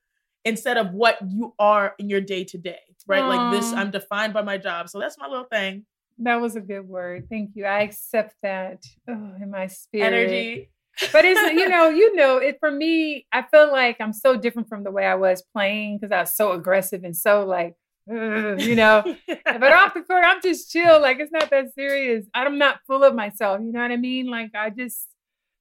instead 0.45 0.77
of 0.77 0.93
what 0.93 1.19
you 1.27 1.55
are 1.59 1.95
in 1.99 2.09
your 2.09 2.21
day 2.21 2.45
to 2.45 2.59
day, 2.59 2.81
right? 3.07 3.23
Aww. 3.23 3.37
Like 3.37 3.61
this, 3.61 3.73
I'm 3.73 3.91
defined 3.91 4.35
by 4.35 4.43
my 4.43 4.59
job. 4.59 4.89
So 4.89 4.99
that's 4.99 5.19
my 5.19 5.27
little 5.27 5.47
thing. 5.47 5.87
That 6.19 6.41
was 6.41 6.55
a 6.55 6.61
good 6.61 6.87
word. 6.87 7.27
Thank 7.29 7.53
you. 7.55 7.65
I 7.65 7.83
accept 7.83 8.35
that 8.43 8.85
oh, 9.09 9.33
in 9.41 9.51
my 9.51 9.67
spirit. 9.67 10.07
Energy. 10.07 10.71
but 11.13 11.25
it's 11.25 11.41
you 11.61 11.69
know 11.69 11.89
you 11.89 12.15
know 12.15 12.37
it 12.37 12.57
for 12.61 12.71
me 12.71 13.27
i 13.33 13.43
feel 13.43 13.73
like 13.73 13.97
i'm 13.99 14.13
so 14.13 14.37
different 14.37 14.69
from 14.69 14.85
the 14.85 14.93
way 14.93 15.05
i 15.05 15.17
was 15.17 15.43
playing 15.53 15.99
because 15.99 16.13
i 16.13 16.21
was 16.21 16.37
so 16.37 16.53
aggressive 16.53 17.03
and 17.03 17.17
so 17.17 17.45
like 17.45 17.75
you 18.07 18.77
know 18.77 19.03
but 19.45 19.73
off 19.73 19.93
the 19.95 20.03
court 20.03 20.25
i'm 20.25 20.41
just 20.41 20.71
chill 20.71 21.01
like 21.01 21.19
it's 21.19 21.33
not 21.33 21.51
that 21.51 21.75
serious 21.75 22.27
i'm 22.33 22.59
not 22.59 22.79
full 22.87 23.03
of 23.03 23.13
myself 23.13 23.61
you 23.61 23.73
know 23.73 23.81
what 23.81 23.91
i 23.91 23.97
mean 23.97 24.29
like 24.29 24.55
i 24.55 24.71
just 24.71 25.09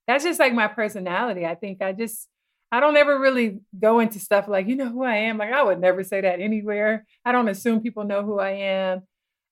that's 0.08 0.24
just 0.24 0.40
like 0.40 0.54
my 0.54 0.68
personality 0.68 1.48
i 1.48 1.56
think 1.56 1.82
i 1.82 1.92
just 1.92 2.28
I 2.74 2.80
don't 2.80 2.98
ever 2.98 3.20
really 3.20 3.60
go 3.80 4.00
into 4.00 4.20
stuff 4.20 4.48
like, 4.48 4.68
you 4.68 4.76
know 4.76 4.90
who 4.90 5.04
I 5.04 5.16
am. 5.16 5.38
Like, 5.38 5.54
I 5.54 5.62
would 5.62 5.80
never 5.80 6.04
say 6.04 6.22
that 6.22 6.40
anywhere. 6.40 7.06
I 7.24 7.32
don't 7.32 7.48
assume 7.48 7.82
people 7.82 8.04
know 8.04 8.24
who 8.24 8.40
I 8.40 8.50
am. 8.50 9.04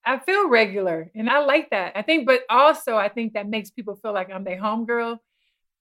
I 0.04 0.18
feel 0.18 0.50
regular 0.50 1.12
and 1.14 1.30
I 1.30 1.46
like 1.46 1.70
that. 1.70 1.92
I 1.96 2.02
think, 2.02 2.26
but 2.26 2.42
also 2.50 2.98
I 2.98 3.10
think 3.10 3.34
that 3.34 3.48
makes 3.48 3.70
people 3.70 3.96
feel 3.98 4.12
like 4.12 4.32
I'm 4.32 4.44
their 4.44 4.60
homegirl. 4.60 5.20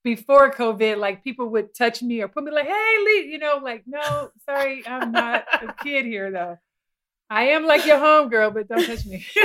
Before 0.03 0.51
COVID, 0.51 0.99
like 0.99 1.23
people 1.23 1.49
would 1.49 1.73
touch 1.73 2.03
me 2.03 2.21
or 2.21 2.27
put 2.27 2.43
me 2.43 2.51
like, 2.51 2.67
hey, 2.67 2.95
Lee, 3.05 3.29
you 3.31 3.39
know, 3.39 3.59
like, 3.63 3.85
no, 3.87 4.29
sorry, 4.45 4.85
I'm 4.85 5.11
not 5.11 5.45
a 5.51 5.73
kid 5.83 6.05
here 6.05 6.29
though. 6.31 6.59
I 7.27 7.45
am 7.49 7.65
like 7.65 7.87
your 7.87 7.97
homegirl, 7.97 8.53
but 8.53 8.67
don't 8.67 8.85
touch 8.85 9.03
me. 9.07 9.25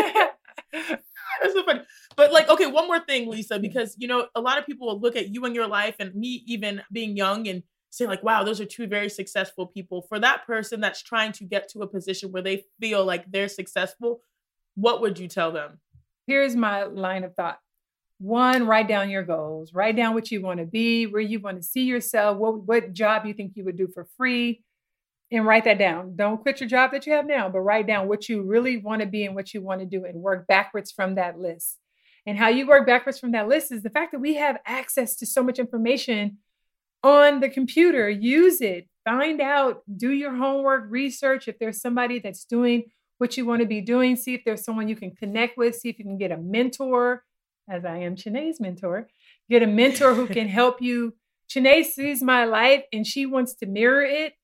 That's 0.72 1.54
so 1.54 1.64
funny. 1.64 1.80
But 2.14 2.30
like, 2.30 2.50
okay, 2.50 2.66
one 2.66 2.88
more 2.88 3.00
thing, 3.00 3.30
Lisa, 3.30 3.58
because 3.58 3.94
you 3.96 4.06
know, 4.06 4.26
a 4.34 4.40
lot 4.42 4.58
of 4.58 4.66
people 4.66 4.86
will 4.86 5.00
look 5.00 5.16
at 5.16 5.30
you 5.34 5.46
and 5.46 5.54
your 5.54 5.66
life 5.66 5.94
and 5.98 6.14
me 6.14 6.42
even 6.46 6.82
being 6.92 7.16
young 7.16 7.48
and 7.48 7.62
say 7.96 8.06
like 8.06 8.22
wow 8.22 8.44
those 8.44 8.60
are 8.60 8.66
two 8.66 8.86
very 8.86 9.08
successful 9.08 9.66
people 9.66 10.02
for 10.02 10.18
that 10.18 10.46
person 10.46 10.80
that's 10.80 11.02
trying 11.02 11.32
to 11.32 11.44
get 11.44 11.68
to 11.68 11.80
a 11.80 11.86
position 11.86 12.32
where 12.32 12.42
they 12.42 12.64
feel 12.80 13.04
like 13.04 13.30
they're 13.30 13.48
successful 13.48 14.20
what 14.74 15.00
would 15.00 15.18
you 15.18 15.28
tell 15.28 15.52
them 15.52 15.78
here's 16.26 16.56
my 16.56 16.84
line 16.84 17.24
of 17.24 17.34
thought 17.34 17.58
one 18.18 18.66
write 18.66 18.88
down 18.88 19.10
your 19.10 19.22
goals 19.22 19.74
write 19.74 19.96
down 19.96 20.14
what 20.14 20.30
you 20.30 20.40
want 20.40 20.60
to 20.60 20.66
be 20.66 21.06
where 21.06 21.22
you 21.22 21.38
want 21.38 21.56
to 21.56 21.62
see 21.62 21.82
yourself 21.82 22.36
what, 22.38 22.62
what 22.62 22.92
job 22.92 23.26
you 23.26 23.34
think 23.34 23.52
you 23.54 23.64
would 23.64 23.76
do 23.76 23.88
for 23.88 24.06
free 24.16 24.62
and 25.30 25.46
write 25.46 25.64
that 25.64 25.78
down. 25.78 26.14
Don't 26.16 26.40
quit 26.40 26.60
your 26.60 26.68
job 26.68 26.92
that 26.92 27.06
you 27.06 27.12
have 27.12 27.26
now, 27.26 27.48
but 27.48 27.60
write 27.60 27.86
down 27.86 28.08
what 28.08 28.28
you 28.28 28.42
really 28.42 28.76
want 28.76 29.00
to 29.00 29.06
be 29.06 29.24
and 29.24 29.34
what 29.34 29.52
you 29.52 29.60
want 29.60 29.80
to 29.80 29.86
do 29.86 30.04
and 30.04 30.20
work 30.20 30.46
backwards 30.46 30.92
from 30.92 31.16
that 31.16 31.38
list. 31.38 31.78
And 32.26 32.38
how 32.38 32.48
you 32.48 32.66
work 32.66 32.86
backwards 32.86 33.18
from 33.18 33.32
that 33.32 33.48
list 33.48 33.72
is 33.72 33.82
the 33.82 33.90
fact 33.90 34.12
that 34.12 34.20
we 34.20 34.34
have 34.34 34.58
access 34.66 35.16
to 35.16 35.26
so 35.26 35.42
much 35.42 35.58
information 35.58 36.38
on 37.06 37.40
the 37.40 37.48
computer. 37.48 38.10
Use 38.10 38.60
it, 38.60 38.88
find 39.04 39.40
out, 39.40 39.82
do 39.96 40.10
your 40.10 40.34
homework, 40.34 40.90
research 40.90 41.46
if 41.46 41.58
there's 41.58 41.80
somebody 41.80 42.18
that's 42.18 42.44
doing 42.44 42.84
what 43.18 43.36
you 43.36 43.46
want 43.46 43.60
to 43.60 43.66
be 43.66 43.80
doing, 43.80 44.16
see 44.16 44.34
if 44.34 44.42
there's 44.44 44.64
someone 44.64 44.88
you 44.88 44.96
can 44.96 45.12
connect 45.12 45.56
with, 45.56 45.76
see 45.76 45.88
if 45.88 45.98
you 45.98 46.04
can 46.04 46.18
get 46.18 46.32
a 46.32 46.36
mentor, 46.36 47.22
as 47.70 47.84
I 47.84 47.98
am 47.98 48.16
Chiney's 48.16 48.60
mentor, 48.60 49.08
get 49.48 49.62
a 49.62 49.66
mentor 49.66 50.14
who 50.14 50.26
can 50.26 50.48
help 50.60 50.82
you. 50.82 51.14
Chiney 51.48 51.84
sees 51.84 52.22
my 52.22 52.44
life 52.44 52.82
and 52.92 53.06
she 53.06 53.24
wants 53.24 53.54
to 53.54 53.66
mirror 53.66 54.02
it. 54.02 54.34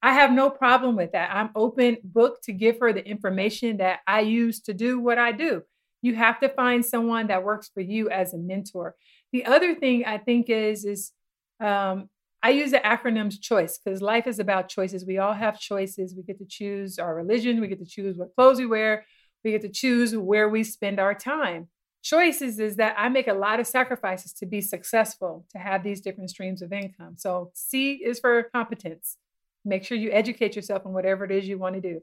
I 0.00 0.14
have 0.14 0.32
no 0.32 0.48
problem 0.48 0.96
with 0.96 1.12
that. 1.12 1.34
I'm 1.34 1.50
open 1.54 1.98
book 2.04 2.40
to 2.44 2.52
give 2.52 2.78
her 2.80 2.92
the 2.92 3.04
information 3.04 3.78
that 3.78 4.00
I 4.06 4.20
use 4.20 4.60
to 4.62 4.74
do 4.74 4.98
what 4.98 5.18
I 5.18 5.32
do. 5.32 5.62
You 6.02 6.14
have 6.14 6.40
to 6.40 6.48
find 6.48 6.84
someone 6.84 7.28
that 7.28 7.44
works 7.44 7.70
for 7.72 7.80
you 7.80 8.10
as 8.10 8.32
a 8.32 8.38
mentor. 8.38 8.94
The 9.32 9.44
other 9.44 9.74
thing 9.74 10.04
I 10.04 10.18
think 10.18 10.48
is 10.48 10.84
is 10.84 11.12
um, 11.60 12.08
I 12.42 12.50
use 12.50 12.72
the 12.72 12.78
acronyms 12.78 13.40
choice 13.40 13.78
because 13.78 14.02
life 14.02 14.26
is 14.26 14.40
about 14.40 14.68
choices. 14.68 15.06
We 15.06 15.18
all 15.18 15.32
have 15.32 15.60
choices. 15.60 16.14
We 16.16 16.24
get 16.24 16.38
to 16.38 16.44
choose 16.44 16.98
our 16.98 17.14
religion. 17.14 17.60
We 17.60 17.68
get 17.68 17.78
to 17.78 17.86
choose 17.86 18.16
what 18.16 18.34
clothes 18.34 18.58
we 18.58 18.66
wear. 18.66 19.06
We 19.44 19.52
get 19.52 19.62
to 19.62 19.68
choose 19.68 20.16
where 20.16 20.48
we 20.48 20.64
spend 20.64 20.98
our 20.98 21.14
time. 21.14 21.68
Choices 22.02 22.58
is 22.58 22.76
that 22.76 22.96
I 22.98 23.08
make 23.08 23.28
a 23.28 23.32
lot 23.32 23.60
of 23.60 23.66
sacrifices 23.68 24.32
to 24.34 24.46
be 24.46 24.60
successful, 24.60 25.46
to 25.52 25.58
have 25.58 25.84
these 25.84 26.00
different 26.00 26.30
streams 26.30 26.62
of 26.62 26.72
income. 26.72 27.14
So 27.16 27.52
C 27.54 27.92
is 27.92 28.18
for 28.18 28.42
competence. 28.52 29.18
Make 29.64 29.84
sure 29.84 29.96
you 29.96 30.10
educate 30.10 30.56
yourself 30.56 30.84
on 30.84 30.92
whatever 30.92 31.24
it 31.24 31.30
is 31.30 31.46
you 31.46 31.58
want 31.58 31.76
to 31.76 31.80
do. 31.80 32.00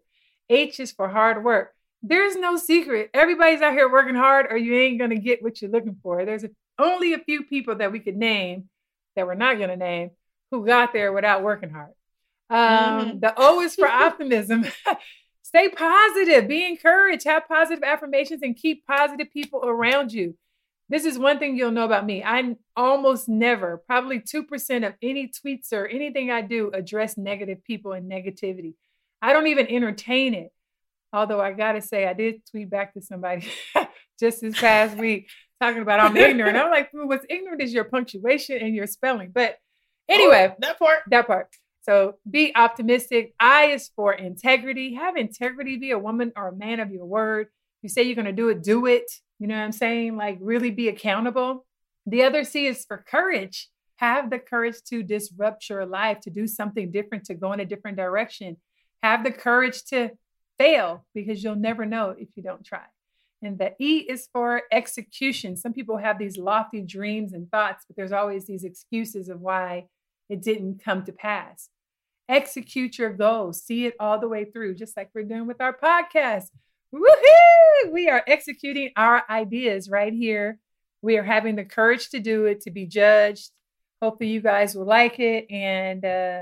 H 0.49 0.79
is 0.79 0.93
for 0.93 1.09
hard 1.09 1.43
work. 1.43 1.73
There's 2.01 2.37
no 2.37 2.55
secret. 2.55 3.09
Everybody's 3.13 3.61
out 3.61 3.73
here 3.73 3.91
working 3.91 4.15
hard, 4.15 4.47
or 4.49 4.55
you 4.55 4.73
ain't 4.73 4.99
going 4.99 5.09
to 5.09 5.17
get 5.17 5.43
what 5.43 5.61
you're 5.61 5.69
looking 5.69 5.97
for. 6.01 6.23
There's 6.23 6.45
only 6.77 7.13
a 7.13 7.19
few 7.19 7.43
people 7.43 7.75
that 7.75 7.91
we 7.91 7.99
could 7.99 8.15
name 8.15 8.69
that 9.17 9.27
we're 9.27 9.35
not 9.35 9.57
going 9.57 9.69
to 9.69 9.75
name 9.75 10.11
who 10.51 10.65
got 10.65 10.93
there 10.93 11.13
without 11.13 11.43
working 11.43 11.69
hard. 11.69 11.93
Um, 12.49 13.07
mm-hmm. 13.07 13.19
The 13.19 13.33
O 13.37 13.61
is 13.61 13.75
for 13.75 13.87
optimism. 13.87 14.65
Stay 15.43 15.69
positive, 15.69 16.47
be 16.47 16.65
encouraged, 16.65 17.23
have 17.25 17.47
positive 17.47 17.83
affirmations, 17.83 18.41
and 18.43 18.55
keep 18.55 18.85
positive 18.85 19.31
people 19.31 19.61
around 19.63 20.11
you. 20.11 20.35
This 20.89 21.05
is 21.05 21.17
one 21.19 21.39
thing 21.39 21.55
you'll 21.55 21.71
know 21.71 21.85
about 21.85 22.05
me. 22.05 22.23
I 22.23 22.55
almost 22.75 23.29
never, 23.29 23.81
probably 23.87 24.19
2% 24.19 24.87
of 24.87 24.93
any 25.01 25.27
tweets 25.27 25.71
or 25.71 25.87
anything 25.87 26.31
I 26.31 26.41
do 26.41 26.71
address 26.71 27.17
negative 27.17 27.63
people 27.63 27.93
and 27.93 28.11
negativity. 28.11 28.73
I 29.21 29.33
don't 29.33 29.47
even 29.47 29.67
entertain 29.67 30.33
it. 30.33 30.51
Although 31.11 31.41
I 31.41 31.53
got 31.53 31.73
to 31.73 31.81
say, 31.81 32.07
I 32.07 32.13
did 32.13 32.45
tweet 32.49 32.69
back 32.69 32.93
to 32.93 33.01
somebody 33.01 33.47
just 34.19 34.41
this 34.41 34.59
past 34.59 34.97
week 34.97 35.29
talking 35.61 35.81
about 35.81 35.99
I'm 35.99 36.15
ignorant. 36.15 36.57
I'm 36.57 36.71
like, 36.71 36.89
what's 36.91 37.25
ignorant 37.29 37.61
is 37.61 37.73
your 37.73 37.83
punctuation 37.83 38.57
and 38.57 38.75
your 38.75 38.87
spelling. 38.87 39.31
But 39.33 39.57
anyway, 40.09 40.49
oh, 40.51 40.55
that 40.59 40.79
part. 40.79 40.99
That 41.09 41.27
part. 41.27 41.47
So 41.81 42.15
be 42.29 42.51
optimistic. 42.55 43.33
I 43.39 43.67
is 43.67 43.89
for 43.95 44.13
integrity. 44.13 44.95
Have 44.95 45.15
integrity. 45.15 45.77
Be 45.77 45.91
a 45.91 45.99
woman 45.99 46.31
or 46.35 46.49
a 46.49 46.55
man 46.55 46.79
of 46.79 46.91
your 46.91 47.05
word. 47.05 47.47
You 47.81 47.89
say 47.89 48.03
you're 48.03 48.15
going 48.15 48.25
to 48.25 48.31
do 48.31 48.49
it, 48.49 48.61
do 48.61 48.85
it. 48.85 49.09
You 49.39 49.47
know 49.47 49.55
what 49.55 49.63
I'm 49.63 49.71
saying? 49.71 50.17
Like 50.17 50.37
really 50.41 50.71
be 50.71 50.89
accountable. 50.89 51.65
The 52.05 52.23
other 52.23 52.43
C 52.43 52.67
is 52.67 52.85
for 52.85 52.97
courage. 52.97 53.69
Have 53.97 54.29
the 54.29 54.39
courage 54.39 54.75
to 54.89 55.03
disrupt 55.03 55.69
your 55.69 55.85
life, 55.85 56.19
to 56.21 56.29
do 56.29 56.47
something 56.47 56.91
different, 56.91 57.25
to 57.25 57.33
go 57.33 57.53
in 57.53 57.59
a 57.59 57.65
different 57.65 57.97
direction. 57.97 58.57
Have 59.01 59.23
the 59.23 59.31
courage 59.31 59.83
to 59.85 60.11
fail 60.57 61.05
because 61.13 61.43
you'll 61.43 61.55
never 61.55 61.85
know 61.85 62.15
if 62.17 62.29
you 62.35 62.43
don't 62.43 62.65
try. 62.65 62.83
And 63.41 63.57
the 63.57 63.73
E 63.79 63.99
is 63.99 64.27
for 64.31 64.63
execution. 64.71 65.55
Some 65.55 65.73
people 65.73 65.97
have 65.97 66.19
these 66.19 66.37
lofty 66.37 66.81
dreams 66.81 67.31
and 67.33 67.49
thoughts, 67.49 67.85
but 67.87 67.95
there's 67.95 68.11
always 68.11 68.45
these 68.45 68.65
excuses 68.65 69.29
of 69.29 69.39
why 69.39 69.87
it 70.29 70.41
didn't 70.41 70.83
come 70.83 71.03
to 71.05 71.11
pass. 71.11 71.69
Execute 72.29 72.97
your 72.97 73.11
goals, 73.11 73.63
see 73.63 73.85
it 73.85 73.95
all 73.99 74.19
the 74.19 74.27
way 74.27 74.45
through, 74.45 74.75
just 74.75 74.95
like 74.95 75.09
we're 75.13 75.23
doing 75.23 75.47
with 75.47 75.59
our 75.59 75.75
podcast. 75.75 76.45
Woohoo! 76.93 77.91
We 77.91 78.09
are 78.09 78.23
executing 78.27 78.91
our 78.95 79.23
ideas 79.29 79.89
right 79.89 80.13
here. 80.13 80.59
We 81.01 81.17
are 81.17 81.23
having 81.23 81.55
the 81.55 81.65
courage 81.65 82.09
to 82.09 82.19
do 82.19 82.45
it, 82.45 82.61
to 82.61 82.71
be 82.71 82.85
judged. 82.85 83.49
Hopefully, 84.01 84.29
you 84.29 84.41
guys 84.41 84.75
will 84.75 84.85
like 84.85 85.19
it. 85.19 85.49
And 85.49 86.05
uh, 86.05 86.41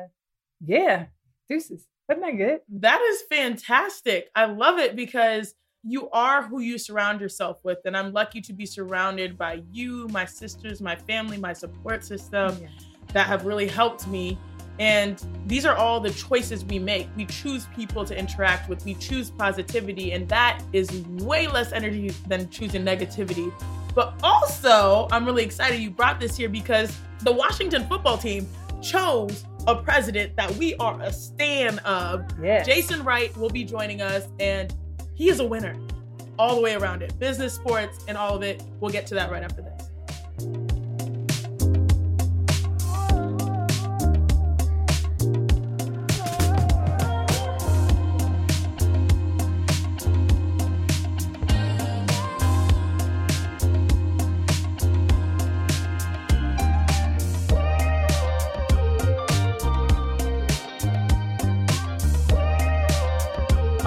yeah, 0.66 1.06
deuces. 1.50 1.86
Wasn't 2.10 2.26
that 2.26 2.38
good? 2.38 2.60
That 2.80 3.02
is 3.02 3.24
fantastic. 3.30 4.30
I 4.36 4.46
love 4.46 4.80
it 4.80 4.96
because 4.96 5.54
you 5.84 6.10
are 6.12 6.44
who 6.44 6.60
you 6.60 6.78
surround 6.78 7.22
yourself 7.22 7.60
with. 7.64 7.80
And 7.86 7.96
I'm 7.96 8.14
lucky 8.14 8.42
to 8.42 8.54
be 8.54 8.66
surrounded 8.66 9.38
by 9.38 9.64
you, 9.72 10.08
my 10.10 10.26
sisters, 10.26 10.82
my 10.82 10.96
family, 10.96 11.38
my 11.38 11.54
support 11.54 12.04
system 12.04 12.58
yeah. 12.62 12.68
That 13.14 13.28
have 13.28 13.46
really 13.46 13.68
helped 13.68 14.08
me. 14.08 14.38
And 14.80 15.24
these 15.48 15.66
are 15.66 15.76
all 15.76 16.00
the 16.00 16.12
choices 16.12 16.64
we 16.64 16.78
make. 16.78 17.08
We 17.16 17.26
choose 17.26 17.66
people 17.76 18.06
to 18.06 18.18
interact 18.18 18.70
with, 18.70 18.86
we 18.86 18.94
choose 18.94 19.32
positivity, 19.32 20.12
and 20.12 20.30
that 20.30 20.62
is 20.72 20.92
way 21.22 21.48
less 21.48 21.72
energy 21.72 22.10
than 22.28 22.50
choosing 22.50 22.84
negativity. 22.84 23.52
But 23.96 24.14
also, 24.22 25.08
I'm 25.12 25.26
really 25.26 25.44
excited 25.44 25.80
you 25.80 25.90
brought 25.90 26.20
this 26.20 26.38
here 26.38 26.50
because 26.50 26.96
the 27.24 27.32
Washington 27.32 27.88
football 27.88 28.18
team 28.18 28.48
chose 28.82 29.44
a 29.66 29.76
president 29.76 30.36
that 30.36 30.52
we 30.56 30.76
are 30.76 31.02
a 31.02 31.12
stan 31.12 31.80
of. 31.80 32.24
Yes. 32.40 32.66
Jason 32.68 33.04
Wright 33.04 33.36
will 33.36 33.50
be 33.50 33.64
joining 33.64 34.02
us, 34.02 34.28
and 34.40 34.74
he 35.16 35.30
is 35.30 35.40
a 35.40 35.46
winner 35.46 35.76
all 36.38 36.56
the 36.56 36.62
way 36.62 36.76
around 36.76 37.02
it 37.02 37.18
business, 37.18 37.54
sports, 37.54 38.06
and 38.08 38.18
all 38.18 38.36
of 38.36 38.44
it. 38.44 38.62
We'll 38.80 38.92
get 38.92 39.08
to 39.08 39.16
that 39.16 39.32
right 39.32 39.44
after 39.44 39.64
this. 39.64 39.77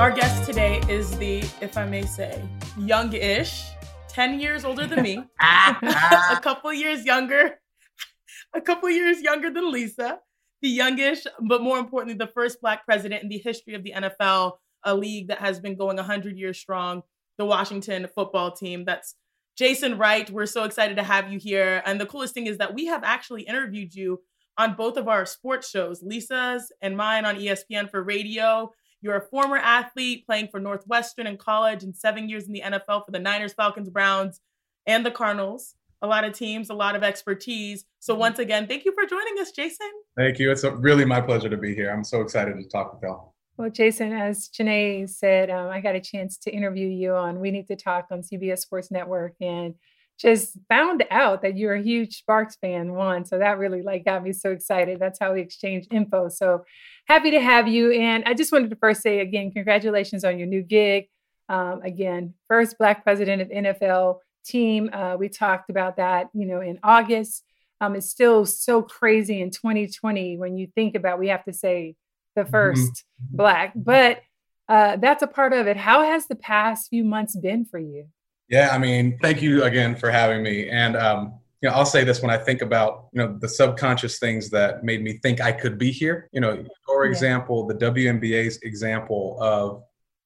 Our 0.00 0.10
guest 0.10 0.46
today 0.46 0.80
is 0.88 1.14
the, 1.18 1.40
if 1.60 1.76
I 1.76 1.84
may 1.84 2.06
say, 2.06 2.42
youngish, 2.78 3.66
10 4.08 4.40
years 4.40 4.64
older 4.64 4.86
than 4.86 5.02
me, 5.02 5.22
a 5.42 6.40
couple 6.40 6.72
years 6.72 7.04
younger, 7.04 7.60
a 8.54 8.62
couple 8.62 8.88
years 8.88 9.20
younger 9.20 9.50
than 9.50 9.70
Lisa, 9.70 10.18
the 10.62 10.70
youngish, 10.70 11.26
but 11.42 11.60
more 11.60 11.78
importantly, 11.78 12.16
the 12.16 12.32
first 12.32 12.62
Black 12.62 12.86
president 12.86 13.22
in 13.22 13.28
the 13.28 13.36
history 13.36 13.74
of 13.74 13.84
the 13.84 13.92
NFL, 13.94 14.52
a 14.84 14.94
league 14.94 15.28
that 15.28 15.40
has 15.40 15.60
been 15.60 15.76
going 15.76 15.98
100 15.98 16.38
years 16.38 16.58
strong, 16.58 17.02
the 17.36 17.44
Washington 17.44 18.08
football 18.14 18.52
team. 18.52 18.86
That's 18.86 19.16
Jason 19.58 19.98
Wright. 19.98 20.30
We're 20.30 20.46
so 20.46 20.64
excited 20.64 20.96
to 20.96 21.02
have 21.02 21.30
you 21.30 21.38
here. 21.38 21.82
And 21.84 22.00
the 22.00 22.06
coolest 22.06 22.32
thing 22.32 22.46
is 22.46 22.56
that 22.56 22.72
we 22.72 22.86
have 22.86 23.04
actually 23.04 23.42
interviewed 23.42 23.94
you 23.94 24.22
on 24.56 24.76
both 24.76 24.96
of 24.96 25.08
our 25.08 25.26
sports 25.26 25.68
shows, 25.68 26.02
Lisa's 26.02 26.72
and 26.80 26.96
mine 26.96 27.26
on 27.26 27.36
ESPN 27.36 27.90
for 27.90 28.02
radio 28.02 28.72
you're 29.00 29.16
a 29.16 29.26
former 29.28 29.56
athlete 29.56 30.26
playing 30.26 30.48
for 30.48 30.60
Northwestern 30.60 31.26
in 31.26 31.36
college 31.36 31.82
and 31.82 31.96
seven 31.96 32.28
years 32.28 32.46
in 32.46 32.52
the 32.52 32.62
NFL 32.62 33.04
for 33.04 33.10
the 33.10 33.18
Niners, 33.18 33.52
Falcons, 33.52 33.88
Browns, 33.88 34.40
and 34.86 35.04
the 35.04 35.10
Cardinals. 35.10 35.74
A 36.02 36.06
lot 36.06 36.24
of 36.24 36.32
teams, 36.32 36.70
a 36.70 36.74
lot 36.74 36.96
of 36.96 37.02
expertise. 37.02 37.84
So, 37.98 38.14
mm-hmm. 38.14 38.20
once 38.20 38.38
again, 38.38 38.66
thank 38.66 38.84
you 38.84 38.92
for 38.92 39.04
joining 39.06 39.38
us, 39.38 39.50
Jason. 39.52 39.90
Thank 40.16 40.38
you. 40.38 40.50
It's 40.50 40.64
really 40.64 41.04
my 41.04 41.20
pleasure 41.20 41.50
to 41.50 41.56
be 41.56 41.74
here. 41.74 41.90
I'm 41.90 42.04
so 42.04 42.22
excited 42.22 42.56
to 42.56 42.68
talk 42.68 42.94
with 42.94 43.02
y'all. 43.02 43.34
Well, 43.56 43.68
Jason, 43.68 44.12
as 44.12 44.48
Chiney 44.48 45.06
said, 45.06 45.50
um, 45.50 45.68
I 45.68 45.80
got 45.80 45.94
a 45.94 46.00
chance 46.00 46.38
to 46.38 46.50
interview 46.50 46.88
you 46.88 47.14
on 47.14 47.40
We 47.40 47.50
Need 47.50 47.66
to 47.66 47.76
Talk 47.76 48.06
on 48.10 48.22
CBS 48.22 48.60
Sports 48.60 48.90
Network. 48.90 49.34
And 49.42 49.74
just 50.20 50.58
found 50.68 51.04
out 51.10 51.42
that 51.42 51.56
you're 51.56 51.74
a 51.74 51.82
huge 51.82 52.18
Sparks 52.18 52.56
fan, 52.60 52.92
one. 52.92 53.24
So 53.24 53.38
that 53.38 53.58
really 53.58 53.82
like 53.82 54.04
got 54.04 54.22
me 54.22 54.32
so 54.32 54.50
excited. 54.50 55.00
That's 55.00 55.18
how 55.18 55.32
we 55.32 55.40
exchanged 55.40 55.88
info. 55.90 56.28
So 56.28 56.64
happy 57.06 57.30
to 57.30 57.40
have 57.40 57.68
you. 57.68 57.90
And 57.92 58.24
I 58.26 58.34
just 58.34 58.52
wanted 58.52 58.70
to 58.70 58.76
first 58.76 59.02
say 59.02 59.20
again, 59.20 59.50
congratulations 59.50 60.24
on 60.24 60.38
your 60.38 60.46
new 60.46 60.62
gig. 60.62 61.06
Um, 61.48 61.80
again, 61.82 62.34
first 62.48 62.76
Black 62.78 63.02
president 63.02 63.42
of 63.42 63.48
NFL 63.48 64.18
team. 64.44 64.90
Uh, 64.92 65.16
we 65.18 65.28
talked 65.28 65.70
about 65.70 65.96
that, 65.96 66.28
you 66.34 66.46
know, 66.46 66.60
in 66.60 66.78
August. 66.82 67.42
Um, 67.80 67.96
it's 67.96 68.10
still 68.10 68.44
so 68.44 68.82
crazy 68.82 69.40
in 69.40 69.50
2020 69.50 70.36
when 70.36 70.56
you 70.58 70.68
think 70.74 70.94
about 70.94 71.18
we 71.18 71.28
have 71.28 71.44
to 71.44 71.52
say 71.52 71.96
the 72.36 72.42
1st 72.42 72.74
mm-hmm. 72.74 73.36
Black, 73.36 73.72
but 73.74 74.20
uh, 74.68 74.96
that's 74.96 75.22
a 75.22 75.26
part 75.26 75.52
of 75.52 75.66
it. 75.66 75.76
How 75.76 76.04
has 76.04 76.26
the 76.26 76.36
past 76.36 76.88
few 76.90 77.04
months 77.04 77.34
been 77.34 77.64
for 77.64 77.78
you? 77.78 78.06
Yeah, 78.50 78.70
I 78.72 78.78
mean, 78.78 79.16
thank 79.22 79.40
you 79.40 79.62
again 79.62 79.94
for 79.94 80.10
having 80.10 80.42
me. 80.42 80.68
And 80.68 80.96
um, 80.96 81.34
you 81.62 81.68
know, 81.68 81.74
I'll 81.74 81.86
say 81.86 82.04
this 82.04 82.20
when 82.20 82.30
I 82.30 82.36
think 82.36 82.62
about, 82.62 83.06
you 83.12 83.18
know, 83.18 83.38
the 83.38 83.48
subconscious 83.48 84.18
things 84.18 84.50
that 84.50 84.82
made 84.82 85.02
me 85.02 85.18
think 85.18 85.40
I 85.40 85.52
could 85.52 85.78
be 85.78 85.92
here. 85.92 86.28
You 86.32 86.40
know, 86.40 86.64
for 86.84 87.04
example, 87.04 87.66
the 87.66 87.74
WNBA's 87.74 88.58
example 88.62 89.38
of 89.40 89.82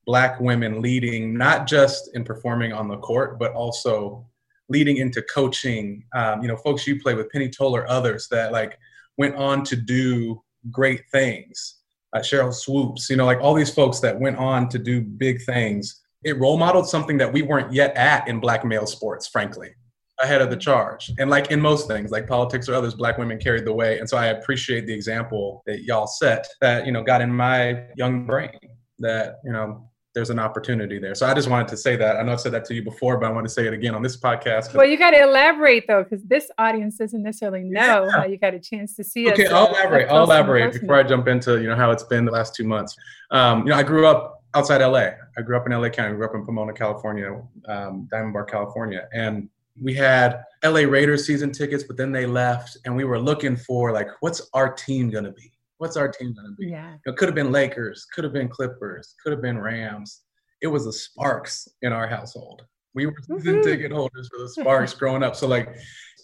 black 0.07 0.41
women 0.41 0.81
leading, 0.81 1.37
not 1.37 1.67
just 1.67 2.15
in 2.15 2.25
performing 2.25 2.73
on 2.73 2.89
the 2.89 2.97
court, 2.99 3.39
but 3.39 3.53
also 3.53 4.27
leading 4.69 4.99
into 4.99 5.23
coaching. 5.23 6.05
Um, 6.15 6.41
you 6.41 6.49
know, 6.49 6.57
folks 6.57 6.87
you 6.87 7.01
play 7.01 7.15
with, 7.15 7.31
Penny 7.31 7.51
Toler, 7.51 7.89
others 7.91 8.29
that 8.31 8.53
like 8.53 8.79
went 9.19 9.35
on 9.37 9.65
to 9.65 9.77
do 9.77 10.43
great 10.71 11.03
things. 11.11 11.81
Uh, 12.15 12.21
Sheryl 12.21 12.55
Swoopes, 12.55 13.11
you 13.11 13.17
know, 13.17 13.27
like 13.27 13.41
all 13.41 13.55
these 13.55 13.75
folks 13.75 14.01
that 14.01 14.19
went 14.19 14.39
on 14.39 14.69
to 14.69 14.79
do 14.79 15.01
big 15.03 15.43
things. 15.43 16.01
It 16.25 16.39
role 16.39 16.57
modeled 16.57 16.89
something 16.89 17.19
that 17.19 17.33
we 17.33 17.43
weren't 17.43 17.73
yet 17.73 17.97
at 17.97 18.27
in 18.29 18.41
black 18.41 18.65
male 18.65 18.87
sports, 18.87 19.27
frankly 19.27 19.75
ahead 20.21 20.41
of 20.41 20.51
the 20.51 20.57
charge. 20.57 21.11
And 21.19 21.29
like 21.29 21.51
in 21.51 21.61
most 21.61 21.89
things, 21.89 22.11
like 22.11 22.29
politics 22.29 22.69
or 22.69 22.75
others, 22.75 22.95
black 22.95 23.19
women 23.19 23.39
carried 23.39 23.65
the 23.65 23.73
way. 23.73 23.99
And 23.99 24.09
so 24.09 24.17
I 24.17 24.27
appreciate 24.27 24.87
the 24.87 24.95
example 24.95 25.63
that 25.67 25.83
y'all 25.83 26.07
set 26.07 26.47
that, 26.61 26.87
you 26.87 26.93
know, 26.93 27.03
got 27.03 27.21
in 27.21 27.35
my 27.35 27.85
young 27.97 28.27
brain 28.27 28.59
that, 29.01 29.37
you 29.45 29.53
know, 29.53 29.91
there's 30.15 30.31
an 30.31 30.39
opportunity 30.39 31.01
there. 31.01 31.17
So 31.17 31.27
I 31.27 31.35
just 31.35 31.51
wanted 31.51 31.67
to 31.69 31.77
say 31.77 31.97
that. 31.97 32.17
I 32.17 32.23
know 32.23 32.31
I've 32.31 32.41
said 32.41 32.53
that 32.53 32.65
to 32.67 32.75
you 32.75 32.85
before, 32.85 33.19
but 33.19 33.27
I 33.27 33.33
want 33.33 33.49
to 33.49 33.53
say 33.53 33.67
it 33.67 33.73
again 33.73 33.97
on 33.97 34.03
this 34.03 34.17
podcast. 34.17 34.73
Well, 34.73 34.87
you 34.87 34.97
got 34.97 35.11
to 35.11 35.21
elaborate 35.21 35.89
though, 35.89 36.05
because 36.05 36.23
this 36.23 36.53
audience 36.57 36.99
doesn't 36.99 37.21
necessarily 37.21 37.65
know 37.65 38.05
yeah. 38.05 38.11
how 38.13 38.25
you 38.25 38.39
got 38.39 38.55
a 38.55 38.61
chance 38.61 38.95
to 38.95 39.03
see 39.03 39.29
okay, 39.33 39.47
us. 39.47 39.49
Okay, 39.49 39.55
I'll 39.57 39.67
elaborate. 39.67 40.09
I'll 40.09 40.23
elaborate 40.23 40.81
before 40.81 40.95
I 40.95 41.03
jump 41.03 41.27
into 41.27 41.61
you 41.61 41.69
know 41.69 41.75
how 41.75 41.91
it's 41.91 42.05
been 42.05 42.25
the 42.25 42.31
last 42.31 42.55
two 42.55 42.63
months. 42.63 42.95
Um, 43.33 43.65
you 43.65 43.71
know, 43.71 43.77
I 43.77 43.83
grew 43.83 44.07
up 44.07 44.44
outside 44.55 44.83
LA. 44.83 45.11
I 45.37 45.43
grew 45.43 45.57
up 45.57 45.67
in 45.67 45.73
LA 45.73 45.89
County. 45.89 46.13
I 46.13 46.17
grew 46.17 46.27
up 46.27 46.35
in 46.35 46.45
Pomona, 46.45 46.73
California, 46.73 47.43
um, 47.69 48.09
Diamond 48.11 48.33
Bar, 48.33 48.45
California, 48.45 49.09
and 49.13 49.49
we 49.81 49.95
had 49.95 50.45
LA 50.65 50.81
Raiders 50.81 51.27
season 51.27 51.51
tickets, 51.51 51.85
but 51.85 51.97
then 51.97 52.13
they 52.13 52.27
left, 52.27 52.79
and 52.85 52.95
we 52.95 53.05
were 53.05 53.19
looking 53.19 53.57
for 53.57 53.93
like, 53.93 54.09
what's 54.21 54.49
our 54.55 54.73
team 54.73 55.11
gonna 55.11 55.33
be? 55.33 55.53
What's 55.79 55.97
our 55.97 56.09
team 56.09 56.35
gonna 56.35 56.55
be? 56.57 56.67
Yeah. 56.69 56.95
It 57.05 57.17
could 57.17 57.29
have 57.29 57.35
been 57.35 57.51
Lakers, 57.51 58.07
could 58.15 58.25
have 58.25 58.33
been 58.33 58.49
Clippers, 58.49 59.15
could 59.23 59.33
have 59.33 59.43
been 59.43 59.59
Rams. 59.59 60.23
It 60.63 60.69
was 60.69 60.85
the 60.85 60.93
Sparks 60.93 61.69
in 61.83 61.93
our 61.93 62.07
household. 62.07 62.63
We 62.95 63.07
were 63.07 63.15
season 63.27 63.63
ticket 63.63 63.91
holders 63.91 64.29
for 64.29 64.41
the 64.41 64.49
Sparks 64.49 64.95
growing 64.95 65.25
up. 65.25 65.35
So 65.35 65.49
like, 65.49 65.77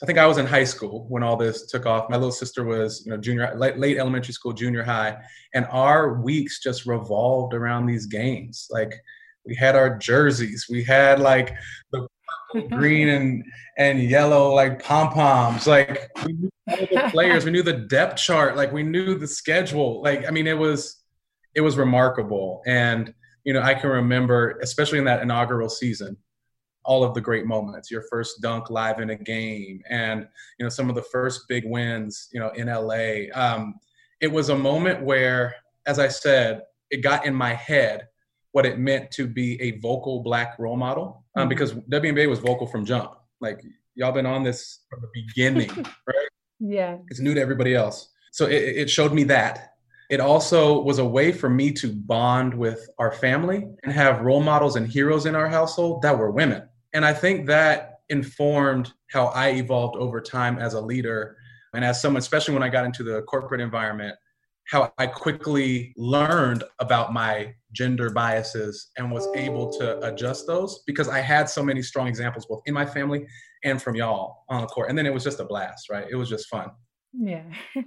I 0.02 0.06
think 0.06 0.18
I 0.18 0.26
was 0.26 0.38
in 0.38 0.46
high 0.46 0.64
school 0.64 1.06
when 1.08 1.22
all 1.22 1.36
this 1.36 1.66
took 1.66 1.84
off. 1.84 2.08
My 2.08 2.16
little 2.16 2.32
sister 2.32 2.64
was, 2.64 3.02
you 3.04 3.12
know, 3.12 3.18
junior, 3.18 3.54
late, 3.56 3.78
late 3.78 3.98
elementary 3.98 4.32
school, 4.32 4.52
junior 4.52 4.82
high, 4.82 5.16
and 5.54 5.66
our 5.70 6.22
weeks 6.22 6.60
just 6.60 6.86
revolved 6.86 7.52
around 7.52 7.84
these 7.86 8.06
games. 8.06 8.66
Like, 8.70 8.94
we 9.44 9.54
had 9.54 9.76
our 9.76 9.98
jerseys, 9.98 10.66
we 10.70 10.82
had 10.84 11.20
like 11.20 11.54
the 11.92 12.06
green 12.70 13.08
and 13.08 13.44
and 13.78 14.02
yellow 14.02 14.54
like 14.54 14.82
pom 14.82 15.10
poms. 15.10 15.66
Like 15.66 16.10
we 16.24 16.32
knew 16.32 16.50
all 16.68 16.76
the 16.76 17.08
players, 17.10 17.44
we 17.44 17.50
knew 17.50 17.62
the 17.62 17.72
depth 17.72 18.16
chart, 18.16 18.56
like 18.56 18.72
we 18.72 18.82
knew 18.82 19.14
the 19.16 19.26
schedule. 19.26 20.02
Like 20.02 20.26
I 20.26 20.30
mean, 20.30 20.46
it 20.46 20.58
was 20.58 21.02
it 21.54 21.60
was 21.60 21.76
remarkable. 21.76 22.62
And 22.66 23.12
you 23.44 23.52
know, 23.52 23.62
I 23.62 23.74
can 23.74 23.90
remember, 23.90 24.58
especially 24.62 24.98
in 24.98 25.04
that 25.04 25.22
inaugural 25.22 25.68
season, 25.68 26.16
all 26.84 27.04
of 27.04 27.14
the 27.14 27.20
great 27.20 27.46
moments. 27.46 27.90
Your 27.90 28.04
first 28.10 28.40
dunk 28.40 28.70
live 28.70 29.00
in 29.00 29.10
a 29.10 29.16
game, 29.16 29.82
and 29.88 30.26
you 30.58 30.64
know 30.64 30.70
some 30.70 30.88
of 30.88 30.94
the 30.94 31.02
first 31.02 31.48
big 31.48 31.64
wins. 31.66 32.28
You 32.32 32.40
know, 32.40 32.50
in 32.50 32.68
LA. 32.68 33.30
Um, 33.34 33.74
it 34.20 34.30
was 34.30 34.50
a 34.50 34.56
moment 34.56 35.02
where, 35.02 35.56
as 35.86 35.98
I 35.98 36.08
said, 36.08 36.62
it 36.90 37.02
got 37.02 37.24
in 37.24 37.34
my 37.34 37.54
head 37.54 38.06
what 38.52 38.66
it 38.66 38.78
meant 38.78 39.10
to 39.12 39.26
be 39.26 39.60
a 39.62 39.78
vocal 39.78 40.22
black 40.22 40.58
role 40.58 40.76
model 40.76 41.24
um, 41.36 41.42
mm-hmm. 41.42 41.48
because 41.48 41.72
WNBA 41.72 42.28
was 42.28 42.40
vocal 42.40 42.66
from 42.66 42.84
jump. 42.84 43.12
Like 43.40 43.62
y'all 43.94 44.12
been 44.12 44.26
on 44.26 44.42
this 44.42 44.80
from 44.88 45.00
the 45.00 45.08
beginning, 45.14 45.70
right? 46.06 46.28
Yeah. 46.58 46.98
It's 47.08 47.20
new 47.20 47.34
to 47.34 47.40
everybody 47.40 47.74
else. 47.74 48.10
So 48.32 48.46
it, 48.46 48.62
it 48.62 48.90
showed 48.90 49.12
me 49.12 49.24
that. 49.24 49.74
It 50.10 50.20
also 50.20 50.80
was 50.82 50.98
a 50.98 51.04
way 51.04 51.30
for 51.30 51.48
me 51.48 51.70
to 51.74 51.92
bond 51.92 52.52
with 52.52 52.88
our 52.98 53.12
family 53.12 53.68
and 53.84 53.92
have 53.92 54.22
role 54.22 54.42
models 54.42 54.74
and 54.74 54.86
heroes 54.86 55.26
in 55.26 55.36
our 55.36 55.48
household 55.48 56.02
that 56.02 56.18
were 56.18 56.32
women. 56.32 56.68
And 56.92 57.04
I 57.04 57.12
think 57.12 57.46
that 57.46 58.00
informed 58.08 58.92
how 59.10 59.26
I 59.26 59.50
evolved 59.50 59.96
over 59.96 60.20
time 60.20 60.58
as 60.58 60.74
a 60.74 60.80
leader 60.80 61.36
and 61.74 61.84
as 61.84 62.00
someone, 62.00 62.18
especially 62.18 62.54
when 62.54 62.62
I 62.62 62.68
got 62.68 62.84
into 62.84 63.02
the 63.02 63.22
corporate 63.22 63.60
environment, 63.60 64.16
how 64.70 64.92
I 64.98 65.06
quickly 65.06 65.92
learned 65.96 66.64
about 66.78 67.12
my 67.12 67.54
gender 67.72 68.10
biases 68.10 68.90
and 68.96 69.10
was 69.10 69.28
able 69.34 69.72
to 69.78 69.98
adjust 70.06 70.46
those 70.46 70.82
because 70.86 71.08
I 71.08 71.20
had 71.20 71.48
so 71.48 71.62
many 71.62 71.82
strong 71.82 72.06
examples 72.06 72.46
both 72.46 72.62
in 72.66 72.74
my 72.74 72.86
family 72.86 73.26
and 73.64 73.80
from 73.80 73.96
y'all 73.96 74.44
on 74.48 74.60
the 74.60 74.66
court. 74.68 74.88
And 74.88 74.96
then 74.96 75.06
it 75.06 75.14
was 75.14 75.24
just 75.24 75.40
a 75.40 75.44
blast, 75.44 75.90
right? 75.90 76.06
It 76.08 76.16
was 76.16 76.28
just 76.28 76.48
fun. 76.48 76.70
Yeah. 77.12 77.42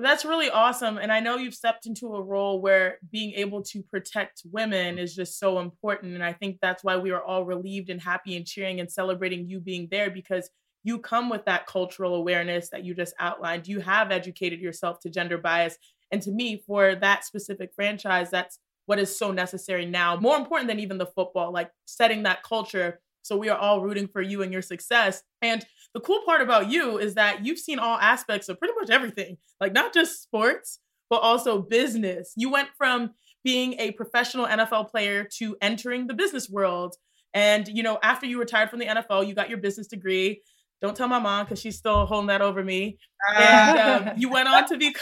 That's 0.00 0.24
really 0.24 0.50
awesome. 0.50 0.98
And 0.98 1.10
I 1.12 1.20
know 1.20 1.36
you've 1.36 1.54
stepped 1.54 1.86
into 1.86 2.14
a 2.14 2.22
role 2.22 2.60
where 2.60 2.98
being 3.10 3.32
able 3.34 3.62
to 3.64 3.82
protect 3.82 4.42
women 4.50 4.98
is 4.98 5.14
just 5.14 5.38
so 5.38 5.58
important. 5.58 6.14
And 6.14 6.24
I 6.24 6.32
think 6.32 6.58
that's 6.60 6.84
why 6.84 6.96
we 6.96 7.10
are 7.10 7.22
all 7.22 7.44
relieved 7.44 7.90
and 7.90 8.00
happy 8.00 8.36
and 8.36 8.46
cheering 8.46 8.80
and 8.80 8.90
celebrating 8.90 9.48
you 9.48 9.60
being 9.60 9.88
there 9.90 10.10
because 10.10 10.50
you 10.84 10.98
come 10.98 11.28
with 11.28 11.44
that 11.46 11.66
cultural 11.66 12.14
awareness 12.14 12.70
that 12.70 12.84
you 12.84 12.94
just 12.94 13.14
outlined. 13.18 13.66
You 13.66 13.80
have 13.80 14.10
educated 14.10 14.60
yourself 14.60 15.00
to 15.00 15.10
gender 15.10 15.38
bias 15.38 15.76
and 16.10 16.22
to 16.22 16.30
me, 16.30 16.62
for 16.66 16.94
that 16.96 17.24
specific 17.24 17.70
franchise, 17.74 18.30
that's 18.30 18.58
what 18.86 18.98
is 18.98 19.16
so 19.16 19.30
necessary 19.30 19.84
now, 19.84 20.16
more 20.16 20.36
important 20.36 20.68
than 20.68 20.80
even 20.80 20.98
the 20.98 21.06
football, 21.06 21.52
like 21.52 21.70
setting 21.84 22.22
that 22.22 22.42
culture. 22.42 23.00
So 23.22 23.36
we 23.36 23.50
are 23.50 23.58
all 23.58 23.82
rooting 23.82 24.08
for 24.08 24.22
you 24.22 24.42
and 24.42 24.52
your 24.52 24.62
success. 24.62 25.22
And 25.42 25.64
the 25.94 26.00
cool 26.00 26.20
part 26.24 26.40
about 26.40 26.70
you 26.70 26.98
is 26.98 27.14
that 27.14 27.44
you've 27.44 27.58
seen 27.58 27.78
all 27.78 27.98
aspects 27.98 28.48
of 28.48 28.58
pretty 28.58 28.74
much 28.78 28.90
everything, 28.90 29.38
like 29.60 29.72
not 29.72 29.92
just 29.94 30.22
sports, 30.22 30.80
but 31.10 31.16
also 31.16 31.62
business. 31.62 32.32
You 32.36 32.50
went 32.50 32.68
from 32.76 33.12
being 33.44 33.74
a 33.78 33.92
professional 33.92 34.46
NFL 34.46 34.90
player 34.90 35.26
to 35.38 35.56
entering 35.62 36.06
the 36.06 36.14
business 36.14 36.50
world. 36.50 36.96
And, 37.34 37.66
you 37.68 37.82
know, 37.82 37.98
after 38.02 38.26
you 38.26 38.38
retired 38.38 38.70
from 38.70 38.78
the 38.78 38.86
NFL, 38.86 39.26
you 39.26 39.34
got 39.34 39.48
your 39.48 39.58
business 39.58 39.86
degree. 39.86 40.42
Don't 40.80 40.96
tell 40.96 41.08
my 41.08 41.18
mom 41.18 41.44
because 41.44 41.60
she's 41.60 41.76
still 41.76 42.06
holding 42.06 42.28
that 42.28 42.40
over 42.40 42.62
me. 42.62 42.98
And 43.36 43.78
um, 43.78 44.12
you 44.16 44.28
went 44.28 44.48
on 44.48 44.66
to 44.68 44.76
be 44.76 44.94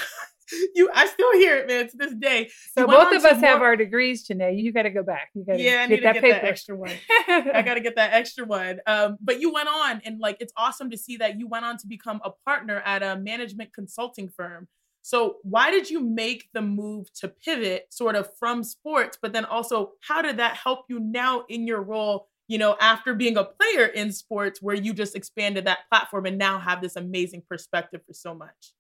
you 0.74 0.90
I 0.94 1.06
still 1.06 1.32
hear 1.34 1.56
it, 1.56 1.68
man, 1.68 1.88
to 1.88 1.96
this 1.96 2.14
day. 2.14 2.50
So 2.76 2.86
both 2.86 3.14
of 3.14 3.24
us 3.24 3.40
more... 3.40 3.50
have 3.50 3.62
our 3.62 3.76
degrees, 3.76 4.26
Chiney. 4.26 4.60
You 4.60 4.72
gotta 4.72 4.90
go 4.90 5.02
back. 5.02 5.30
You 5.34 5.44
gotta 5.44 5.62
yeah, 5.62 5.82
I 5.82 5.86
need 5.86 5.96
get 5.96 5.96
to 5.96 6.02
that 6.02 6.14
get 6.14 6.22
paper. 6.22 6.40
that 6.40 6.44
extra 6.44 6.76
one. 6.76 6.92
I 7.28 7.62
gotta 7.64 7.80
get 7.80 7.96
that 7.96 8.12
extra 8.12 8.44
one. 8.44 8.80
Um, 8.86 9.16
but 9.20 9.40
you 9.40 9.52
went 9.52 9.68
on 9.68 10.02
and 10.04 10.20
like 10.20 10.36
it's 10.40 10.52
awesome 10.56 10.90
to 10.90 10.98
see 10.98 11.16
that 11.18 11.38
you 11.38 11.48
went 11.48 11.64
on 11.64 11.78
to 11.78 11.86
become 11.86 12.20
a 12.24 12.30
partner 12.44 12.82
at 12.84 13.02
a 13.02 13.16
management 13.16 13.72
consulting 13.72 14.28
firm. 14.28 14.68
So 15.02 15.36
why 15.42 15.70
did 15.70 15.88
you 15.88 16.00
make 16.00 16.48
the 16.52 16.62
move 16.62 17.12
to 17.20 17.28
pivot 17.28 17.86
sort 17.90 18.16
of 18.16 18.28
from 18.38 18.64
sports, 18.64 19.16
but 19.20 19.32
then 19.32 19.44
also 19.44 19.92
how 20.00 20.20
did 20.20 20.38
that 20.38 20.56
help 20.56 20.86
you 20.88 20.98
now 20.98 21.44
in 21.48 21.66
your 21.66 21.80
role? 21.80 22.28
You 22.48 22.58
know, 22.58 22.76
after 22.80 23.14
being 23.14 23.36
a 23.36 23.44
player 23.44 23.86
in 23.86 24.12
sports, 24.12 24.62
where 24.62 24.74
you 24.74 24.92
just 24.92 25.16
expanded 25.16 25.64
that 25.66 25.88
platform 25.90 26.26
and 26.26 26.38
now 26.38 26.58
have 26.58 26.80
this 26.80 26.96
amazing 26.96 27.42
perspective 27.48 28.00
for 28.06 28.14
so 28.14 28.34
much. 28.34 28.72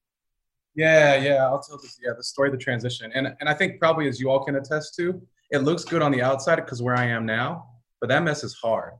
Yeah, 0.76 1.16
yeah, 1.16 1.46
I'll 1.46 1.60
tell 1.60 1.78
this. 1.78 1.98
Yeah, 2.04 2.12
the 2.16 2.22
story 2.22 2.48
of 2.48 2.52
the 2.52 2.58
transition, 2.58 3.10
and 3.14 3.34
and 3.40 3.48
I 3.48 3.54
think 3.54 3.80
probably 3.80 4.08
as 4.08 4.20
you 4.20 4.30
all 4.30 4.44
can 4.44 4.56
attest 4.56 4.94
to, 4.96 5.20
it 5.50 5.58
looks 5.58 5.84
good 5.84 6.02
on 6.02 6.12
the 6.12 6.22
outside 6.22 6.56
because 6.56 6.82
where 6.82 6.94
I 6.94 7.06
am 7.06 7.24
now, 7.24 7.66
but 8.00 8.08
that 8.10 8.22
mess 8.22 8.44
is 8.44 8.54
hard. 8.54 8.92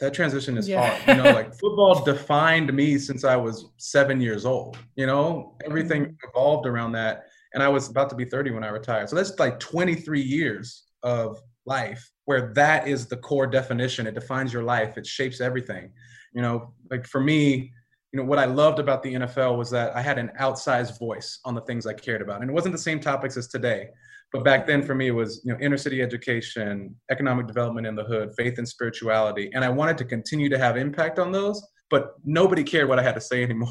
That 0.00 0.12
transition 0.12 0.58
is 0.58 0.68
yeah. 0.68 0.88
hard. 0.88 1.16
You 1.18 1.22
know, 1.22 1.30
like 1.30 1.54
football 1.54 2.02
defined 2.02 2.72
me 2.72 2.98
since 2.98 3.22
I 3.22 3.36
was 3.36 3.66
seven 3.76 4.20
years 4.20 4.44
old. 4.44 4.76
You 4.96 5.06
know, 5.06 5.56
everything 5.64 6.02
mm-hmm. 6.04 6.28
evolved 6.28 6.66
around 6.66 6.92
that, 6.92 7.26
and 7.54 7.62
I 7.62 7.68
was 7.68 7.88
about 7.88 8.10
to 8.10 8.16
be 8.16 8.24
thirty 8.24 8.50
when 8.50 8.64
I 8.64 8.68
retired. 8.68 9.08
So 9.08 9.16
that's 9.16 9.38
like 9.38 9.60
twenty 9.60 9.94
three 9.94 10.22
years 10.22 10.84
of 11.02 11.40
life 11.64 12.10
where 12.24 12.52
that 12.54 12.88
is 12.88 13.06
the 13.06 13.16
core 13.16 13.46
definition. 13.46 14.06
It 14.06 14.14
defines 14.14 14.52
your 14.52 14.62
life. 14.62 14.98
It 14.98 15.06
shapes 15.06 15.40
everything. 15.40 15.92
You 16.32 16.42
know, 16.42 16.74
like 16.90 17.06
for 17.06 17.20
me, 17.20 17.72
you 18.12 18.18
know 18.18 18.24
what 18.24 18.38
I 18.38 18.44
loved 18.44 18.78
about 18.78 19.02
the 19.02 19.14
NFL 19.14 19.56
was 19.56 19.70
that 19.70 19.94
I 19.94 20.02
had 20.02 20.18
an 20.18 20.32
outsized 20.40 20.98
voice 20.98 21.38
on 21.44 21.54
the 21.54 21.60
things 21.60 21.86
I 21.86 21.92
cared 21.92 22.22
about, 22.22 22.40
and 22.40 22.50
it 22.50 22.52
wasn't 22.52 22.72
the 22.72 22.78
same 22.78 22.98
topics 22.98 23.36
as 23.36 23.46
today. 23.46 23.88
But 24.32 24.44
back 24.44 24.66
then, 24.66 24.82
for 24.82 24.94
me, 24.94 25.08
it 25.08 25.12
was 25.12 25.42
you 25.44 25.52
know 25.52 25.58
inner 25.60 25.76
city 25.76 26.02
education, 26.02 26.96
economic 27.10 27.46
development 27.46 27.86
in 27.86 27.94
the 27.94 28.04
hood, 28.04 28.32
faith 28.36 28.58
and 28.58 28.68
spirituality, 28.68 29.50
and 29.54 29.64
I 29.64 29.68
wanted 29.68 29.96
to 29.98 30.04
continue 30.04 30.48
to 30.48 30.58
have 30.58 30.76
impact 30.76 31.18
on 31.18 31.30
those. 31.30 31.64
But 31.88 32.14
nobody 32.24 32.62
cared 32.62 32.88
what 32.88 32.98
I 32.98 33.02
had 33.02 33.14
to 33.14 33.20
say 33.20 33.42
anymore 33.48 33.68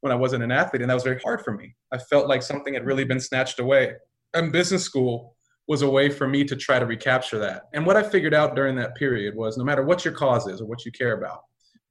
when 0.00 0.12
I 0.12 0.16
wasn't 0.16 0.44
an 0.44 0.52
athlete, 0.52 0.82
and 0.82 0.90
that 0.90 0.94
was 0.94 1.04
very 1.04 1.20
hard 1.20 1.42
for 1.42 1.52
me. 1.52 1.74
I 1.92 1.98
felt 1.98 2.28
like 2.28 2.42
something 2.42 2.74
had 2.74 2.86
really 2.86 3.04
been 3.04 3.20
snatched 3.20 3.58
away. 3.58 3.94
And 4.34 4.52
business 4.52 4.82
school 4.82 5.36
was 5.66 5.82
a 5.82 5.88
way 5.88 6.10
for 6.10 6.28
me 6.28 6.44
to 6.44 6.56
try 6.56 6.78
to 6.78 6.86
recapture 6.86 7.38
that. 7.38 7.62
And 7.72 7.86
what 7.86 7.96
I 7.96 8.02
figured 8.02 8.34
out 8.34 8.54
during 8.54 8.76
that 8.76 8.94
period 8.96 9.34
was 9.34 9.56
no 9.56 9.64
matter 9.64 9.82
what 9.82 10.04
your 10.04 10.12
cause 10.12 10.46
is 10.46 10.60
or 10.60 10.66
what 10.66 10.84
you 10.84 10.92
care 10.92 11.16
about, 11.16 11.40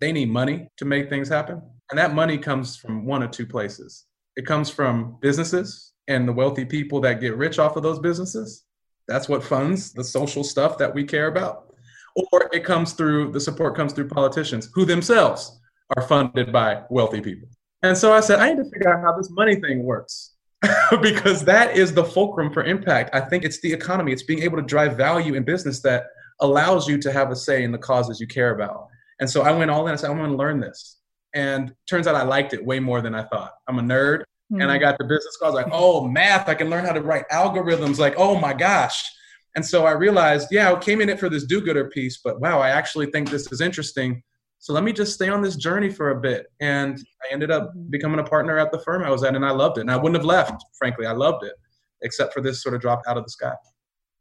they 0.03 0.11
need 0.11 0.29
money 0.29 0.67
to 0.75 0.83
make 0.83 1.07
things 1.07 1.29
happen. 1.29 1.61
And 1.89 1.97
that 1.97 2.13
money 2.13 2.37
comes 2.37 2.75
from 2.75 3.05
one 3.05 3.23
or 3.23 3.29
two 3.29 3.45
places. 3.45 4.03
It 4.35 4.45
comes 4.45 4.69
from 4.69 5.17
businesses 5.21 5.93
and 6.09 6.27
the 6.27 6.33
wealthy 6.33 6.65
people 6.65 6.99
that 7.01 7.21
get 7.21 7.37
rich 7.37 7.57
off 7.57 7.77
of 7.77 7.83
those 7.83 7.99
businesses. 7.99 8.65
That's 9.07 9.29
what 9.29 9.45
funds 9.45 9.93
the 9.93 10.03
social 10.03 10.43
stuff 10.43 10.77
that 10.79 10.93
we 10.93 11.05
care 11.05 11.27
about. 11.27 11.73
Or 12.17 12.49
it 12.51 12.65
comes 12.65 12.91
through 12.91 13.31
the 13.31 13.39
support 13.39 13.77
comes 13.77 13.93
through 13.93 14.09
politicians 14.09 14.69
who 14.73 14.83
themselves 14.83 15.57
are 15.95 16.03
funded 16.03 16.51
by 16.51 16.83
wealthy 16.89 17.21
people. 17.21 17.47
And 17.81 17.97
so 17.97 18.11
I 18.11 18.19
said, 18.19 18.39
I 18.39 18.49
need 18.49 18.61
to 18.61 18.69
figure 18.69 18.93
out 18.93 19.01
how 19.01 19.15
this 19.15 19.29
money 19.29 19.55
thing 19.55 19.83
works. 19.83 20.31
because 21.01 21.45
that 21.45 21.77
is 21.77 21.93
the 21.93 22.03
fulcrum 22.03 22.51
for 22.51 22.65
impact. 22.65 23.09
I 23.13 23.21
think 23.21 23.45
it's 23.45 23.61
the 23.61 23.71
economy. 23.71 24.11
It's 24.11 24.23
being 24.23 24.43
able 24.43 24.57
to 24.57 24.63
drive 24.63 24.97
value 24.97 25.35
in 25.35 25.43
business 25.43 25.81
that 25.81 26.07
allows 26.41 26.89
you 26.89 26.97
to 26.99 27.11
have 27.13 27.31
a 27.31 27.35
say 27.37 27.63
in 27.63 27.71
the 27.71 27.77
causes 27.77 28.19
you 28.19 28.27
care 28.27 28.53
about. 28.53 28.89
And 29.19 29.29
so 29.29 29.41
I 29.41 29.51
went 29.51 29.71
all 29.71 29.87
in. 29.87 29.93
I 29.93 29.95
said, 29.95 30.09
I'm 30.09 30.17
going 30.17 30.31
to 30.31 30.35
learn 30.35 30.59
this. 30.59 30.97
And 31.33 31.73
turns 31.89 32.07
out 32.07 32.15
I 32.15 32.23
liked 32.23 32.53
it 32.53 32.63
way 32.63 32.79
more 32.79 33.01
than 33.01 33.15
I 33.15 33.23
thought. 33.23 33.53
I'm 33.67 33.79
a 33.79 33.81
nerd. 33.81 34.19
Mm-hmm. 34.51 34.61
And 34.61 34.71
I 34.71 34.75
hmm. 34.75 34.81
got 34.81 34.97
the 34.97 35.05
business 35.05 35.37
cards 35.37 35.55
like, 35.55 35.67
oh, 35.71 36.07
math. 36.07 36.49
I 36.49 36.55
can 36.55 36.69
learn 36.69 36.85
how 36.85 36.93
to 36.93 37.01
write 37.01 37.27
algorithms. 37.29 37.97
Like, 37.97 38.15
oh 38.17 38.39
my 38.39 38.53
gosh. 38.53 39.03
And 39.55 39.65
so 39.65 39.85
I 39.85 39.91
realized, 39.91 40.47
yeah, 40.51 40.71
I 40.71 40.79
came 40.79 41.01
in 41.01 41.09
it 41.09 41.19
for 41.19 41.29
this 41.29 41.45
do 41.45 41.61
gooder 41.61 41.89
piece, 41.89 42.19
but 42.23 42.39
wow, 42.41 42.59
I 42.59 42.69
actually 42.69 43.07
think 43.07 43.29
this 43.29 43.51
is 43.51 43.61
interesting. 43.61 44.21
So 44.59 44.73
let 44.73 44.83
me 44.83 44.93
just 44.93 45.13
stay 45.13 45.29
on 45.29 45.41
this 45.41 45.55
journey 45.55 45.89
for 45.89 46.11
a 46.11 46.19
bit. 46.19 46.47
And 46.59 46.97
I 47.23 47.33
ended 47.33 47.51
up 47.51 47.69
mm-hmm. 47.69 47.89
becoming 47.89 48.19
a 48.19 48.23
partner 48.23 48.57
at 48.57 48.71
the 48.71 48.79
firm 48.79 49.03
I 49.03 49.11
was 49.11 49.23
at, 49.23 49.35
and 49.35 49.45
I 49.45 49.51
loved 49.51 49.77
it. 49.77 49.81
And 49.81 49.91
I 49.91 49.97
wouldn't 49.97 50.15
have 50.15 50.25
left, 50.25 50.63
frankly. 50.77 51.05
I 51.05 51.11
loved 51.11 51.43
it, 51.43 51.53
except 52.01 52.33
for 52.33 52.41
this 52.41 52.63
sort 52.63 52.73
of 52.73 52.81
drop 52.81 53.01
out 53.07 53.17
of 53.17 53.25
the 53.25 53.29
sky. 53.29 53.53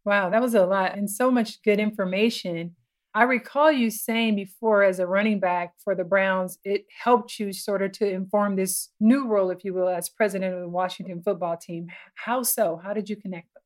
Wow, 0.05 0.31
that 0.31 0.43
was 0.43 0.55
a 0.55 0.67
lot 0.67 0.99
and 0.99 1.09
so 1.09 1.31
much 1.31 1.63
good 1.63 1.79
information. 1.79 2.75
I 3.15 3.25
recall 3.25 3.71
you 3.71 3.91
saying 3.91 4.37
before, 4.37 4.83
as 4.83 4.99
a 4.99 5.07
running 5.07 5.39
back 5.39 5.75
for 5.85 5.95
the 5.95 6.05
Browns, 6.05 6.59
it 6.65 6.87
helped 7.03 7.39
you 7.39 7.53
sort 7.53 7.83
of 7.83 7.93
to 7.93 8.09
inform 8.09 8.57
this 8.57 8.89
new 9.01 9.27
role, 9.27 9.51
if 9.51 9.65
you 9.65 9.75
will, 9.75 9.89
as 9.89 10.09
president 10.09 10.55
of 10.55 10.61
the 10.61 10.69
Washington 10.69 11.23
football 11.23 11.57
team. 11.57 11.89
How 12.15 12.43
so? 12.43 12.81
How 12.83 12.95
did 12.95 13.11
you 13.11 13.17
connect 13.17 13.49
those? 13.55 13.63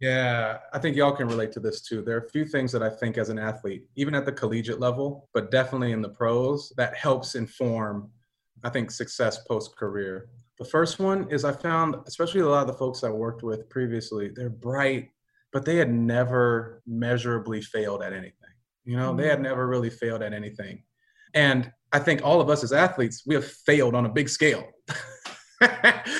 yeah, 0.00 0.58
I 0.72 0.78
think 0.78 0.96
y'all 0.96 1.16
can 1.16 1.26
relate 1.26 1.50
to 1.52 1.60
this 1.60 1.80
too. 1.80 2.02
There 2.02 2.16
are 2.16 2.24
a 2.24 2.30
few 2.30 2.44
things 2.44 2.70
that 2.72 2.82
I 2.82 2.88
think 2.88 3.18
as 3.18 3.30
an 3.30 3.38
athlete, 3.38 3.84
even 3.96 4.14
at 4.14 4.24
the 4.24 4.32
collegiate 4.32 4.78
level, 4.78 5.28
but 5.34 5.50
definitely 5.50 5.92
in 5.92 6.02
the 6.02 6.08
pros, 6.08 6.72
that 6.76 6.94
helps 6.94 7.34
inform, 7.34 8.10
I 8.62 8.70
think, 8.70 8.92
success 8.92 9.38
post 9.38 9.76
career. 9.76 10.28
The 10.58 10.64
first 10.64 11.00
one 11.00 11.28
is 11.30 11.44
I 11.44 11.52
found, 11.52 11.96
especially 12.06 12.42
a 12.42 12.48
lot 12.48 12.62
of 12.62 12.68
the 12.68 12.74
folks 12.74 13.02
I 13.02 13.10
worked 13.10 13.42
with 13.42 13.68
previously, 13.68 14.30
they're 14.34 14.50
bright, 14.50 15.08
but 15.52 15.64
they 15.64 15.76
had 15.76 15.92
never 15.92 16.80
measurably 16.86 17.60
failed 17.60 18.02
at 18.02 18.12
anything. 18.12 18.47
You 18.88 18.96
know, 18.96 19.10
mm-hmm. 19.10 19.20
they 19.20 19.28
had 19.28 19.40
mm. 19.40 19.42
never 19.42 19.68
really 19.68 19.90
failed 19.90 20.22
at 20.22 20.32
anything. 20.32 20.82
And 21.34 21.70
I 21.92 21.98
think 21.98 22.24
all 22.24 22.40
of 22.40 22.48
us 22.48 22.64
as 22.64 22.72
athletes, 22.72 23.24
we 23.26 23.34
have 23.34 23.44
failed 23.44 23.94
on 23.94 24.06
a 24.06 24.08
big 24.08 24.30
scale. 24.30 24.66
I 25.60 26.14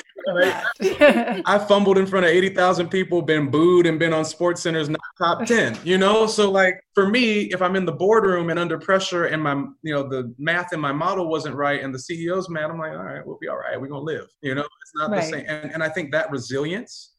fumbled 1.67 1.97
in 1.97 2.05
front 2.05 2.27
of 2.27 2.31
80,000 2.31 2.89
people, 2.89 3.23
been 3.23 3.49
booed 3.49 3.87
and 3.87 3.97
been 3.97 4.13
on 4.13 4.23
SportsCenter's 4.23 4.87
not 4.87 4.99
top 5.17 5.45
10, 5.47 5.79
you 5.83 5.97
know? 5.97 6.27
So 6.27 6.51
like 6.51 6.79
for 6.93 7.09
me, 7.09 7.45
if 7.45 7.59
I'm 7.59 7.75
in 7.75 7.85
the 7.85 7.91
boardroom 7.91 8.51
and 8.51 8.59
under 8.59 8.77
pressure 8.77 9.25
and 9.25 9.41
my, 9.41 9.55
you 9.81 9.91
know, 9.91 10.07
the 10.07 10.31
math 10.37 10.71
in 10.71 10.79
my 10.79 10.91
model 10.91 11.27
wasn't 11.27 11.55
right 11.55 11.83
and 11.83 11.91
the 11.91 11.97
CEO's 11.97 12.49
mad, 12.49 12.69
I'm 12.69 12.77
like, 12.77 12.91
all 12.91 13.03
right, 13.03 13.25
we'll 13.25 13.39
be 13.41 13.47
all 13.47 13.57
right. 13.57 13.81
We're 13.81 13.87
going 13.87 14.05
to 14.05 14.05
live, 14.05 14.27
you 14.43 14.53
know? 14.53 14.61
It's 14.61 14.91
not 14.93 15.09
right. 15.09 15.21
the 15.21 15.27
same. 15.27 15.45
And, 15.47 15.73
and 15.73 15.81
I 15.81 15.89
think 15.89 16.11
that 16.11 16.29
resilience 16.29 17.15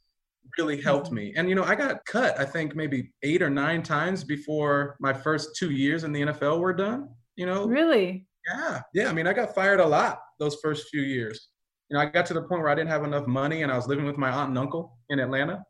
really 0.59 0.81
helped 0.81 1.07
mm-hmm. 1.07 1.17
me. 1.17 1.35
And, 1.37 1.49
you 1.49 1.55
know, 1.55 1.65
I 1.65 1.75
got 1.75 2.05
cut, 2.07 2.39
I 2.39 2.45
think 2.45 2.75
maybe 2.75 3.13
eight 3.23 3.43
or 3.43 3.51
nine 3.51 3.83
times 3.83 4.25
before 4.25 4.97
my 5.01 5.13
first 5.13 5.57
two 5.57 5.71
years 5.71 6.05
in 6.05 6.13
the 6.13 6.23
NFL 6.23 6.61
were 6.61 6.73
done, 6.73 7.09
you 7.37 7.47
know? 7.47 7.67
Really? 7.67 8.27
Yeah. 8.49 8.83
Yeah. 8.95 9.11
I 9.11 9.13
mean, 9.13 9.27
I 9.27 9.33
got 9.33 9.55
fired 9.55 9.81
a 9.81 9.87
lot 9.87 10.21
those 10.39 10.57
first 10.63 10.89
few 10.89 11.03
years 11.03 11.49
you 11.91 11.97
know, 11.97 12.03
I 12.03 12.07
got 12.07 12.25
to 12.27 12.35
the 12.35 12.43
point 12.43 12.63
where 12.63 12.71
I 12.71 12.75
didn't 12.75 12.91
have 12.91 13.05
enough 13.05 13.27
money 13.27 13.63
and 13.63 13.73
I 13.73 13.77
was 13.77 13.89
living 13.89 14.07
with 14.07 14.17
my 14.17 14.31
aunt 14.31 14.51
and 14.51 14.59
uncle 14.59 14.97
in 15.09 15.19
Atlanta, 15.19 15.65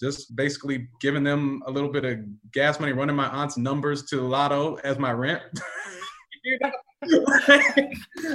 just 0.00 0.34
basically 0.34 0.88
giving 1.00 1.22
them 1.22 1.62
a 1.66 1.70
little 1.70 1.90
bit 1.90 2.06
of 2.06 2.18
gas 2.52 2.80
money, 2.80 2.92
running 2.92 3.14
my 3.14 3.28
aunt's 3.28 3.58
numbers 3.58 4.04
to 4.04 4.16
the 4.16 4.22
lotto 4.22 4.76
as 4.76 4.98
my 4.98 5.12
rent. 5.12 5.42
you 6.44 6.58
know? 6.62 6.70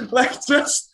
like, 0.10 0.32
just, 0.46 0.90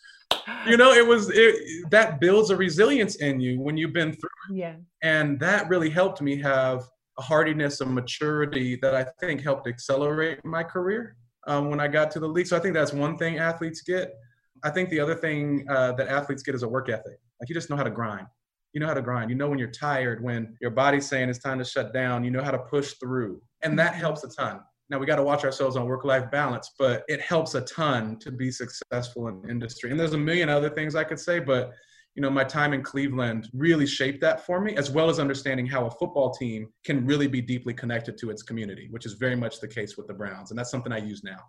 you 0.67 0.77
know, 0.77 0.91
it 0.91 1.05
was, 1.05 1.29
it, 1.33 1.89
that 1.91 2.19
builds 2.19 2.49
a 2.49 2.55
resilience 2.55 3.15
in 3.15 3.39
you 3.39 3.59
when 3.59 3.77
you've 3.77 3.93
been 3.93 4.13
through. 4.13 4.29
Yeah. 4.55 4.75
And 5.01 5.39
that 5.39 5.69
really 5.69 5.89
helped 5.89 6.21
me 6.21 6.39
have 6.41 6.83
a 7.17 7.21
hardiness, 7.21 7.81
a 7.81 7.85
maturity 7.85 8.77
that 8.81 8.95
I 8.95 9.05
think 9.19 9.41
helped 9.41 9.67
accelerate 9.67 10.43
my 10.43 10.63
career 10.63 11.15
um, 11.47 11.69
when 11.69 11.79
I 11.79 11.87
got 11.87 12.11
to 12.11 12.19
the 12.19 12.27
league. 12.27 12.47
So 12.47 12.57
I 12.57 12.59
think 12.59 12.73
that's 12.73 12.93
one 12.93 13.17
thing 13.17 13.37
athletes 13.37 13.81
get. 13.81 14.13
I 14.63 14.69
think 14.69 14.89
the 14.89 14.99
other 14.99 15.15
thing 15.15 15.65
uh, 15.69 15.93
that 15.93 16.07
athletes 16.07 16.43
get 16.43 16.55
is 16.55 16.63
a 16.63 16.67
work 16.67 16.89
ethic. 16.89 17.19
Like 17.39 17.49
you 17.49 17.55
just 17.55 17.69
know 17.69 17.75
how 17.75 17.83
to 17.83 17.91
grind. 17.91 18.27
You 18.73 18.81
know 18.81 18.87
how 18.87 18.93
to 18.93 19.01
grind. 19.01 19.29
You 19.29 19.35
know 19.37 19.47
when 19.47 19.59
you're 19.59 19.69
tired, 19.71 20.21
when 20.23 20.57
your 20.59 20.71
body's 20.71 21.07
saying 21.07 21.29
it's 21.29 21.39
time 21.39 21.59
to 21.59 21.65
shut 21.65 21.93
down. 21.93 22.23
You 22.23 22.31
know 22.31 22.43
how 22.43 22.51
to 22.51 22.59
push 22.59 22.93
through, 22.93 23.41
and 23.63 23.77
that 23.79 23.95
helps 23.95 24.23
a 24.23 24.29
ton. 24.29 24.59
Now 24.89 24.99
we 24.99 25.05
got 25.05 25.15
to 25.15 25.23
watch 25.23 25.43
ourselves 25.43 25.75
on 25.75 25.87
work-life 25.87 26.29
balance, 26.31 26.71
but 26.77 27.03
it 27.07 27.19
helps 27.21 27.55
a 27.55 27.61
ton 27.61 28.17
to 28.19 28.31
be 28.31 28.51
successful 28.51 29.27
in 29.27 29.41
industry. 29.49 29.91
And 29.91 29.99
there's 29.99 30.13
a 30.13 30.17
million 30.17 30.49
other 30.49 30.69
things 30.69 30.95
I 30.95 31.03
could 31.03 31.19
say, 31.19 31.39
but 31.39 31.73
you 32.15 32.21
know, 32.21 32.29
my 32.29 32.45
time 32.45 32.73
in 32.73 32.81
Cleveland 32.81 33.49
really 33.53 33.85
shaped 33.85 34.21
that 34.21 34.45
for 34.45 34.61
me, 34.61 34.75
as 34.77 34.89
well 34.89 35.09
as 35.09 35.19
understanding 35.19 35.65
how 35.65 35.85
a 35.85 35.91
football 35.91 36.33
team 36.33 36.69
can 36.85 37.05
really 37.05 37.27
be 37.27 37.41
deeply 37.41 37.73
connected 37.73 38.17
to 38.19 38.29
its 38.29 38.41
community, 38.41 38.87
which 38.89 39.05
is 39.05 39.13
very 39.13 39.35
much 39.35 39.59
the 39.59 39.67
case 39.67 39.97
with 39.97 40.07
the 40.07 40.13
Browns. 40.13 40.49
And 40.49 40.57
that's 40.57 40.71
something 40.71 40.93
I 40.93 40.99
use 40.99 41.23
now. 41.25 41.39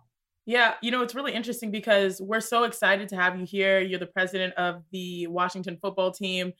Yeah, 0.45 0.73
you 0.81 0.91
know, 0.91 1.01
it's 1.01 1.15
really 1.15 1.33
interesting 1.33 1.71
because 1.71 2.19
we're 2.19 2.41
so 2.41 2.63
excited 2.63 3.07
to 3.09 3.15
have 3.15 3.39
you 3.39 3.45
here. 3.45 3.79
You're 3.79 3.99
the 3.99 4.07
president 4.07 4.55
of 4.55 4.83
the 4.91 5.27
Washington 5.27 5.77
football 5.81 6.11
team. 6.11 6.51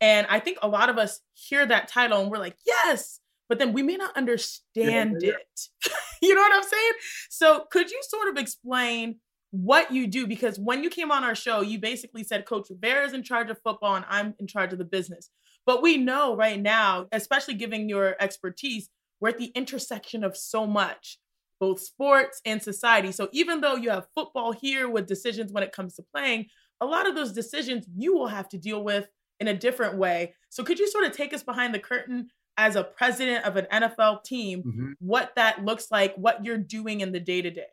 And 0.00 0.26
I 0.30 0.40
think 0.40 0.58
a 0.62 0.68
lot 0.68 0.88
of 0.88 0.96
us 0.96 1.20
hear 1.34 1.66
that 1.66 1.88
title 1.88 2.22
and 2.22 2.30
we're 2.30 2.38
like, 2.38 2.56
yes, 2.66 3.20
but 3.50 3.58
then 3.58 3.72
we 3.72 3.82
may 3.82 3.96
not 3.96 4.16
understand 4.16 5.18
yeah, 5.20 5.30
yeah. 5.30 5.34
it. 5.34 5.92
you 6.22 6.34
know 6.36 6.40
what 6.40 6.54
I'm 6.54 6.62
saying? 6.62 6.92
So, 7.28 7.64
could 7.70 7.90
you 7.90 8.00
sort 8.08 8.28
of 8.28 8.38
explain 8.38 9.16
what 9.50 9.90
you 9.90 10.06
do? 10.06 10.28
Because 10.28 10.58
when 10.58 10.84
you 10.84 10.88
came 10.88 11.10
on 11.10 11.24
our 11.24 11.34
show, 11.34 11.60
you 11.60 11.80
basically 11.80 12.22
said 12.22 12.46
Coach 12.46 12.68
Rivera 12.70 13.04
is 13.04 13.12
in 13.12 13.24
charge 13.24 13.50
of 13.50 13.58
football 13.62 13.96
and 13.96 14.04
I'm 14.08 14.34
in 14.38 14.46
charge 14.46 14.72
of 14.72 14.78
the 14.78 14.84
business. 14.84 15.30
But 15.66 15.82
we 15.82 15.96
know 15.96 16.36
right 16.36 16.60
now, 16.60 17.06
especially 17.10 17.54
given 17.54 17.88
your 17.88 18.14
expertise, 18.20 18.88
we're 19.20 19.30
at 19.30 19.38
the 19.38 19.52
intersection 19.56 20.22
of 20.22 20.36
so 20.36 20.64
much 20.64 21.18
both 21.58 21.80
sports 21.80 22.40
and 22.46 22.62
society. 22.62 23.10
So 23.10 23.28
even 23.32 23.60
though 23.60 23.74
you 23.74 23.90
have 23.90 24.06
football 24.14 24.52
here 24.52 24.88
with 24.88 25.06
decisions 25.06 25.52
when 25.52 25.64
it 25.64 25.72
comes 25.72 25.96
to 25.96 26.04
playing, 26.14 26.46
a 26.80 26.86
lot 26.86 27.08
of 27.08 27.16
those 27.16 27.32
decisions 27.32 27.84
you 27.96 28.14
will 28.14 28.28
have 28.28 28.48
to 28.50 28.58
deal 28.58 28.82
with 28.82 29.08
in 29.40 29.48
a 29.48 29.54
different 29.54 29.96
way. 29.98 30.34
So 30.50 30.62
could 30.62 30.78
you 30.78 30.88
sort 30.88 31.04
of 31.04 31.12
take 31.12 31.34
us 31.34 31.42
behind 31.42 31.74
the 31.74 31.78
curtain 31.78 32.28
as 32.56 32.76
a 32.76 32.84
president 32.84 33.44
of 33.44 33.56
an 33.56 33.66
NFL 33.72 34.24
team, 34.24 34.62
mm-hmm. 34.62 34.92
what 35.00 35.32
that 35.36 35.64
looks 35.64 35.90
like, 35.90 36.14
what 36.16 36.44
you're 36.44 36.58
doing 36.58 37.00
in 37.00 37.12
the 37.12 37.20
day 37.20 37.42
to 37.42 37.50
day? 37.50 37.66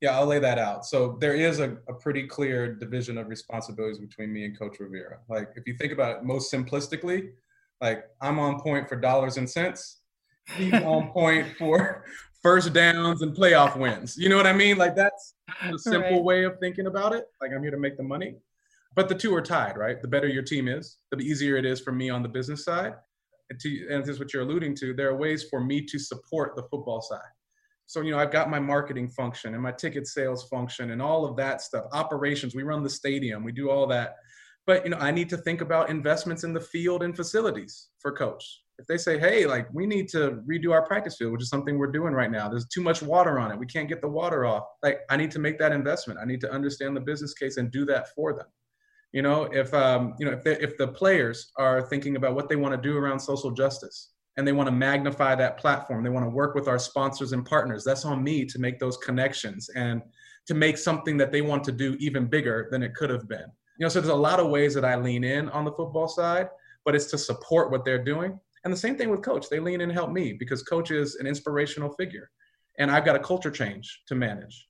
Yeah, 0.00 0.18
I'll 0.18 0.26
lay 0.26 0.40
that 0.40 0.58
out. 0.58 0.84
So 0.84 1.16
there 1.20 1.34
is 1.34 1.60
a, 1.60 1.76
a, 1.88 1.94
pretty 1.94 2.26
clear 2.26 2.74
division 2.74 3.16
of 3.18 3.28
responsibilities 3.28 4.00
between 4.00 4.32
me 4.32 4.44
and 4.44 4.58
Coach 4.58 4.80
Rivera. 4.80 5.18
Like 5.28 5.50
if 5.54 5.62
you 5.68 5.74
think 5.74 5.92
about 5.92 6.16
it 6.16 6.24
most 6.24 6.52
simplistically, 6.52 7.30
like 7.80 8.06
I'm 8.20 8.40
on 8.40 8.60
point 8.60 8.88
for 8.88 8.96
dollars 8.96 9.36
and 9.36 9.48
cents. 9.48 10.00
He's 10.56 10.74
on 10.82 11.10
point 11.10 11.56
for 11.56 12.04
first 12.42 12.72
downs 12.72 13.22
and 13.22 13.34
playoff 13.34 13.76
wins. 13.76 14.16
You 14.16 14.28
know 14.28 14.36
what 14.36 14.46
I 14.48 14.52
mean? 14.52 14.76
Like 14.76 14.96
that's 14.96 15.34
a 15.62 15.78
simple 15.78 16.16
right. 16.16 16.24
way 16.24 16.44
of 16.44 16.58
thinking 16.58 16.88
about 16.88 17.14
it. 17.14 17.26
Like 17.40 17.52
I'm 17.54 17.62
here 17.62 17.70
to 17.70 17.78
make 17.78 17.96
the 17.96 18.02
money. 18.02 18.36
But 18.94 19.08
the 19.08 19.14
two 19.14 19.34
are 19.34 19.40
tied, 19.42 19.76
right? 19.76 20.02
The 20.02 20.08
better 20.08 20.26
your 20.26 20.42
team 20.42 20.68
is, 20.68 20.98
the 21.10 21.18
easier 21.18 21.56
it 21.56 21.64
is 21.64 21.80
for 21.80 21.92
me 21.92 22.10
on 22.10 22.22
the 22.22 22.28
business 22.28 22.64
side. 22.64 22.94
And, 23.52 23.60
to, 23.60 23.88
and 23.90 24.02
this 24.02 24.14
is 24.14 24.18
what 24.18 24.32
you're 24.32 24.42
alluding 24.42 24.74
to. 24.76 24.94
There 24.94 25.10
are 25.10 25.16
ways 25.16 25.44
for 25.44 25.62
me 25.62 25.82
to 25.82 25.98
support 25.98 26.56
the 26.56 26.62
football 26.64 27.02
side. 27.02 27.20
So, 27.86 28.00
you 28.00 28.10
know, 28.10 28.18
I've 28.18 28.30
got 28.30 28.48
my 28.48 28.58
marketing 28.58 29.08
function 29.08 29.54
and 29.54 29.62
my 29.62 29.72
ticket 29.72 30.06
sales 30.06 30.48
function 30.48 30.92
and 30.92 31.02
all 31.02 31.24
of 31.24 31.36
that 31.36 31.60
stuff. 31.60 31.84
Operations, 31.92 32.54
we 32.54 32.62
run 32.62 32.82
the 32.82 32.90
stadium, 32.90 33.44
we 33.44 33.52
do 33.52 33.70
all 33.70 33.86
that. 33.88 34.16
But, 34.66 34.84
you 34.84 34.90
know, 34.90 34.98
I 34.98 35.10
need 35.10 35.28
to 35.30 35.36
think 35.36 35.60
about 35.60 35.90
investments 35.90 36.44
in 36.44 36.54
the 36.54 36.60
field 36.60 37.02
and 37.02 37.14
facilities 37.14 37.88
for 37.98 38.12
coach 38.12 38.62
if 38.78 38.86
they 38.86 38.98
say, 38.98 39.18
hey, 39.18 39.46
like 39.46 39.68
we 39.72 39.86
need 39.86 40.08
to 40.08 40.42
redo 40.48 40.72
our 40.72 40.84
practice 40.84 41.16
field, 41.16 41.32
which 41.32 41.42
is 41.42 41.48
something 41.48 41.78
we're 41.78 41.92
doing 41.92 42.12
right 42.12 42.30
now, 42.30 42.48
there's 42.48 42.66
too 42.66 42.80
much 42.80 43.02
water 43.02 43.38
on 43.38 43.52
it. 43.52 43.58
We 43.58 43.66
can't 43.66 43.88
get 43.88 44.00
the 44.00 44.08
water 44.08 44.44
off. 44.44 44.64
Like 44.82 45.00
I 45.08 45.16
need 45.16 45.30
to 45.32 45.38
make 45.38 45.58
that 45.58 45.72
investment. 45.72 46.18
I 46.20 46.24
need 46.24 46.40
to 46.40 46.52
understand 46.52 46.96
the 46.96 47.00
business 47.00 47.34
case 47.34 47.58
and 47.58 47.70
do 47.70 47.84
that 47.86 48.08
for 48.14 48.32
them. 48.32 48.46
You 49.12 49.22
know, 49.22 49.44
if 49.44 49.72
um, 49.74 50.14
you 50.18 50.26
know, 50.26 50.32
if 50.32 50.46
if 50.46 50.78
the 50.78 50.88
players 50.88 51.52
are 51.58 51.82
thinking 51.82 52.16
about 52.16 52.34
what 52.34 52.48
they 52.48 52.56
want 52.56 52.74
to 52.74 52.88
do 52.88 52.96
around 52.96 53.20
social 53.20 53.50
justice 53.50 54.12
and 54.36 54.48
they 54.48 54.52
want 54.52 54.66
to 54.68 54.72
magnify 54.72 55.34
that 55.34 55.58
platform, 55.58 56.02
they 56.02 56.10
want 56.10 56.24
to 56.24 56.30
work 56.30 56.54
with 56.54 56.66
our 56.66 56.78
sponsors 56.78 57.32
and 57.32 57.44
partners. 57.44 57.84
That's 57.84 58.04
on 58.04 58.24
me 58.24 58.46
to 58.46 58.58
make 58.58 58.78
those 58.78 58.96
connections 58.96 59.68
and 59.76 60.02
to 60.46 60.54
make 60.54 60.78
something 60.78 61.16
that 61.18 61.30
they 61.30 61.42
want 61.42 61.62
to 61.64 61.72
do 61.72 61.94
even 62.00 62.26
bigger 62.26 62.68
than 62.70 62.82
it 62.82 62.94
could 62.94 63.10
have 63.10 63.28
been. 63.28 63.46
You 63.78 63.84
know, 63.84 63.88
so 63.88 64.00
there's 64.00 64.12
a 64.12 64.14
lot 64.14 64.40
of 64.40 64.48
ways 64.48 64.74
that 64.74 64.84
I 64.84 64.96
lean 64.96 65.24
in 65.24 65.48
on 65.50 65.64
the 65.64 65.72
football 65.72 66.08
side, 66.08 66.48
but 66.84 66.94
it's 66.94 67.10
to 67.10 67.18
support 67.18 67.70
what 67.70 67.84
they're 67.84 68.02
doing 68.02 68.38
and 68.64 68.72
the 68.72 68.78
same 68.78 68.96
thing 68.96 69.10
with 69.10 69.22
coach. 69.22 69.48
They 69.48 69.60
lean 69.60 69.76
in 69.76 69.82
and 69.82 69.92
help 69.92 70.10
me 70.10 70.32
because 70.32 70.62
coach 70.62 70.90
is 70.90 71.16
an 71.16 71.26
inspirational 71.26 71.92
figure. 71.94 72.30
And 72.78 72.90
I've 72.90 73.04
got 73.04 73.16
a 73.16 73.20
culture 73.20 73.50
change 73.50 74.02
to 74.06 74.14
manage. 74.14 74.68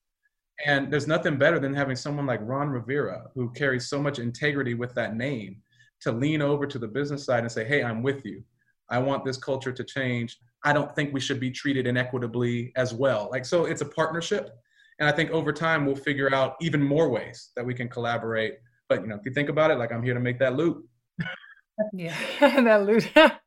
And 0.64 0.92
there's 0.92 1.07
nothing 1.07 1.38
better 1.38 1.59
than 1.59 1.74
having 1.74 1.96
someone 1.96 2.26
like 2.26 2.40
Ron 2.42 2.70
Rivera, 2.70 3.30
who 3.34 3.50
carries 3.53 3.88
so 3.88 4.00
much 4.00 4.18
integrity 4.18 4.74
with 4.74 4.94
that 4.94 5.16
name, 5.16 5.57
to 6.03 6.12
lean 6.12 6.42
over 6.42 6.66
to 6.66 6.78
the 6.78 6.88
business 6.88 7.24
side 7.24 7.40
and 7.40 7.50
say, 7.50 7.64
hey, 7.64 7.82
I'm 7.82 8.03
with 8.03 8.24
you. 8.24 8.42
I 8.90 8.98
want 8.98 9.24
this 9.24 9.36
culture 9.36 9.72
to 9.72 9.84
change. 9.84 10.38
I 10.64 10.72
don't 10.72 10.94
think 10.94 11.12
we 11.12 11.20
should 11.20 11.40
be 11.40 11.50
treated 11.50 11.86
inequitably 11.86 12.72
as 12.76 12.92
well. 12.92 13.28
Like, 13.30 13.44
so 13.44 13.64
it's 13.64 13.80
a 13.80 13.86
partnership. 13.86 14.50
And 14.98 15.09
I 15.09 15.12
think 15.12 15.30
over 15.30 15.53
time 15.53 15.86
we'll 15.86 15.96
figure 15.96 16.32
out 16.34 16.57
even 16.61 16.82
more 16.82 17.09
ways 17.09 17.50
that 17.57 17.64
we 17.64 17.74
can 17.74 17.88
collaborate. 17.88 18.59
But 18.88 19.03
you 19.03 19.09
know, 19.09 19.16
if 19.16 19.22
you 19.24 19.32
think 19.32 19.48
about 19.48 19.70
it, 19.70 19.78
like 19.78 19.92
I'm 19.92 20.03
here 20.03 20.14
to 20.14 20.20
make 20.20 20.38
that 20.40 20.55
loot. 20.55 20.84
yeah, 21.92 22.14
that 22.40 22.86
loot. 22.86 23.11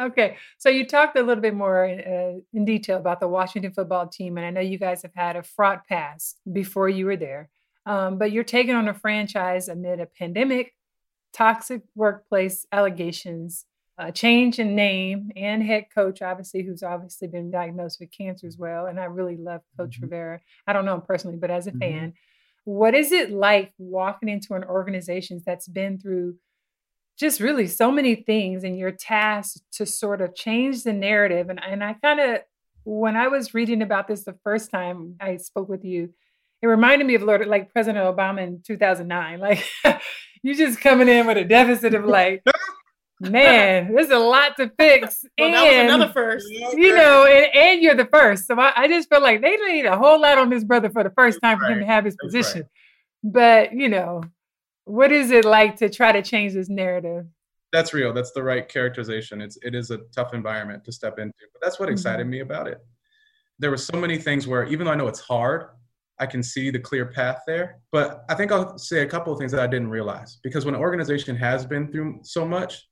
okay, 0.00 0.36
so 0.58 0.68
you 0.68 0.86
talked 0.86 1.16
a 1.16 1.22
little 1.22 1.42
bit 1.42 1.54
more 1.54 1.84
uh, 1.84 2.40
in 2.52 2.64
detail 2.64 2.98
about 2.98 3.20
the 3.20 3.28
Washington 3.28 3.72
football 3.72 4.06
team, 4.06 4.36
and 4.36 4.46
I 4.46 4.50
know 4.50 4.60
you 4.60 4.78
guys 4.78 5.02
have 5.02 5.14
had 5.14 5.36
a 5.36 5.42
fraught 5.42 5.86
past 5.86 6.38
before 6.50 6.88
you 6.88 7.06
were 7.06 7.16
there. 7.16 7.48
Um, 7.84 8.18
but 8.18 8.32
you're 8.32 8.44
taking 8.44 8.74
on 8.74 8.88
a 8.88 8.94
franchise 8.94 9.68
amid 9.68 10.00
a 10.00 10.06
pandemic, 10.06 10.74
toxic 11.32 11.82
workplace 11.94 12.66
allegations, 12.70 13.64
a 13.98 14.12
change 14.12 14.58
in 14.58 14.74
name, 14.74 15.30
and 15.36 15.62
head 15.62 15.86
coach, 15.94 16.22
obviously, 16.22 16.62
who's 16.62 16.82
obviously 16.82 17.28
been 17.28 17.50
diagnosed 17.50 17.98
with 18.00 18.16
cancer 18.16 18.46
as 18.46 18.56
well. 18.56 18.86
And 18.86 19.00
I 19.00 19.04
really 19.04 19.36
love 19.36 19.62
Coach 19.76 19.96
mm-hmm. 19.96 20.04
Rivera. 20.04 20.40
I 20.66 20.72
don't 20.72 20.84
know 20.84 20.94
him 20.94 21.02
personally, 21.02 21.36
but 21.36 21.50
as 21.50 21.66
a 21.66 21.70
mm-hmm. 21.70 21.80
fan, 21.80 22.12
what 22.64 22.94
is 22.94 23.10
it 23.10 23.30
like 23.30 23.72
walking 23.78 24.28
into 24.28 24.54
an 24.54 24.64
organization 24.64 25.42
that's 25.44 25.66
been 25.66 25.98
through 25.98 26.36
just 27.22 27.40
really 27.40 27.66
so 27.66 27.90
many 27.90 28.16
things 28.16 28.64
and 28.64 28.76
you're 28.76 28.90
tasked 28.90 29.62
to 29.72 29.86
sort 29.86 30.20
of 30.20 30.34
change 30.34 30.82
the 30.82 30.92
narrative? 30.92 31.48
And, 31.48 31.62
and 31.62 31.82
I 31.82 31.94
kind 31.94 32.20
of, 32.20 32.40
when 32.84 33.16
I 33.16 33.28
was 33.28 33.54
reading 33.54 33.80
about 33.80 34.08
this 34.08 34.24
the 34.24 34.36
first 34.44 34.70
time 34.70 35.16
I 35.20 35.36
spoke 35.38 35.68
with 35.68 35.84
you, 35.84 36.12
it 36.60 36.66
reminded 36.66 37.06
me 37.06 37.14
of 37.14 37.22
Lord, 37.22 37.46
like 37.46 37.72
President 37.72 38.04
Obama 38.04 38.42
in 38.42 38.62
2009. 38.62 39.40
Like 39.40 39.64
you 40.42 40.54
just 40.54 40.80
coming 40.80 41.08
in 41.08 41.26
with 41.26 41.38
a 41.38 41.44
deficit 41.44 41.94
of 41.94 42.04
like, 42.04 42.42
man, 43.20 43.94
there's 43.94 44.10
a 44.10 44.18
lot 44.18 44.56
to 44.56 44.70
fix. 44.78 45.24
Well, 45.38 45.48
and, 45.48 45.54
that 45.54 45.64
was 45.64 45.94
another 45.94 46.12
first. 46.12 46.46
You 46.50 46.94
know, 46.94 47.24
and, 47.24 47.54
and 47.54 47.82
you're 47.82 47.94
the 47.94 48.06
first. 48.12 48.46
So 48.46 48.58
I, 48.60 48.72
I, 48.82 48.88
just 48.88 49.08
feel 49.08 49.22
like 49.22 49.40
they 49.40 49.56
need 49.56 49.86
a 49.86 49.96
whole 49.96 50.20
lot 50.20 50.38
on 50.38 50.50
this 50.50 50.62
brother 50.62 50.90
for 50.90 51.02
the 51.02 51.10
first 51.10 51.40
time 51.42 51.58
for 51.58 51.64
him 51.66 51.80
to 51.80 51.86
have 51.86 52.04
his 52.04 52.16
That's 52.16 52.32
position. 52.32 52.62
Right. 52.62 53.32
But, 53.32 53.72
you 53.72 53.88
know, 53.88 54.22
what 54.84 55.12
is 55.12 55.30
it 55.30 55.44
like 55.44 55.76
to 55.76 55.88
try 55.88 56.12
to 56.12 56.22
change 56.22 56.54
this 56.54 56.68
narrative? 56.68 57.26
That's 57.72 57.94
real. 57.94 58.12
That's 58.12 58.32
the 58.32 58.42
right 58.42 58.68
characterization. 58.68 59.40
It's 59.40 59.58
it 59.62 59.74
is 59.74 59.90
a 59.90 59.98
tough 60.14 60.34
environment 60.34 60.84
to 60.84 60.92
step 60.92 61.18
into. 61.18 61.34
But 61.52 61.62
that's 61.62 61.80
what 61.80 61.88
excited 61.88 62.24
mm-hmm. 62.24 62.30
me 62.30 62.40
about 62.40 62.68
it. 62.68 62.78
There 63.58 63.70
were 63.70 63.78
so 63.78 63.98
many 63.98 64.18
things 64.18 64.46
where 64.46 64.64
even 64.64 64.86
though 64.86 64.92
I 64.92 64.96
know 64.96 65.08
it's 65.08 65.20
hard, 65.20 65.68
I 66.18 66.26
can 66.26 66.42
see 66.42 66.70
the 66.70 66.78
clear 66.78 67.06
path 67.06 67.42
there. 67.46 67.80
But 67.90 68.24
I 68.28 68.34
think 68.34 68.52
I'll 68.52 68.76
say 68.78 69.02
a 69.02 69.06
couple 69.06 69.32
of 69.32 69.38
things 69.38 69.52
that 69.52 69.60
I 69.60 69.66
didn't 69.66 69.88
realize 69.88 70.38
because 70.42 70.64
when 70.64 70.74
an 70.74 70.80
organization 70.80 71.34
has 71.36 71.64
been 71.64 71.90
through 71.90 72.20
so 72.22 72.46
much, 72.46 72.88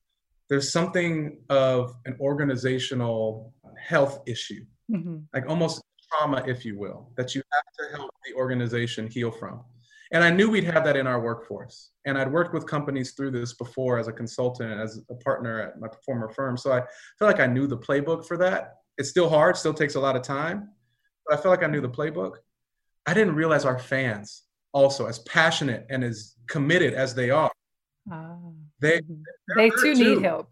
there's 0.49 0.73
something 0.73 1.39
of 1.49 1.95
an 2.07 2.17
organizational 2.21 3.55
health 3.79 4.21
issue, 4.27 4.65
mm-hmm. 4.91 5.19
like 5.33 5.49
almost 5.49 5.83
trauma, 6.11 6.43
if 6.47 6.65
you 6.65 6.79
will, 6.79 7.11
that 7.17 7.35
you 7.35 7.43
have 7.53 7.91
to 7.91 7.97
help 7.97 8.11
the 8.27 8.35
organization 8.35 9.07
heal 9.07 9.31
from. 9.31 9.61
And 10.13 10.25
I 10.25 10.31
knew 10.31 10.51
we'd 10.51 10.65
have 10.65 10.85
that 10.85 10.97
in 10.97 11.07
our 11.07 11.21
workforce. 11.21 11.91
And 12.05 12.19
I'd 12.19 12.33
worked 12.33 12.53
with 12.53 12.67
companies 12.67 13.13
through 13.13 13.31
this 13.31 13.53
before 13.53 13.99
as 13.99 14.09
a 14.09 14.13
consultant, 14.13 14.81
as 14.81 15.01
a 15.09 15.15
partner 15.15 15.61
at 15.61 15.81
my 15.81 15.89
former 16.05 16.29
firm. 16.29 16.57
So 16.57 16.73
I 16.73 16.81
feel 17.19 17.29
like 17.29 17.41
I 17.41 17.47
knew 17.47 17.67
the 17.67 17.79
playbook 17.79 18.27
for 18.27 18.37
that. 18.39 18.79
It's 18.99 19.09
still 19.09 19.29
hard, 19.29 19.57
still 19.57 19.75
takes 19.75 19.95
a 19.95 20.01
lot 20.01 20.17
of 20.17 20.23
time, 20.23 20.71
but 21.27 21.39
I 21.39 21.41
feel 21.41 21.51
like 21.51 21.63
I 21.63 21.69
knew 21.69 21.81
the 21.81 21.89
playbook. 21.89 22.37
I 23.07 23.15
didn't 23.15 23.35
realize 23.35 23.65
our 23.65 23.79
fans 23.79 24.43
also, 24.73 25.07
as 25.07 25.19
passionate 25.21 25.87
and 25.91 26.05
as 26.05 26.35
committed 26.47 26.95
as 26.95 27.15
they 27.15 27.31
are, 27.31 27.51
uh, 28.13 28.37
they 28.81 29.01
mm-hmm. 29.01 29.23
they 29.57 29.71
too, 29.71 29.95
too 29.95 30.17
need 30.17 30.23
help. 30.23 30.49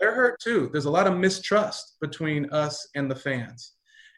They're 0.00 0.14
hurt 0.14 0.40
too. 0.40 0.70
There's 0.72 0.86
a 0.86 0.90
lot 0.90 1.06
of 1.06 1.16
mistrust 1.16 1.96
between 2.00 2.48
us 2.50 2.88
and 2.94 3.10
the 3.10 3.16
fans, 3.16 3.72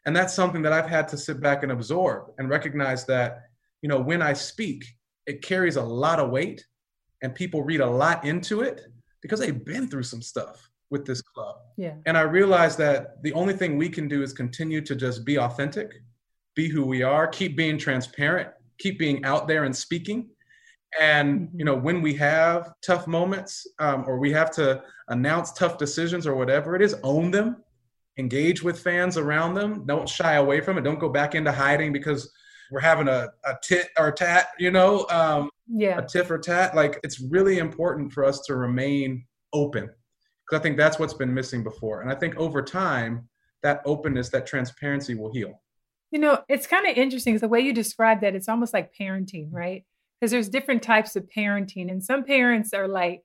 and 0.07 0.15
that's 0.15 0.35
something 0.35 0.63
that 0.63 0.73
I've 0.73 0.89
had 0.89 1.09
to 1.09 1.17
sit 1.17 1.41
back 1.41 1.63
and 1.63 1.73
absorb 1.73 2.33
and 2.39 2.49
recognize 2.49 3.07
that 3.07 3.50
you 3.83 3.89
know 3.89 4.01
when 4.01 4.23
I 4.23 4.33
speak, 4.33 4.85
it 5.27 5.43
carries 5.43 5.77
a 5.77 5.83
lot 5.83 6.19
of 6.21 6.31
weight, 6.31 6.65
and 7.23 7.35
people 7.35 7.63
read 7.63 7.81
a 7.81 7.91
lot 7.91 8.25
into 8.25 8.63
it 8.63 8.83
because 9.23 9.41
they've 9.41 9.65
been 9.65 9.89
through 9.89 10.05
some 10.05 10.23
stuff 10.23 10.71
with 10.91 11.07
this 11.07 11.23
club. 11.23 11.57
Yeah. 11.77 11.95
And 12.07 12.19
I 12.19 12.23
realized 12.23 12.79
that 12.79 13.23
the 13.23 13.33
only 13.35 13.55
thing 13.55 13.77
we 13.77 13.89
can 13.89 14.09
do 14.09 14.23
is 14.23 14.33
continue 14.33 14.81
to 14.81 14.97
just 14.97 15.25
be 15.25 15.39
authentic 15.39 15.93
be 16.57 16.69
who 16.69 16.85
we 16.85 17.03
are, 17.03 17.27
keep 17.27 17.57
being 17.57 17.79
transparent, 17.79 18.49
keep 18.79 18.99
being 18.99 19.25
out 19.25 19.47
there 19.49 19.65
and 19.65 19.75
speaking. 19.75 20.29
And 21.01 21.49
you 21.55 21.65
know, 21.65 21.77
when 21.77 22.03
we 22.03 22.15
have 22.15 22.73
tough 22.85 23.07
moments 23.07 23.67
um, 23.79 24.05
or 24.07 24.19
we 24.19 24.33
have 24.33 24.51
to 24.53 24.83
announce 25.09 25.53
tough 25.53 25.79
decisions 25.79 26.27
or 26.27 26.35
whatever 26.35 26.75
it 26.75 26.83
is, 26.83 26.95
own 27.03 27.31
them, 27.31 27.63
engage 28.19 28.63
with 28.63 28.81
fans 28.81 29.17
around 29.17 29.55
them. 29.55 29.87
Don't 29.87 30.09
shy 30.09 30.35
away 30.35 30.61
from 30.61 30.77
it. 30.79 30.83
Don't 30.83 30.99
go 30.99 31.09
back 31.09 31.35
into 31.35 31.53
hiding 31.53 31.93
because 31.93 32.33
we're 32.71 32.81
having 32.81 33.09
a, 33.09 33.29
a 33.45 33.55
tit 33.63 33.89
or 33.99 34.13
tat, 34.13 34.49
you 34.59 34.71
know, 34.71 35.07
um, 35.11 35.51
yeah, 35.69 35.99
a 35.99 36.07
tiff 36.07 36.31
or 36.31 36.39
tat. 36.39 36.75
Like 36.75 36.99
it's 37.03 37.21
really 37.21 37.59
important 37.59 38.13
for 38.13 38.25
us 38.25 38.41
to 38.43 38.57
remain 38.57 39.25
open 39.53 39.85
because 39.85 40.61
I 40.61 40.63
think 40.63 40.77
that's 40.77 40.99
what's 40.99 41.15
been 41.15 41.33
missing 41.33 41.63
before. 41.63 42.03
And 42.03 42.11
I 42.11 42.15
think 42.15 42.37
over 42.37 42.63
time, 42.63 43.29
that 43.63 43.83
openness, 43.85 44.31
that 44.31 44.47
transparency 44.47 45.15
will 45.15 45.33
heal. 45.33 45.61
You 46.11 46.19
know, 46.19 46.41
it's 46.49 46.67
kind 46.67 46.87
of 46.87 46.97
interesting 46.97 47.35
because 47.35 47.43
the 47.43 47.49
way 47.49 47.61
you 47.61 47.73
describe 47.73 48.21
that, 48.23 48.35
it's 48.35 48.49
almost 48.49 48.75
like 48.75 48.93
parenting, 48.99 49.49
right? 49.53 49.85
Because 50.19 50.33
there's 50.33 50.49
different 50.49 50.83
types 50.83 51.17
of 51.17 51.29
parenting, 51.35 51.91
and 51.91 52.03
some 52.03 52.25
parents 52.25 52.75
are 52.75 52.89
like 52.89 53.23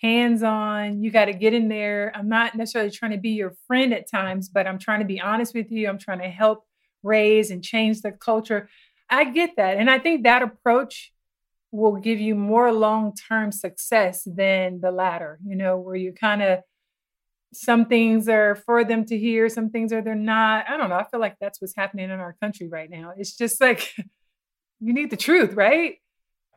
hands 0.00 0.42
on, 0.42 1.02
you 1.02 1.10
got 1.10 1.26
to 1.26 1.32
get 1.32 1.52
in 1.52 1.68
there. 1.68 2.10
I'm 2.14 2.28
not 2.28 2.54
necessarily 2.54 2.90
trying 2.90 3.10
to 3.12 3.18
be 3.18 3.30
your 3.30 3.54
friend 3.66 3.92
at 3.92 4.10
times, 4.10 4.48
but 4.48 4.66
I'm 4.66 4.78
trying 4.78 5.00
to 5.00 5.06
be 5.06 5.20
honest 5.20 5.54
with 5.54 5.70
you. 5.70 5.88
I'm 5.88 5.98
trying 5.98 6.20
to 6.20 6.28
help 6.28 6.64
raise 7.02 7.50
and 7.50 7.62
change 7.62 8.02
the 8.02 8.12
culture. 8.12 8.68
I 9.08 9.24
get 9.24 9.56
that. 9.56 9.76
And 9.76 9.90
I 9.90 9.98
think 9.98 10.24
that 10.24 10.42
approach 10.42 11.12
will 11.72 11.96
give 11.96 12.20
you 12.20 12.34
more 12.34 12.72
long 12.72 13.14
term 13.28 13.52
success 13.52 14.22
than 14.26 14.80
the 14.80 14.90
latter, 14.90 15.38
you 15.44 15.56
know, 15.56 15.78
where 15.78 15.96
you 15.96 16.12
kind 16.12 16.42
of 16.42 16.60
some 17.52 17.86
things 17.86 18.28
are 18.28 18.54
for 18.54 18.84
them 18.84 19.04
to 19.06 19.18
hear, 19.18 19.48
some 19.48 19.70
things 19.70 19.92
are 19.92 20.02
they're 20.02 20.14
not. 20.14 20.66
I 20.68 20.76
don't 20.76 20.88
know. 20.88 20.96
I 20.96 21.04
feel 21.04 21.20
like 21.20 21.36
that's 21.40 21.60
what's 21.60 21.74
happening 21.76 22.10
in 22.10 22.20
our 22.20 22.36
country 22.40 22.68
right 22.68 22.88
now. 22.88 23.12
It's 23.16 23.36
just 23.36 23.60
like 23.60 23.92
you 24.80 24.92
need 24.92 25.10
the 25.10 25.16
truth, 25.16 25.54
right? 25.54 25.96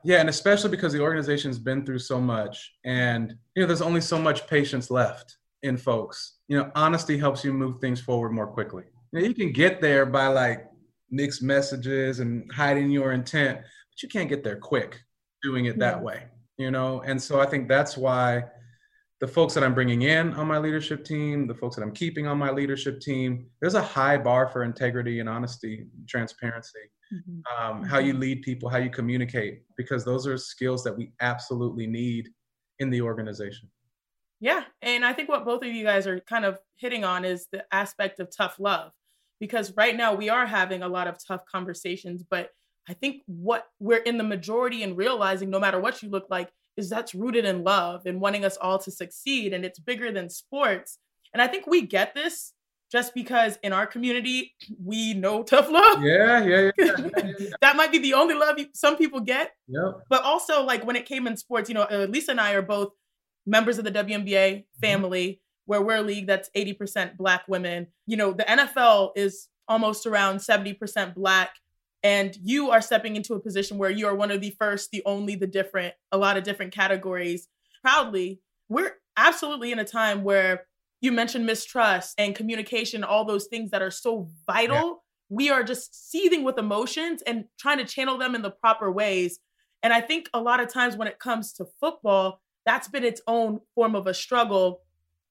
Yeah, 0.06 0.20
and 0.20 0.30
especially 0.30 0.70
because 0.70 0.92
the 0.94 1.00
organization's 1.00 1.58
been 1.58 1.86
through 1.86 2.00
so 2.00 2.20
much 2.20 2.74
and 2.84 3.34
you 3.56 3.62
know 3.62 3.68
there's 3.68 3.82
only 3.82 4.02
so 4.02 4.20
much 4.20 4.48
patience 4.48 4.92
left 4.92 5.38
in 5.64 5.78
folks. 5.78 6.40
You 6.48 6.58
know, 6.58 6.72
honesty 6.76 7.18
helps 7.18 7.44
you 7.44 7.54
move 7.54 7.80
things 7.80 8.02
forward 8.02 8.32
more 8.32 8.48
quickly. 8.48 8.84
You, 9.14 9.22
know, 9.22 9.28
you 9.28 9.34
can 9.34 9.52
get 9.52 9.80
there 9.80 10.06
by 10.06 10.28
like 10.28 10.66
mixed 11.10 11.44
messages 11.44 12.20
and 12.20 12.52
hiding 12.52 12.90
your 12.90 13.12
intent, 13.12 13.60
but 13.62 14.04
you 14.04 14.10
can't 14.10 14.28
get 14.28 14.44
there 14.44 14.58
quick 14.58 15.00
doing 15.44 15.66
it 15.66 15.78
that 15.80 16.02
way, 16.02 16.24
you 16.58 16.72
know? 16.72 17.02
And 17.06 17.22
so 17.22 17.40
I 17.40 17.46
think 17.46 17.68
that's 17.68 17.96
why 17.96 18.46
the 19.22 19.28
folks 19.28 19.54
that 19.54 19.64
I'm 19.64 19.76
bringing 19.76 20.02
in 20.02 20.34
on 20.34 20.48
my 20.48 20.58
leadership 20.58 21.06
team, 21.06 21.48
the 21.48 21.54
folks 21.54 21.76
that 21.76 21.84
I'm 21.84 21.94
keeping 21.94 22.28
on 22.28 22.38
my 22.38 22.52
leadership 22.52 23.00
team, 23.00 23.46
there's 23.62 23.76
a 23.76 23.82
high 23.82 24.18
bar 24.18 24.48
for 24.48 24.64
integrity 24.64 25.20
and 25.20 25.30
honesty, 25.30 25.88
and 25.98 26.10
transparency, 26.10 26.80
mm-hmm. 27.14 27.40
um, 27.56 27.84
how 27.84 28.00
you 28.00 28.14
mm-hmm. 28.14 28.22
lead 28.22 28.42
people, 28.42 28.68
how 28.68 28.80
you 28.80 28.90
communicate, 28.90 29.62
because 29.78 30.04
those 30.04 30.26
are 30.26 30.38
skills 30.38 30.84
that 30.84 30.98
we 30.98 31.14
absolutely 31.22 31.86
need 31.88 32.30
in 32.80 32.90
the 32.90 33.02
organization. 33.02 33.70
Yeah. 34.40 34.64
And 34.82 35.06
I 35.06 35.14
think 35.14 35.30
what 35.30 35.46
both 35.46 35.64
of 35.64 35.72
you 35.72 35.86
guys 35.86 36.06
are 36.06 36.20
kind 36.22 36.44
of 36.44 36.58
hitting 36.76 37.06
on 37.06 37.24
is 37.24 37.48
the 37.52 37.64
aspect 37.72 38.20
of 38.20 38.28
tough 38.36 38.60
love, 38.60 38.92
because 39.44 39.74
right 39.76 39.94
now 39.94 40.14
we 40.14 40.30
are 40.30 40.46
having 40.46 40.84
a 40.84 40.88
lot 40.88 41.06
of 41.06 41.18
tough 41.28 41.42
conversations, 41.46 42.24
but 42.24 42.52
I 42.88 42.94
think 42.94 43.24
what 43.26 43.66
we're 43.78 43.98
in 43.98 44.18
the 44.18 44.24
majority 44.24 44.84
and 44.84 44.96
realizing 44.96 45.50
no 45.50 45.60
matter 45.60 45.82
what 45.82 46.02
you 46.02 46.10
look 46.10 46.28
like, 46.30 46.50
is 46.78 46.90
that's 46.90 47.14
rooted 47.14 47.44
in 47.44 47.62
love 47.66 48.06
and 48.06 48.22
wanting 48.22 48.46
us 48.46 48.56
all 48.56 48.80
to 48.80 48.90
succeed 48.90 49.52
and 49.52 49.66
it's 49.66 49.80
bigger 49.80 50.12
than 50.12 50.28
sports 50.28 50.98
and 51.32 51.40
i 51.40 51.46
think 51.46 51.68
we 51.68 51.84
get 51.84 52.16
this 52.16 52.52
just 52.92 53.14
because 53.14 53.60
in 53.62 53.72
our 53.72 53.86
community 53.86 54.56
we 54.84 55.14
know 55.14 55.44
tough 55.44 55.70
love 55.70 56.02
yeah 56.02 56.44
yeah, 56.44 56.72
yeah, 56.76 56.92
yeah, 56.98 57.22
yeah. 57.38 57.50
that 57.62 57.76
might 57.76 57.92
be 57.92 58.00
the 58.00 58.16
only 58.16 58.34
love 58.34 58.58
some 58.74 58.98
people 58.98 59.20
get 59.20 59.52
yeah 59.68 59.92
but 60.10 60.24
also 60.24 60.64
like 60.64 60.84
when 60.84 60.96
it 60.96 61.06
came 61.06 61.28
in 61.28 61.38
sports 61.38 61.70
you 61.70 61.76
know 61.76 61.84
uh, 61.84 62.08
lisa 62.10 62.32
and 62.32 62.42
i 62.42 62.54
are 62.54 62.64
both 62.64 62.90
members 63.46 63.78
of 63.78 63.86
the 63.86 63.92
WNBA 63.92 64.26
mm-hmm. 64.26 64.80
family. 64.80 65.42
Where 65.66 65.82
we're 65.82 65.98
a 65.98 66.02
league 66.02 66.28
that's 66.28 66.50
80% 66.56 67.18
black 67.18 67.44
women. 67.48 67.88
You 68.06 68.18
know 68.18 68.34
the 68.34 68.44
nfl 68.44 69.12
is 69.16 69.48
almost 69.68 70.06
around 70.06 70.38
70% 70.38 71.16
black 71.16 71.56
and 72.04 72.36
you 72.42 72.70
are 72.72 72.82
stepping 72.82 73.16
into 73.16 73.34
a 73.34 73.40
position 73.40 73.78
where 73.78 73.90
you 73.90 74.08
are 74.08 74.16
one 74.16 74.30
of 74.30 74.42
the 74.42 74.56
first 74.60 74.92
the 74.92 75.02
only 75.06 75.36
the 75.36 75.48
different 75.48 75.94
a 76.12 76.18
lot 76.18 76.38
of 76.38 76.44
different 76.44 76.74
categories. 76.74 77.48
Proudly 77.82 78.42
we're 78.70 78.94
absolutely 79.18 79.72
in 79.72 79.80
a 79.80 79.86
time 79.86 80.24
where 80.24 80.66
you 81.02 81.12
mentioned 81.12 81.46
mistrust 81.46 82.16
and 82.18 82.36
communication 82.36 83.04
all 83.04 83.26
those 83.26 83.48
things 83.48 83.72
that 83.72 83.82
are 83.82 83.92
so 83.92 84.30
vital. 84.48 84.76
Yeah. 84.76 84.94
we 85.30 85.50
are 85.50 85.64
just 85.64 86.12
seething 86.12 86.44
with 86.44 86.58
emotions 86.58 87.22
and 87.26 87.46
trying 87.60 87.78
to 87.78 87.86
channel 87.86 88.18
them 88.18 88.36
in 88.36 88.42
the 88.42 88.52
proper 88.52 88.92
ways. 88.92 89.40
And 89.82 89.94
i 89.94 90.02
think 90.02 90.30
a 90.34 90.42
lot 90.42 90.60
of 90.60 90.72
times 90.72 90.96
when 90.96 91.08
it 91.08 91.20
comes 91.20 91.54
to 91.54 91.66
football 91.80 92.42
that's 92.66 92.88
been 92.88 93.04
its 93.04 93.22
own 93.28 93.60
form 93.76 93.96
of 93.96 94.08
a 94.08 94.14
struggle 94.14 94.82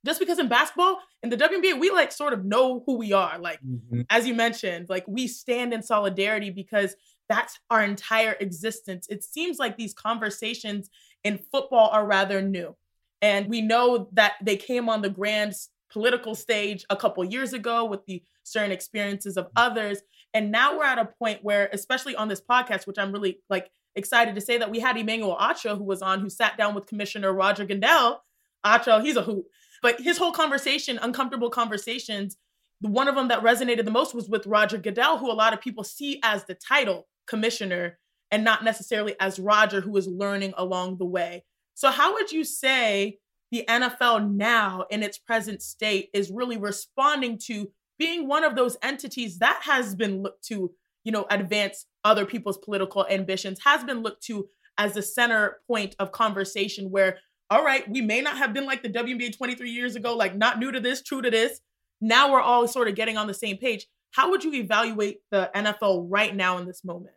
just 0.04 0.18
because 0.20 0.38
in 0.38 0.48
basketball 0.48 0.98
in 1.22 1.30
the 1.30 1.36
WNBA 1.36 1.78
we 1.78 1.90
like 1.90 2.10
sort 2.12 2.32
of 2.32 2.44
know 2.44 2.82
who 2.86 2.96
we 2.98 3.12
are. 3.12 3.38
Like 3.38 3.60
Mhm. 3.62 4.06
as 4.10 4.26
you 4.26 4.34
mentioned, 4.34 4.88
like 4.88 5.04
we 5.06 5.26
stand 5.28 5.72
in 5.72 5.82
solidarity 5.82 6.50
because 6.50 6.96
that's 7.28 7.58
our 7.70 7.82
entire 7.82 8.36
existence. 8.40 9.06
It 9.08 9.22
seems 9.24 9.58
like 9.58 9.76
these 9.76 9.94
conversations 9.94 10.90
in 11.24 11.38
football 11.38 11.88
are 11.90 12.04
rather 12.04 12.42
new. 12.42 12.76
And 13.20 13.48
we 13.48 13.60
know 13.60 14.08
that 14.12 14.32
they 14.42 14.56
came 14.56 14.88
on 14.88 15.02
the 15.02 15.08
grand 15.08 15.54
political 15.90 16.34
stage 16.34 16.84
a 16.90 16.96
couple 16.96 17.24
years 17.24 17.52
ago 17.52 17.84
with 17.84 18.04
the 18.06 18.22
certain 18.42 18.72
experiences 18.72 19.36
of 19.36 19.48
others. 19.54 20.02
And 20.34 20.50
now 20.50 20.76
we're 20.76 20.84
at 20.84 20.98
a 20.98 21.04
point 21.04 21.44
where, 21.44 21.68
especially 21.72 22.16
on 22.16 22.28
this 22.28 22.40
podcast, 22.40 22.86
which 22.86 22.98
I'm 22.98 23.12
really 23.12 23.40
like 23.48 23.70
excited 23.94 24.34
to 24.34 24.40
say 24.40 24.58
that 24.58 24.70
we 24.70 24.80
had 24.80 24.96
Emmanuel 24.96 25.36
Acho 25.38 25.76
who 25.78 25.84
was 25.84 26.02
on, 26.02 26.20
who 26.20 26.28
sat 26.30 26.56
down 26.56 26.74
with 26.74 26.86
Commissioner 26.86 27.32
Roger 27.32 27.64
Goodell. 27.64 28.24
Acho, 28.64 29.02
he's 29.02 29.16
a 29.16 29.22
hoot. 29.22 29.44
But 29.82 30.00
his 30.00 30.16
whole 30.16 30.32
conversation, 30.32 30.98
uncomfortable 31.02 31.50
conversations, 31.50 32.36
one 32.80 33.08
of 33.08 33.14
them 33.14 33.28
that 33.28 33.42
resonated 33.42 33.84
the 33.84 33.90
most 33.90 34.14
was 34.14 34.28
with 34.28 34.46
Roger 34.46 34.78
Goodell, 34.78 35.18
who 35.18 35.30
a 35.30 35.34
lot 35.34 35.52
of 35.52 35.60
people 35.60 35.84
see 35.84 36.20
as 36.22 36.44
the 36.44 36.54
title 36.54 37.08
commissioner 37.26 37.98
and 38.30 38.44
not 38.44 38.64
necessarily 38.64 39.14
as 39.20 39.38
Roger, 39.38 39.80
who 39.80 39.96
is 39.96 40.06
learning 40.08 40.54
along 40.56 40.96
the 40.96 41.04
way. 41.04 41.44
So, 41.74 41.90
how 41.90 42.14
would 42.14 42.32
you 42.32 42.44
say 42.44 43.18
the 43.50 43.64
NFL 43.68 44.32
now, 44.32 44.86
in 44.90 45.02
its 45.02 45.18
present 45.18 45.62
state, 45.62 46.08
is 46.14 46.30
really 46.30 46.56
responding 46.56 47.38
to 47.46 47.70
being 47.98 48.26
one 48.26 48.42
of 48.42 48.56
those 48.56 48.76
entities 48.82 49.38
that 49.38 49.60
has 49.64 49.94
been 49.94 50.22
looked 50.22 50.44
to, 50.46 50.72
you 51.04 51.12
know, 51.12 51.26
advance 51.30 51.86
other 52.04 52.24
people's 52.24 52.58
political 52.58 53.06
ambitions, 53.08 53.60
has 53.64 53.84
been 53.84 54.02
looked 54.02 54.24
to 54.24 54.48
as 54.78 54.94
the 54.94 55.02
center 55.02 55.60
point 55.66 55.94
of 55.98 56.12
conversation 56.12 56.90
where, 56.90 57.18
all 57.52 57.62
right, 57.62 57.86
we 57.86 58.00
may 58.00 58.22
not 58.22 58.38
have 58.38 58.54
been 58.54 58.64
like 58.64 58.82
the 58.82 58.88
WNBA 58.88 59.36
23 59.36 59.70
years 59.70 59.94
ago, 59.94 60.16
like 60.16 60.34
not 60.34 60.58
new 60.58 60.72
to 60.72 60.80
this, 60.80 61.02
true 61.02 61.20
to 61.20 61.30
this. 61.30 61.60
Now 62.00 62.32
we're 62.32 62.40
all 62.40 62.66
sort 62.66 62.88
of 62.88 62.94
getting 62.94 63.18
on 63.18 63.26
the 63.26 63.34
same 63.34 63.58
page. 63.58 63.86
How 64.12 64.30
would 64.30 64.42
you 64.42 64.54
evaluate 64.54 65.18
the 65.30 65.50
NFL 65.54 66.06
right 66.08 66.34
now 66.34 66.56
in 66.56 66.66
this 66.66 66.82
moment? 66.82 67.14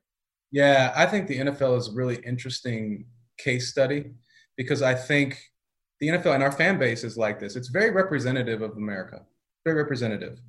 Yeah, 0.52 0.92
I 0.94 1.06
think 1.06 1.28
the 1.28 1.40
NFL 1.40 1.78
is 1.78 1.88
a 1.88 1.94
really 1.94 2.18
interesting 2.18 3.06
case 3.38 3.70
study 3.70 4.12
because 4.58 4.82
I 4.82 4.94
think 4.94 5.40
the 6.02 6.10
NFL 6.10 6.34
and 6.36 6.44
our 6.44 6.52
fan 6.52 6.78
base 6.78 7.06
is 7.06 7.18
like 7.18 7.40
this. 7.40 7.56
It's 7.56 7.70
very 7.70 7.92
representative 7.92 8.62
of 8.62 8.72
America, 8.72 9.22
very 9.64 9.82
representative. 9.82 10.42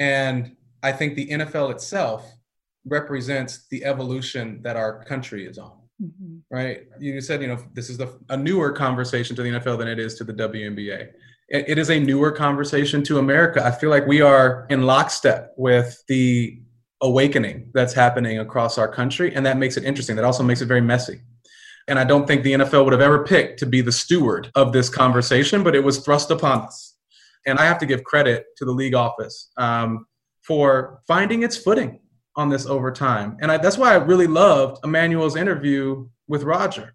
And 0.00 0.56
I 0.82 0.90
think 0.90 1.14
the 1.14 1.28
NFL 1.28 1.70
itself 1.70 2.28
represents 2.84 3.68
the 3.70 3.84
evolution 3.84 4.60
that 4.62 4.74
our 4.74 5.04
country 5.04 5.46
is 5.46 5.56
on, 5.56 5.78
Mhm. 6.02 6.40
right? 6.50 6.86
You 6.98 7.20
said, 7.20 7.42
you 7.42 7.48
know, 7.48 7.58
this 7.74 7.90
is 7.90 7.98
the, 7.98 8.08
a 8.30 8.36
newer 8.36 8.72
conversation 8.72 9.36
to 9.36 9.42
the 9.42 9.50
NFL 9.50 9.76
than 9.78 9.88
it 9.88 9.98
is 9.98 10.14
to 10.14 10.24
the 10.24 10.32
WNBA. 10.32 11.08
It- 11.48 11.64
it 11.68 11.78
is 11.78 11.90
a 11.90 11.98
newer 11.98 12.30
conversation 12.32 13.02
to 13.04 13.18
America. 13.18 13.64
I 13.64 13.70
feel 13.70 13.90
like 13.90 14.06
we 14.06 14.20
are 14.20 14.66
in 14.70 14.82
lockstep 14.82 15.52
with 15.56 16.02
the 16.08 16.60
awakening 17.02 17.70
that's 17.74 17.92
happening 17.92 18.38
across 18.38 18.78
our 18.78 18.88
country, 18.88 19.34
and 19.34 19.44
that 19.46 19.58
makes 19.58 19.76
it 19.76 19.84
interesting. 19.84 20.16
That 20.16 20.24
also 20.24 20.42
makes 20.42 20.60
it 20.60 20.66
very 20.66 20.80
messy. 20.80 21.20
And 21.88 21.98
I 21.98 22.04
don't 22.04 22.26
think 22.26 22.44
the 22.44 22.52
NFL 22.52 22.84
would 22.84 22.92
have 22.92 23.02
ever 23.02 23.24
picked 23.24 23.58
to 23.60 23.66
be 23.66 23.80
the 23.80 23.90
steward 23.92 24.50
of 24.54 24.72
this 24.72 24.88
conversation, 24.88 25.62
but 25.62 25.74
it 25.74 25.82
was 25.82 25.98
thrust 25.98 26.30
upon 26.30 26.60
us. 26.60 26.94
And 27.46 27.58
I 27.58 27.64
have 27.64 27.78
to 27.78 27.86
give 27.86 28.04
credit 28.04 28.44
to 28.58 28.64
the 28.64 28.70
league 28.72 28.94
office 28.94 29.50
um, 29.56 30.06
for 30.42 31.00
finding 31.08 31.42
its 31.42 31.56
footing 31.56 32.00
on 32.36 32.48
this 32.48 32.66
over 32.66 32.92
time. 32.92 33.36
And 33.40 33.50
I, 33.50 33.58
that's 33.58 33.78
why 33.78 33.92
I 33.92 33.96
really 33.96 34.26
loved 34.26 34.84
Emmanuel's 34.84 35.36
interview 35.36 36.08
with 36.28 36.42
Roger. 36.42 36.94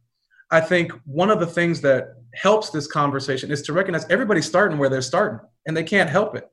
I 0.52 0.62
think 0.62 0.92
one 1.06 1.30
of 1.30 1.40
the 1.40 1.48
things 1.48 1.82
that 1.82 2.16
helps 2.34 2.70
this 2.70 2.88
conversation 2.88 3.52
is 3.52 3.62
to 3.64 3.74
recognize 3.74 4.06
everybody's 4.10 4.46
starting 4.46 4.78
where 4.78 4.90
they're 4.90 5.02
starting, 5.02 5.40
and 5.66 5.76
they 5.76 5.84
can't 5.84 6.10
help 6.10 6.36
it. 6.36 6.50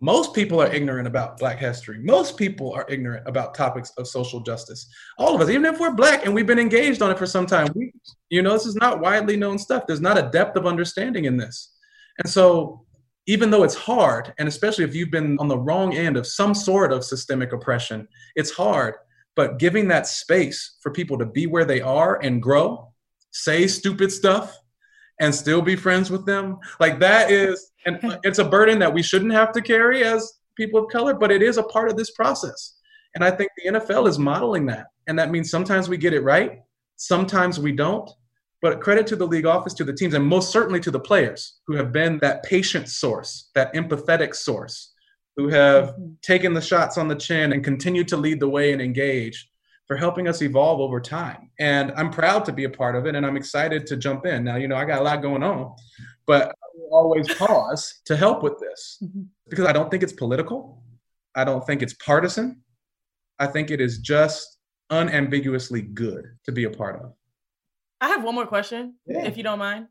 Most 0.00 0.34
people 0.34 0.60
are 0.60 0.72
ignorant 0.72 1.06
about 1.06 1.38
Black 1.38 1.58
history. 1.58 2.00
Most 2.00 2.36
people 2.36 2.72
are 2.72 2.84
ignorant 2.88 3.26
about 3.28 3.54
topics 3.54 3.92
of 3.98 4.08
social 4.08 4.40
justice. 4.40 4.88
All 5.16 5.34
of 5.34 5.40
us, 5.40 5.48
even 5.48 5.64
if 5.64 5.78
we're 5.78 5.94
Black 5.94 6.24
and 6.24 6.34
we've 6.34 6.46
been 6.46 6.58
engaged 6.58 7.02
on 7.02 7.12
it 7.12 7.18
for 7.18 7.26
some 7.26 7.46
time, 7.46 7.68
we, 7.76 7.92
you 8.28 8.42
know, 8.42 8.52
this 8.52 8.66
is 8.66 8.74
not 8.74 9.00
widely 9.00 9.36
known 9.36 9.58
stuff. 9.58 9.84
There's 9.86 10.00
not 10.00 10.18
a 10.18 10.28
depth 10.30 10.56
of 10.56 10.66
understanding 10.66 11.26
in 11.26 11.36
this. 11.36 11.72
And 12.18 12.28
so, 12.28 12.84
even 13.26 13.50
though 13.50 13.62
it's 13.62 13.74
hard, 13.74 14.34
and 14.38 14.48
especially 14.48 14.84
if 14.84 14.94
you've 14.94 15.10
been 15.10 15.38
on 15.38 15.48
the 15.48 15.58
wrong 15.58 15.94
end 15.94 16.16
of 16.16 16.26
some 16.26 16.54
sort 16.54 16.92
of 16.92 17.04
systemic 17.04 17.52
oppression, 17.52 18.08
it's 18.34 18.50
hard. 18.50 18.94
But 19.36 19.58
giving 19.58 19.88
that 19.88 20.06
space 20.06 20.76
for 20.82 20.90
people 20.90 21.16
to 21.18 21.26
be 21.26 21.46
where 21.46 21.64
they 21.64 21.80
are 21.80 22.20
and 22.22 22.42
grow, 22.42 22.92
say 23.30 23.66
stupid 23.66 24.10
stuff, 24.12 24.58
and 25.20 25.34
still 25.34 25.62
be 25.62 25.76
friends 25.76 26.10
with 26.10 26.26
them, 26.26 26.58
like 26.80 26.98
that 26.98 27.30
is, 27.30 27.70
and 27.86 27.98
it's 28.24 28.38
a 28.38 28.44
burden 28.44 28.78
that 28.80 28.92
we 28.92 29.02
shouldn't 29.02 29.32
have 29.32 29.52
to 29.52 29.62
carry 29.62 30.02
as 30.02 30.40
people 30.56 30.84
of 30.84 30.90
color, 30.90 31.14
but 31.14 31.30
it 31.30 31.42
is 31.42 31.58
a 31.58 31.62
part 31.62 31.88
of 31.88 31.96
this 31.96 32.10
process. 32.10 32.74
And 33.14 33.24
I 33.24 33.30
think 33.30 33.50
the 33.56 33.72
NFL 33.72 34.08
is 34.08 34.18
modeling 34.18 34.66
that. 34.66 34.86
And 35.06 35.18
that 35.18 35.30
means 35.30 35.50
sometimes 35.50 35.88
we 35.88 35.96
get 35.96 36.14
it 36.14 36.22
right, 36.22 36.60
sometimes 36.96 37.58
we 37.60 37.72
don't. 37.72 38.10
But 38.62 38.80
credit 38.80 39.06
to 39.08 39.16
the 39.16 39.26
league 39.26 39.44
office, 39.44 39.74
to 39.74 39.84
the 39.84 39.92
teams, 39.92 40.14
and 40.14 40.24
most 40.24 40.52
certainly 40.52 40.78
to 40.80 40.90
the 40.92 41.00
players 41.00 41.58
who 41.66 41.74
have 41.74 41.90
been 41.92 42.18
that 42.20 42.44
patient 42.44 42.88
source, 42.88 43.50
that 43.56 43.74
empathetic 43.74 44.34
source, 44.36 44.94
who 45.36 45.48
have 45.48 45.96
Mhm. 45.96 46.20
taken 46.22 46.54
the 46.54 46.60
shots 46.60 46.96
on 46.96 47.08
the 47.08 47.16
chin 47.16 47.52
and 47.52 47.64
continued 47.64 48.06
to 48.08 48.16
lead 48.16 48.38
the 48.38 48.48
way 48.48 48.72
and 48.72 48.80
engage 48.80 49.50
for 49.88 49.96
helping 49.96 50.28
us 50.28 50.40
evolve 50.42 50.78
over 50.80 51.00
time. 51.00 51.50
And 51.58 51.90
I'm 51.96 52.10
proud 52.10 52.44
to 52.44 52.52
be 52.52 52.64
a 52.64 52.70
part 52.70 52.94
of 52.94 53.04
it 53.06 53.16
and 53.16 53.26
I'm 53.26 53.36
excited 53.36 53.84
to 53.88 53.96
jump 53.96 54.26
in. 54.26 54.44
Now, 54.44 54.56
you 54.56 54.68
know, 54.68 54.76
I 54.76 54.84
got 54.84 55.00
a 55.00 55.04
lot 55.04 55.22
going 55.22 55.42
on, 55.42 55.74
but 56.26 56.48
I 56.50 56.52
will 56.74 56.94
always 56.94 57.26
pause 57.34 58.00
to 58.04 58.16
help 58.16 58.42
with 58.44 58.58
this 58.60 58.98
Mhm. 59.02 59.26
because 59.48 59.66
I 59.66 59.72
don't 59.72 59.90
think 59.90 60.02
it's 60.04 60.12
political. 60.12 60.82
I 61.34 61.42
don't 61.44 61.66
think 61.66 61.82
it's 61.82 61.94
partisan. 61.94 62.62
I 63.40 63.48
think 63.48 63.70
it 63.72 63.80
is 63.80 63.98
just 63.98 64.58
unambiguously 64.90 65.82
good 65.82 66.26
to 66.44 66.52
be 66.52 66.64
a 66.64 66.70
part 66.70 67.00
of. 67.02 67.12
I 68.02 68.08
have 68.08 68.24
one 68.24 68.34
more 68.34 68.46
question, 68.46 68.96
Yeah. 69.06 69.24
if 69.24 69.36
you 69.36 69.44
don't 69.44 69.60
mind. 69.60 69.86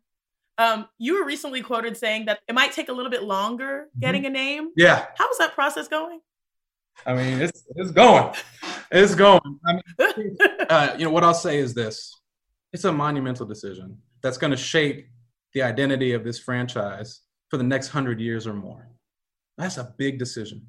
Um, 0.58 0.88
you 1.00 1.18
were 1.18 1.26
recently 1.26 1.62
quoted 1.62 1.96
saying 1.96 2.26
that 2.26 2.40
it 2.48 2.54
might 2.54 2.74
take 2.74 2.90
a 2.90 2.94
little 2.94 3.10
bit 3.10 3.24
longer 3.24 3.88
getting 4.00 4.26
a 4.26 4.30
name. 4.30 4.72
Yeah, 4.76 5.06
How's 5.18 5.38
that 5.38 5.54
process 5.54 5.88
going? 5.88 6.20
I 7.06 7.14
mean, 7.16 7.42
it's 7.42 7.64
it's 7.78 7.92
going, 7.92 8.36
it's 8.92 9.16
going. 9.16 9.60
I 9.66 9.74
mean, 10.18 10.38
uh, 10.70 10.94
you 11.00 11.06
know, 11.06 11.12
what 11.12 11.24
I'll 11.24 11.34
say 11.34 11.58
is 11.58 11.74
this: 11.74 12.14
it's 12.74 12.84
a 12.84 12.92
monumental 12.92 13.46
decision 13.46 13.98
that's 14.22 14.38
going 14.38 14.52
to 14.52 14.58
shape 14.58 15.08
the 15.54 15.64
identity 15.64 16.12
of 16.12 16.24
this 16.26 16.38
franchise 16.38 17.22
for 17.50 17.56
the 17.58 17.64
next 17.64 17.88
hundred 17.88 18.20
years 18.20 18.46
or 18.46 18.54
more. 18.54 18.90
That's 19.58 19.78
a 19.78 19.96
big 19.98 20.20
decision, 20.20 20.68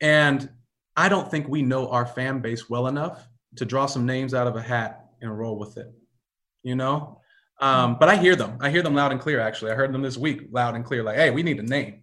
and 0.00 0.50
I 0.96 1.08
don't 1.08 1.30
think 1.30 1.48
we 1.48 1.62
know 1.62 1.88
our 1.88 2.04
fan 2.04 2.40
base 2.40 2.68
well 2.68 2.88
enough 2.88 3.28
to 3.56 3.64
draw 3.64 3.86
some 3.86 4.04
names 4.04 4.34
out 4.34 4.48
of 4.48 4.56
a 4.56 4.62
hat 4.62 5.06
and 5.22 5.38
roll 5.38 5.56
with 5.56 5.78
it. 5.78 5.92
You 6.62 6.74
know, 6.76 7.20
um, 7.60 7.96
but 7.98 8.08
I 8.08 8.16
hear 8.16 8.36
them. 8.36 8.58
I 8.60 8.70
hear 8.70 8.82
them 8.82 8.94
loud 8.94 9.12
and 9.12 9.20
clear. 9.20 9.40
Actually, 9.40 9.72
I 9.72 9.74
heard 9.74 9.92
them 9.92 10.02
this 10.02 10.16
week, 10.16 10.42
loud 10.50 10.74
and 10.74 10.84
clear. 10.84 11.02
Like, 11.02 11.16
hey, 11.16 11.30
we 11.30 11.42
need 11.42 11.58
a 11.58 11.62
name. 11.62 12.02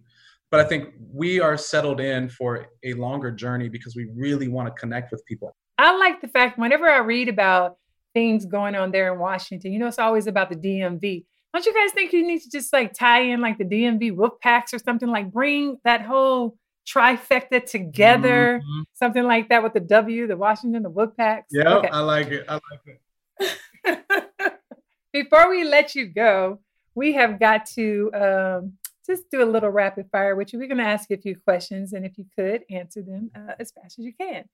But 0.50 0.60
I 0.60 0.64
think 0.64 0.94
we 1.12 1.40
are 1.40 1.56
settled 1.56 2.00
in 2.00 2.28
for 2.28 2.66
a 2.84 2.94
longer 2.94 3.30
journey 3.30 3.68
because 3.68 3.96
we 3.96 4.08
really 4.14 4.48
want 4.48 4.68
to 4.68 4.80
connect 4.80 5.10
with 5.12 5.24
people. 5.26 5.54
I 5.76 5.96
like 5.96 6.20
the 6.20 6.28
fact 6.28 6.58
whenever 6.58 6.88
I 6.88 6.98
read 6.98 7.28
about 7.28 7.76
things 8.14 8.46
going 8.46 8.74
on 8.74 8.92
there 8.92 9.12
in 9.12 9.18
Washington, 9.18 9.72
you 9.72 9.78
know, 9.78 9.88
it's 9.88 9.98
always 9.98 10.26
about 10.26 10.48
the 10.48 10.56
DMV. 10.56 11.24
Don't 11.52 11.66
you 11.66 11.74
guys 11.74 11.92
think 11.92 12.12
you 12.12 12.26
need 12.26 12.40
to 12.42 12.50
just 12.50 12.72
like 12.72 12.92
tie 12.94 13.20
in 13.22 13.40
like 13.40 13.58
the 13.58 13.64
DMV 13.64 14.14
wolf 14.14 14.34
packs 14.40 14.72
or 14.72 14.78
something 14.78 15.08
like 15.08 15.32
bring 15.32 15.76
that 15.84 16.02
whole 16.02 16.56
trifecta 16.88 17.64
together, 17.64 18.62
Mhm. 18.64 18.84
something 18.94 19.24
like 19.24 19.48
that 19.48 19.62
with 19.62 19.74
the 19.74 19.80
W, 19.80 20.26
the 20.26 20.36
Washington, 20.36 20.82
the 20.82 20.90
wolf 20.90 21.16
packs? 21.16 21.48
Yeah, 21.50 21.76
Okay. 21.76 21.88
I 21.88 22.00
like 22.00 22.28
it. 22.28 22.44
I 22.48 22.54
like 22.54 22.62
it. 22.86 23.00
Before 25.12 25.48
we 25.50 25.64
let 25.64 25.94
you 25.94 26.06
go, 26.06 26.60
we 26.94 27.12
have 27.14 27.40
got 27.40 27.66
to 27.74 28.10
um, 28.14 28.72
just 29.06 29.30
do 29.30 29.42
a 29.42 29.48
little 29.50 29.70
rapid 29.70 30.08
fire 30.10 30.34
with 30.36 30.52
you. 30.52 30.58
We're 30.58 30.68
going 30.68 30.78
to 30.78 30.84
ask 30.84 31.08
you 31.10 31.16
a 31.16 31.20
few 31.20 31.36
questions, 31.36 31.92
and 31.92 32.04
if 32.04 32.18
you 32.18 32.26
could 32.36 32.64
answer 32.70 33.02
them 33.02 33.30
uh, 33.34 33.52
as 33.58 33.70
fast 33.70 33.98
as 33.98 34.04
you 34.04 34.12
can. 34.18 34.44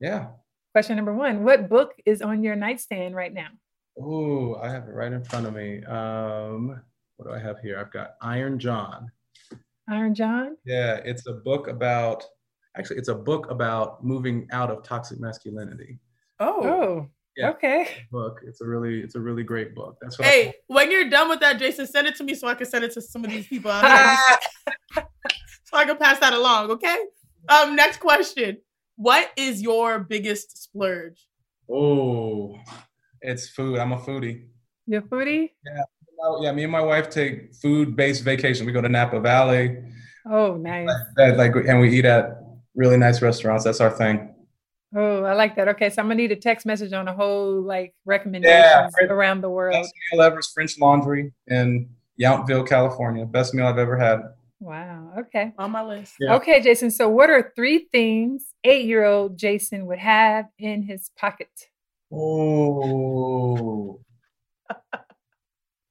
Yeah. 0.00 0.28
Question 0.72 0.96
number 0.96 1.12
one 1.12 1.44
What 1.44 1.68
book 1.68 1.92
is 2.06 2.22
on 2.22 2.42
your 2.42 2.56
nightstand 2.56 3.14
right 3.14 3.32
now? 3.32 3.48
Oh, 4.00 4.56
I 4.56 4.70
have 4.70 4.88
it 4.88 4.92
right 4.92 5.12
in 5.12 5.22
front 5.24 5.46
of 5.46 5.54
me. 5.54 5.84
Um, 5.84 6.80
what 7.16 7.28
do 7.28 7.34
I 7.34 7.38
have 7.38 7.60
here? 7.60 7.78
I've 7.78 7.92
got 7.92 8.14
Iron 8.22 8.58
John. 8.58 9.10
Iron 9.88 10.14
John? 10.14 10.56
Yeah, 10.64 10.96
it's 11.04 11.26
a 11.26 11.34
book 11.34 11.68
about 11.68 12.24
actually 12.76 12.96
it's 12.96 13.08
a 13.08 13.14
book 13.14 13.50
about 13.50 14.02
moving 14.02 14.48
out 14.50 14.70
of 14.70 14.82
toxic 14.82 15.20
masculinity. 15.20 15.98
oh. 16.40 16.62
Oh, 16.62 17.08
Yeah. 17.36 17.50
okay. 17.50 17.88
Book. 18.10 18.40
It's 18.46 18.60
a 18.60 18.66
really 18.66 19.00
it's 19.00 19.14
a 19.14 19.20
really 19.20 19.42
great 19.42 19.74
book. 19.74 19.96
That's 20.00 20.18
what 20.18 20.28
Hey, 20.28 20.54
when 20.66 20.90
you're 20.90 21.08
done 21.08 21.28
with 21.28 21.40
that, 21.40 21.58
Jason, 21.58 21.86
send 21.86 22.06
it 22.06 22.16
to 22.16 22.24
me 22.24 22.34
so 22.34 22.46
I 22.48 22.54
can 22.54 22.66
send 22.66 22.84
it 22.84 22.92
to 22.92 23.00
some 23.00 23.24
of 23.24 23.30
these 23.30 23.46
people 23.46 23.70
out 23.70 23.84
here. 24.94 25.04
so 25.64 25.76
I 25.76 25.84
can 25.84 25.96
pass 25.96 26.18
that 26.18 26.32
along, 26.34 26.70
okay? 26.72 26.96
Um, 27.48 27.74
next 27.74 28.00
question. 28.00 28.58
What 28.96 29.30
is 29.36 29.62
your 29.62 30.00
biggest 30.00 30.62
splurge? 30.62 31.26
Oh, 31.70 32.56
it's 33.20 33.48
food. 33.48 33.78
I'm 33.78 33.92
a 33.92 33.98
foodie. 33.98 34.46
Your 34.86 35.02
foodie? 35.02 35.50
yeah, 36.40 36.52
me 36.52 36.64
and 36.64 36.72
my 36.72 36.82
wife 36.82 37.08
take 37.08 37.54
food-based 37.54 38.22
vacation. 38.24 38.66
We 38.66 38.72
go 38.72 38.80
to 38.80 38.88
Napa 38.88 39.20
Valley. 39.20 39.78
Oh, 40.30 40.56
nice. 40.56 40.88
That, 41.16 41.36
like, 41.36 41.52
and 41.66 41.80
we 41.80 41.96
eat 41.96 42.04
at 42.04 42.42
really 42.74 42.96
nice 42.96 43.22
restaurants. 43.22 43.64
That's 43.64 43.80
our 43.80 43.90
thing. 43.90 44.31
Oh, 44.94 45.24
I 45.24 45.32
like 45.34 45.56
that. 45.56 45.68
Okay, 45.68 45.88
so 45.90 46.02
I'm 46.02 46.06
gonna 46.08 46.16
need 46.16 46.32
a 46.32 46.36
text 46.36 46.66
message 46.66 46.92
on 46.92 47.08
a 47.08 47.14
whole 47.14 47.62
like 47.62 47.94
recommendations 48.04 48.92
Yeah. 49.00 49.06
around 49.08 49.40
the 49.40 49.48
world. 49.50 49.74
Best 49.74 49.94
meal 50.12 50.22
ever 50.22 50.38
is 50.40 50.48
French 50.48 50.78
Laundry 50.78 51.32
in 51.48 51.88
Yountville, 52.20 52.66
California. 52.68 53.24
Best 53.24 53.54
meal 53.54 53.66
I've 53.66 53.78
ever 53.78 53.96
had. 53.96 54.20
Wow. 54.60 55.12
Okay. 55.18 55.52
On 55.58 55.70
my 55.70 55.82
list. 55.82 56.14
Yeah. 56.20 56.34
Okay, 56.36 56.60
Jason. 56.60 56.90
So, 56.90 57.08
what 57.08 57.30
are 57.30 57.52
three 57.56 57.88
things 57.90 58.52
eight-year-old 58.64 59.36
Jason 59.38 59.86
would 59.86 59.98
have 59.98 60.44
in 60.58 60.82
his 60.82 61.10
pocket? 61.18 61.48
Oh. 62.12 64.00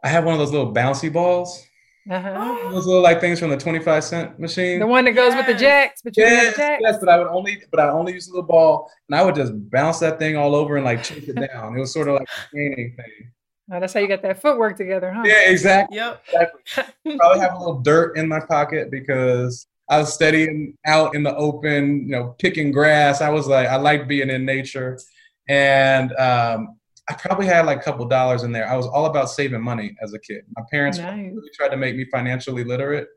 I 0.04 0.08
have 0.08 0.24
one 0.26 0.34
of 0.34 0.40
those 0.40 0.52
little 0.52 0.74
bouncy 0.74 1.12
balls. 1.12 1.66
Uh-huh. 2.10 2.70
Those 2.72 2.86
little 2.88 3.02
like 3.04 3.20
things 3.22 3.40
from 3.40 3.50
the 3.50 3.58
25 3.58 4.04
cent 4.04 4.40
machine. 4.40 4.80
The 4.80 4.88
one 4.88 5.06
that 5.06 5.12
goes 5.12 5.36
with 5.36 5.46
the 5.46 5.54
jacks, 5.54 6.02
but 6.04 6.18
you 6.18 6.24
Yes, 6.24 6.56
the 6.56 6.62
jacks. 6.62 6.82
yes, 6.84 6.98
but 7.00 7.10
I 7.10 7.18
would 7.18 7.28
only, 7.28 7.62
but 7.70 7.80
I 7.80 7.90
only 7.90 8.14
use 8.14 8.28
a 8.28 8.32
little 8.32 8.48
ball, 8.48 8.92
and 9.10 9.16
I 9.16 9.24
would 9.24 9.36
just 9.36 9.54
bounce 9.70 10.00
that 10.00 10.18
thing 10.20 10.36
all 10.36 10.56
over 10.56 10.78
and 10.78 10.86
like 10.86 11.04
chase 11.04 11.28
it 11.28 11.36
down. 11.54 11.76
It 11.76 11.80
was 11.80 11.94
sort 11.94 12.08
of 12.08 12.16
like 12.16 12.28
a 12.28 12.50
training 12.50 12.96
thing. 12.96 13.32
Oh, 13.74 13.80
that's 13.80 13.94
how 13.94 14.00
you 14.00 14.08
got 14.08 14.22
that 14.24 14.42
footwork 14.42 14.76
together, 14.76 15.12
huh? 15.14 15.24
Yeah, 15.26 15.50
exactly. 15.50 15.96
Yep. 15.98 16.24
exactly. 16.28 17.18
Probably 17.18 17.40
have 17.40 17.54
a 17.54 17.58
little 17.58 17.80
dirt 17.80 18.18
in 18.18 18.28
my 18.28 18.40
pocket 18.40 18.92
because 18.92 19.68
I 19.88 20.00
was 20.00 20.14
studying 20.14 20.78
out 20.86 21.16
in 21.16 21.24
the 21.24 21.34
open, 21.38 22.02
you 22.06 22.12
know, 22.12 22.36
picking 22.40 22.72
grass. 22.72 23.22
I 23.22 23.30
was 23.30 23.48
like, 23.48 23.68
I 23.68 23.78
like 23.78 24.08
being 24.08 24.30
in 24.30 24.44
nature, 24.46 25.00
and 25.48 26.12
um, 26.14 26.76
I 27.12 27.14
probably 27.16 27.46
had 27.46 27.66
like 27.66 27.80
a 27.80 27.84
couple 27.84 28.06
dollars 28.06 28.44
in 28.44 28.52
there. 28.52 28.68
I 28.70 28.76
was 28.78 28.88
all 28.88 29.06
about 29.06 29.30
saving 29.30 29.62
money 29.62 29.96
as 30.02 30.14
a 30.14 30.20
kid. 30.20 30.44
My 30.56 30.64
parents 30.72 30.98
Nice. 30.98 31.32
really 31.34 31.50
tried 31.56 31.70
to 31.70 31.78
make 31.78 31.96
me 31.96 32.06
financially 32.06 32.64
literate. 32.64 33.08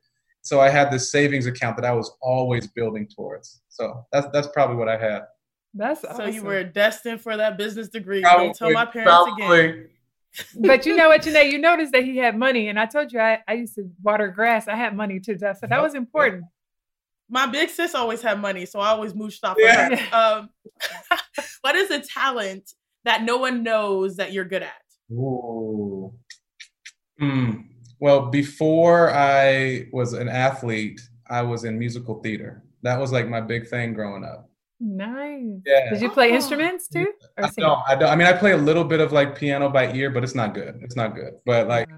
So 0.43 0.61
I 0.61 0.69
had 0.69 0.91
this 0.91 1.11
savings 1.13 1.47
account 1.47 1.77
that 1.77 1.85
I 1.85 1.93
was 1.93 2.11
always 2.21 2.67
building 2.67 3.07
towards. 3.07 3.63
So 3.69 4.05
that's 4.13 4.27
that's 4.33 4.49
probably 4.49 4.77
what 4.77 4.89
I 4.89 4.97
had. 4.99 5.23
That's 5.75 6.03
So 6.03 6.09
awesome. 6.09 6.33
you 6.35 6.43
were 6.43 6.65
destined 6.65 7.21
for 7.21 7.37
that 7.37 7.57
business 7.57 7.89
degree. 7.89 8.23
Don't 8.23 8.55
tell 8.55 8.71
my 8.73 8.85
parents 8.85 9.31
again. 9.37 9.89
but 10.57 10.85
you 10.87 10.97
know 10.97 11.09
what, 11.09 11.23
Chiney, 11.23 11.51
you 11.53 11.59
noticed 11.59 11.93
that 11.93 12.03
he 12.05 12.17
had 12.17 12.37
money, 12.37 12.67
and 12.69 12.79
I 12.79 12.87
told 12.87 13.13
you 13.13 13.21
I, 13.21 13.39
I 13.47 13.55
used 13.55 13.77
to 13.77 13.89
water 14.03 14.29
grass. 14.29 14.67
I 14.67 14.75
had 14.75 14.97
money 14.97 15.21
too, 15.21 15.39
so 15.39 15.55
that 15.69 15.81
was 15.83 15.95
important. 15.95 16.45
My 17.31 17.47
big 17.47 17.71
sis 17.71 17.95
always 17.95 18.21
had 18.21 18.41
money, 18.41 18.67
so 18.67 18.81
I 18.81 18.89
always 18.89 19.13
mooched 19.15 19.41
off 19.45 19.57
Yeah. 19.59 19.89
of 19.93 19.99
her. 19.99 20.17
Um, 20.17 20.51
what 21.63 21.75
is 21.77 21.91
a 21.91 22.01
talent 22.01 22.71
that 23.05 23.23
no 23.23 23.37
one 23.39 23.63
knows 23.63 24.17
that 24.17 24.33
you're 24.33 24.45
good 24.45 24.63
at? 24.63 24.73
Ooh. 25.13 26.13
Hmm. 27.19 27.53
Well, 28.01 28.27
before 28.31 29.11
I 29.15 29.87
was 29.93 30.13
an 30.13 30.29
athlete, 30.29 31.01
I 31.31 31.43
was 31.43 31.65
in 31.65 31.79
musical 31.79 32.21
theater. 32.23 32.63
That 32.83 32.99
was 32.99 33.13
like 33.13 33.29
my 33.29 33.41
big 33.41 33.69
thing 33.69 33.95
growing 33.95 34.25
up. 34.25 34.51
Nice. 34.81 35.43
Yeah. 35.65 35.91
Did 35.91 36.03
you 36.03 36.11
play 36.11 36.33
Oh. 36.33 36.35
instruments 36.35 36.89
too? 36.89 37.07
Or 37.39 37.45
I 37.45 37.51
don't, 37.57 37.79
I 37.89 37.95
don't. 37.95 38.11
I 38.11 38.17
mean, 38.17 38.27
I 38.27 38.33
play 38.33 38.53
a 38.53 38.57
little 38.57 38.85
bit 38.85 39.01
of 39.01 39.13
like 39.13 39.37
piano 39.39 39.69
by 39.71 39.93
ear, 39.93 40.11
but 40.11 40.23
it's 40.25 40.35
not 40.35 40.53
good. 40.55 40.81
It's 40.83 40.97
not 40.97 41.15
good. 41.15 41.35
But 41.47 41.69
like, 41.69 41.89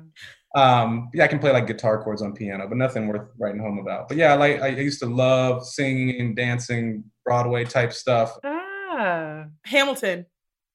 um, 0.55 1.09
yeah, 1.13 1.25
I 1.25 1.27
can 1.27 1.39
play 1.39 1.51
like 1.51 1.67
guitar 1.67 2.03
chords 2.05 2.23
on 2.23 2.33
piano, 2.35 2.69
but 2.69 2.77
nothing 2.77 3.09
worth 3.09 3.29
writing 3.39 3.61
home 3.61 3.79
about. 3.79 4.09
But 4.09 4.19
yeah, 4.19 4.33
I 4.33 4.37
like 4.37 4.61
I 4.63 4.69
used 4.69 5.01
to 5.01 5.07
love 5.07 5.67
singing, 5.67 6.21
and 6.21 6.37
dancing, 6.37 7.03
Broadway 7.25 7.65
type 7.65 7.93
stuff. 7.93 8.37
Ah. 8.45 9.47
Hamilton. 9.65 10.27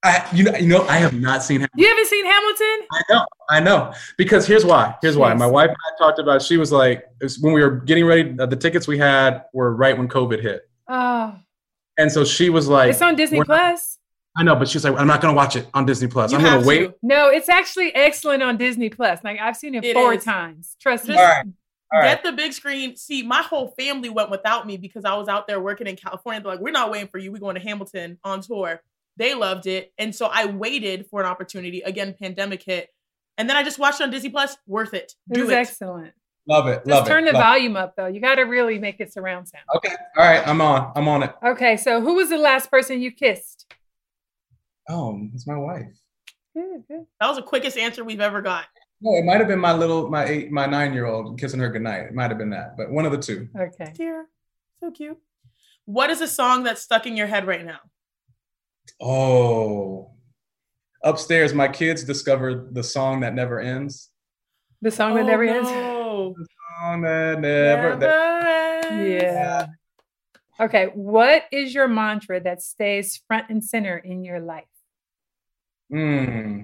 I, 0.03 0.27
you 0.33 0.43
know, 0.43 0.55
you 0.57 0.67
know, 0.67 0.83
I 0.87 0.97
have 0.97 1.13
not 1.13 1.43
seen. 1.43 1.67
You 1.75 1.87
haven't 1.87 2.07
seen 2.07 2.25
Hamilton? 2.25 2.87
I 2.91 3.01
know, 3.09 3.25
I 3.49 3.59
know. 3.59 3.93
Because 4.17 4.47
here's 4.47 4.65
why. 4.65 4.95
Here's 5.01 5.15
why. 5.15 5.33
My 5.35 5.45
wife 5.45 5.67
and 5.69 5.77
I 5.77 6.03
talked 6.03 6.17
about. 6.19 6.41
She 6.41 6.57
was 6.57 6.71
like, 6.71 7.03
was 7.21 7.37
when 7.39 7.53
we 7.53 7.61
were 7.61 7.69
getting 7.71 8.05
ready. 8.05 8.35
uh, 8.39 8.47
The 8.47 8.55
tickets 8.55 8.87
we 8.87 8.97
had 8.97 9.43
were 9.53 9.75
right 9.75 9.95
when 9.97 10.07
COVID 10.07 10.41
hit, 10.41 10.67
Oh, 10.87 11.35
and 11.97 12.11
so 12.11 12.25
she 12.25 12.49
was 12.49 12.67
like, 12.67 12.89
it's 12.89 13.01
on 13.01 13.15
Disney 13.15 13.43
Plus. 13.43 13.99
I 14.35 14.43
know, 14.43 14.55
but 14.55 14.69
she's 14.69 14.83
like, 14.83 14.97
I'm 14.97 15.07
not 15.07 15.21
gonna 15.21 15.35
watch 15.35 15.55
it 15.55 15.67
on 15.73 15.85
Disney 15.85 16.07
Plus. 16.07 16.31
You 16.31 16.37
I'm 16.39 16.43
gonna 16.45 16.65
wait. 16.65 16.91
No, 17.03 17.29
it's 17.29 17.49
actually 17.49 17.93
excellent 17.93 18.41
on 18.41 18.57
Disney 18.57 18.89
Plus. 18.89 19.19
Like 19.23 19.39
I've 19.39 19.57
seen 19.57 19.75
it, 19.75 19.83
It 19.83 19.93
four 19.93 20.13
is. 20.15 20.23
times. 20.23 20.75
Trust 20.81 21.07
me. 21.07 21.13
Just- 21.13 21.19
All 21.21 21.27
right. 21.29 21.45
All 21.93 21.99
right. 21.99 22.05
Get 22.15 22.23
the 22.23 22.31
big 22.31 22.53
screen. 22.53 22.95
See, 22.95 23.21
my 23.21 23.41
whole 23.41 23.73
family 23.77 24.07
went 24.09 24.31
without 24.31 24.65
me 24.65 24.77
because 24.77 25.03
I 25.03 25.13
was 25.15 25.27
out 25.27 25.45
there 25.47 25.59
working 25.59 25.87
in 25.87 25.97
California. 25.97 26.41
They're 26.41 26.53
like, 26.53 26.61
we're 26.61 26.71
not 26.71 26.89
waiting 26.89 27.09
for 27.09 27.17
you. 27.17 27.33
We're 27.33 27.39
going 27.39 27.55
to 27.55 27.61
Hamilton 27.61 28.17
on 28.23 28.39
tour. 28.39 28.81
They 29.21 29.35
loved 29.35 29.67
it. 29.67 29.93
And 29.99 30.15
so 30.15 30.25
I 30.25 30.47
waited 30.47 31.05
for 31.11 31.19
an 31.19 31.27
opportunity. 31.27 31.81
Again, 31.81 32.15
pandemic 32.19 32.63
hit. 32.63 32.89
And 33.37 33.47
then 33.47 33.55
I 33.55 33.61
just 33.61 33.77
watched 33.77 34.01
it 34.01 34.05
on 34.05 34.09
Disney 34.09 34.31
Plus. 34.31 34.57
Worth 34.65 34.95
it. 34.95 35.13
It 35.29 35.35
Do 35.35 35.41
was 35.41 35.51
it. 35.51 35.57
excellent. 35.57 36.13
Love 36.47 36.65
it. 36.65 36.77
Just 36.77 36.87
Love 36.87 37.07
turn 37.07 37.25
it. 37.25 37.27
the 37.27 37.33
love 37.33 37.43
volume 37.43 37.75
up 37.75 37.93
though. 37.95 38.07
You 38.07 38.19
got 38.19 38.35
to 38.35 38.41
really 38.45 38.79
make 38.79 38.99
it 38.99 39.13
surround 39.13 39.47
sound. 39.47 39.63
Okay. 39.75 39.93
All 40.17 40.23
right. 40.25 40.41
I'm 40.47 40.59
on. 40.59 40.91
I'm 40.95 41.07
on 41.07 41.21
it. 41.21 41.35
Okay, 41.45 41.77
so 41.77 42.01
who 42.01 42.15
was 42.15 42.29
the 42.29 42.37
last 42.39 42.71
person 42.71 42.99
you 42.99 43.11
kissed? 43.11 43.71
Oh, 44.89 45.21
it's 45.35 45.45
my 45.45 45.55
wife. 45.55 45.85
Good, 46.55 46.83
good. 46.87 47.05
That 47.19 47.27
was 47.27 47.37
the 47.37 47.43
quickest 47.43 47.77
answer 47.77 48.03
we've 48.03 48.21
ever 48.21 48.41
got. 48.41 48.65
No, 49.01 49.15
it 49.17 49.23
might 49.23 49.37
have 49.37 49.47
been 49.47 49.59
my 49.59 49.73
little, 49.73 50.09
my 50.09 50.25
eight, 50.25 50.51
my 50.51 50.65
nine 50.65 50.93
year 50.95 51.05
old 51.05 51.39
kissing 51.39 51.59
her 51.59 51.69
goodnight. 51.69 52.05
It 52.07 52.15
might 52.15 52.31
have 52.31 52.39
been 52.39 52.49
that, 52.49 52.75
but 52.75 52.89
one 52.91 53.05
of 53.05 53.11
the 53.11 53.19
two. 53.19 53.49
Okay. 53.55 53.93
Dear. 53.95 54.25
So 54.79 54.89
cute. 54.89 55.19
What 55.85 56.09
is 56.09 56.21
a 56.21 56.27
song 56.27 56.63
that's 56.63 56.81
stuck 56.81 57.05
in 57.05 57.15
your 57.15 57.27
head 57.27 57.45
right 57.45 57.63
now? 57.63 57.79
Oh, 58.99 60.11
upstairs, 61.03 61.53
my 61.53 61.67
kids 61.67 62.03
discovered 62.03 62.73
the 62.73 62.83
song 62.83 63.21
that 63.21 63.33
never 63.33 63.59
ends. 63.59 64.09
The 64.81 64.91
song 64.91 65.15
that 65.15 65.25
never 65.25 65.43
ends. 65.43 65.69
no. 65.69 66.35
Song 66.81 67.01
that 67.01 67.39
never. 67.39 67.95
that- 67.95 68.91
ends. 68.91 69.23
Yeah. 69.23 69.67
Okay, 70.59 70.91
what 70.93 71.43
is 71.51 71.73
your 71.73 71.87
mantra 71.87 72.39
that 72.41 72.61
stays 72.61 73.17
front 73.27 73.49
and 73.49 73.63
center 73.63 73.97
in 73.97 74.23
your 74.23 74.39
life? 74.39 74.65
Hmm, 75.89 76.61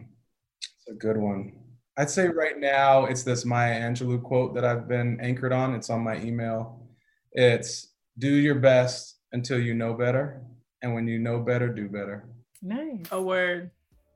it's 0.61 0.88
a 0.89 0.93
good 0.93 1.17
one. 1.17 1.53
I'd 1.97 2.09
say 2.09 2.28
right 2.28 2.59
now 2.59 3.05
it's 3.05 3.23
this 3.23 3.43
Maya 3.43 3.80
Angelou 3.82 4.21
quote 4.21 4.53
that 4.53 4.63
I've 4.63 4.88
been 4.88 5.19
anchored 5.19 5.51
on. 5.51 5.73
It's 5.73 5.89
on 5.89 6.01
my 6.01 6.19
email. 6.21 6.88
It's 7.32 7.91
do 8.19 8.30
your 8.30 8.55
best 8.55 9.17
until 9.32 9.59
you 9.59 9.73
know 9.73 9.93
better, 9.95 10.43
and 10.82 10.93
when 10.93 11.07
you 11.07 11.19
know 11.19 11.39
better, 11.39 11.67
do 11.67 11.88
better. 11.88 12.25
Nice. 12.61 13.05
A 13.11 13.21
word. 13.21 13.71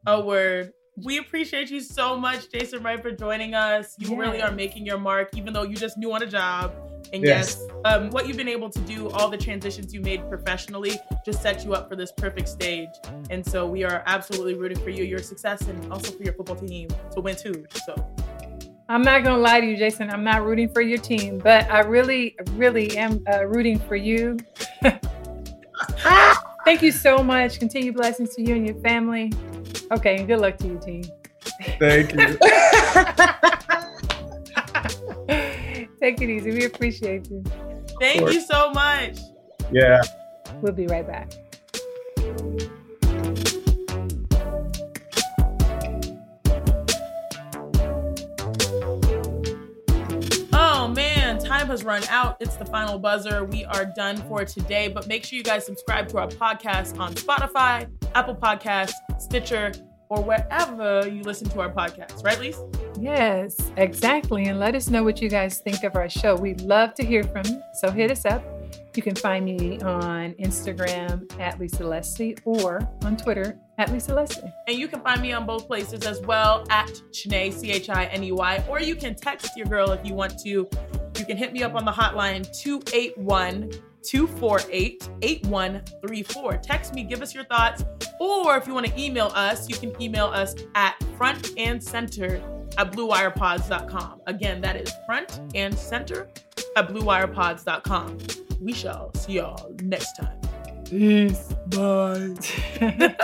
A 0.05 0.19
word. 0.21 0.73
We 1.03 1.19
appreciate 1.19 1.71
you 1.71 1.79
so 1.79 2.17
much, 2.17 2.51
Jason 2.51 2.83
Wright, 2.83 3.01
for 3.01 3.11
joining 3.11 3.55
us. 3.55 3.95
You 3.97 4.15
really 4.19 4.41
are 4.41 4.51
making 4.51 4.85
your 4.85 4.97
mark, 4.99 5.35
even 5.37 5.53
though 5.53 5.63
you 5.63 5.75
just 5.75 5.97
new 5.97 6.11
on 6.11 6.21
a 6.21 6.25
job. 6.27 6.73
And 7.13 7.23
Yes. 7.23 7.57
yes, 7.59 7.69
um, 7.85 8.09
what 8.09 8.27
you've 8.27 8.37
been 8.37 8.47
able 8.47 8.69
to 8.69 8.79
do, 8.81 9.09
all 9.09 9.29
the 9.29 9.37
transitions 9.37 9.93
you 9.93 10.01
made 10.01 10.27
professionally, 10.29 10.99
just 11.25 11.41
set 11.41 11.65
you 11.65 11.73
up 11.73 11.89
for 11.89 11.95
this 11.95 12.11
perfect 12.11 12.47
stage. 12.47 12.89
And 13.29 13.45
so 13.45 13.67
we 13.67 13.83
are 13.83 14.03
absolutely 14.05 14.55
rooting 14.55 14.79
for 14.79 14.89
you, 14.91 15.03
your 15.03 15.19
success, 15.19 15.61
and 15.61 15.91
also 15.91 16.11
for 16.11 16.23
your 16.23 16.33
football 16.33 16.55
team 16.55 16.89
to 17.13 17.21
win 17.21 17.35
too. 17.35 17.65
So 17.85 17.95
I'm 18.87 19.01
not 19.01 19.23
gonna 19.23 19.41
lie 19.41 19.61
to 19.61 19.65
you, 19.65 19.77
Jason. 19.77 20.09
I'm 20.09 20.23
not 20.23 20.45
rooting 20.45 20.69
for 20.69 20.81
your 20.81 20.99
team, 20.99 21.39
but 21.39 21.69
I 21.71 21.79
really, 21.79 22.35
really 22.51 22.97
am 22.97 23.23
uh, 23.31 23.45
rooting 23.45 23.79
for 23.79 23.95
you. 23.95 24.37
Thank 26.65 26.81
you 26.81 26.91
so 26.91 27.23
much. 27.23 27.59
Continue 27.59 27.91
blessings 27.93 28.35
to 28.35 28.41
you 28.41 28.55
and 28.55 28.65
your 28.67 28.77
family. 28.81 29.31
Okay, 29.91 30.17
and 30.17 30.27
good 30.27 30.39
luck 30.39 30.57
to 30.57 30.67
you, 30.67 30.79
team. 30.79 31.03
Thank 31.79 32.13
you. 32.13 32.37
Take 35.99 36.21
it 36.21 36.29
easy. 36.29 36.51
We 36.51 36.65
appreciate 36.65 37.29
you. 37.29 37.43
thank 37.99 38.31
you 38.31 38.41
so 38.41 38.71
much. 38.71 39.17
yeah. 39.71 40.01
We'll 40.61 40.73
be 40.73 40.87
right 40.87 41.05
back. 41.05 41.31
Has 51.71 51.85
run 51.85 52.03
out. 52.09 52.35
It's 52.41 52.57
the 52.57 52.65
final 52.65 52.99
buzzer. 52.99 53.45
We 53.45 53.63
are 53.63 53.85
done 53.85 54.17
for 54.17 54.43
today, 54.43 54.89
but 54.89 55.07
make 55.07 55.23
sure 55.23 55.37
you 55.37 55.43
guys 55.43 55.65
subscribe 55.65 56.09
to 56.09 56.17
our 56.17 56.27
podcast 56.27 56.99
on 56.99 57.13
Spotify, 57.15 57.89
Apple 58.13 58.35
Podcasts, 58.35 58.91
Stitcher, 59.19 59.71
or 60.09 60.21
wherever 60.21 61.07
you 61.07 61.23
listen 61.23 61.47
to 61.49 61.61
our 61.61 61.71
podcast. 61.71 62.25
Right, 62.25 62.37
Lise? 62.37 62.59
Yes, 62.99 63.71
exactly. 63.77 64.47
And 64.47 64.59
let 64.59 64.75
us 64.75 64.89
know 64.89 65.03
what 65.03 65.21
you 65.21 65.29
guys 65.29 65.59
think 65.59 65.83
of 65.83 65.95
our 65.95 66.09
show. 66.09 66.35
We'd 66.35 66.59
love 66.59 66.93
to 66.95 67.05
hear 67.05 67.23
from 67.23 67.45
you. 67.45 67.61
So 67.75 67.89
hit 67.89 68.11
us 68.11 68.25
up. 68.25 68.43
You 68.93 69.01
can 69.01 69.15
find 69.15 69.45
me 69.45 69.79
on 69.79 70.33
Instagram 70.33 71.31
at 71.39 71.57
Lisa 71.57 71.85
Leslie 71.85 72.35
or 72.43 72.85
on 73.05 73.15
Twitter 73.15 73.57
at 73.77 73.89
Lisa 73.93 74.13
Leslie. 74.13 74.51
And 74.67 74.77
you 74.77 74.89
can 74.89 74.99
find 74.99 75.21
me 75.21 75.31
on 75.31 75.45
both 75.45 75.67
places 75.67 76.05
as 76.05 76.19
well 76.21 76.65
at 76.69 76.91
Chiney, 77.13 77.53
C 77.53 77.71
H 77.71 77.89
I 77.89 78.05
N 78.07 78.25
E 78.25 78.33
Y, 78.33 78.65
or 78.69 78.81
you 78.81 78.95
can 78.95 79.15
text 79.15 79.55
your 79.55 79.67
girl 79.67 79.91
if 79.91 80.05
you 80.05 80.13
want 80.13 80.37
to. 80.39 80.69
You 81.21 81.27
can 81.27 81.37
hit 81.37 81.53
me 81.53 81.61
up 81.61 81.75
on 81.75 81.85
the 81.85 81.91
hotline 81.91 82.51
281 82.51 83.69
248 84.01 85.09
8134. 85.21 86.57
Text 86.57 86.95
me, 86.95 87.03
give 87.03 87.21
us 87.21 87.35
your 87.35 87.43
thoughts, 87.43 87.85
or 88.19 88.57
if 88.57 88.65
you 88.65 88.73
want 88.73 88.87
to 88.87 88.99
email 88.99 89.31
us, 89.35 89.69
you 89.69 89.75
can 89.75 89.93
email 90.01 90.25
us 90.25 90.55
at 90.73 90.95
front 91.17 91.51
and 91.57 91.81
center 91.81 92.41
at 92.79 92.91
bluewirepods.com. 92.91 94.21
Again, 94.25 94.61
that 94.61 94.75
is 94.77 94.91
front 95.05 95.39
and 95.53 95.77
center 95.77 96.27
at 96.75 96.89
bluewirepods.com. 96.89 98.17
We 98.59 98.73
shall 98.73 99.13
see 99.13 99.33
y'all 99.33 99.75
next 99.83 100.13
time. 100.17 100.39
Peace. 100.85 101.53
Bye. 101.67 102.33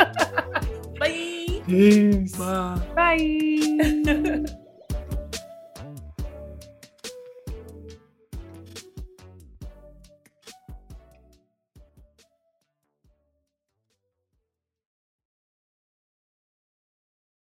Bye. 1.00 1.64
Peace. 1.66 2.38
Bye. 2.38 2.80
Bye. 2.96 4.46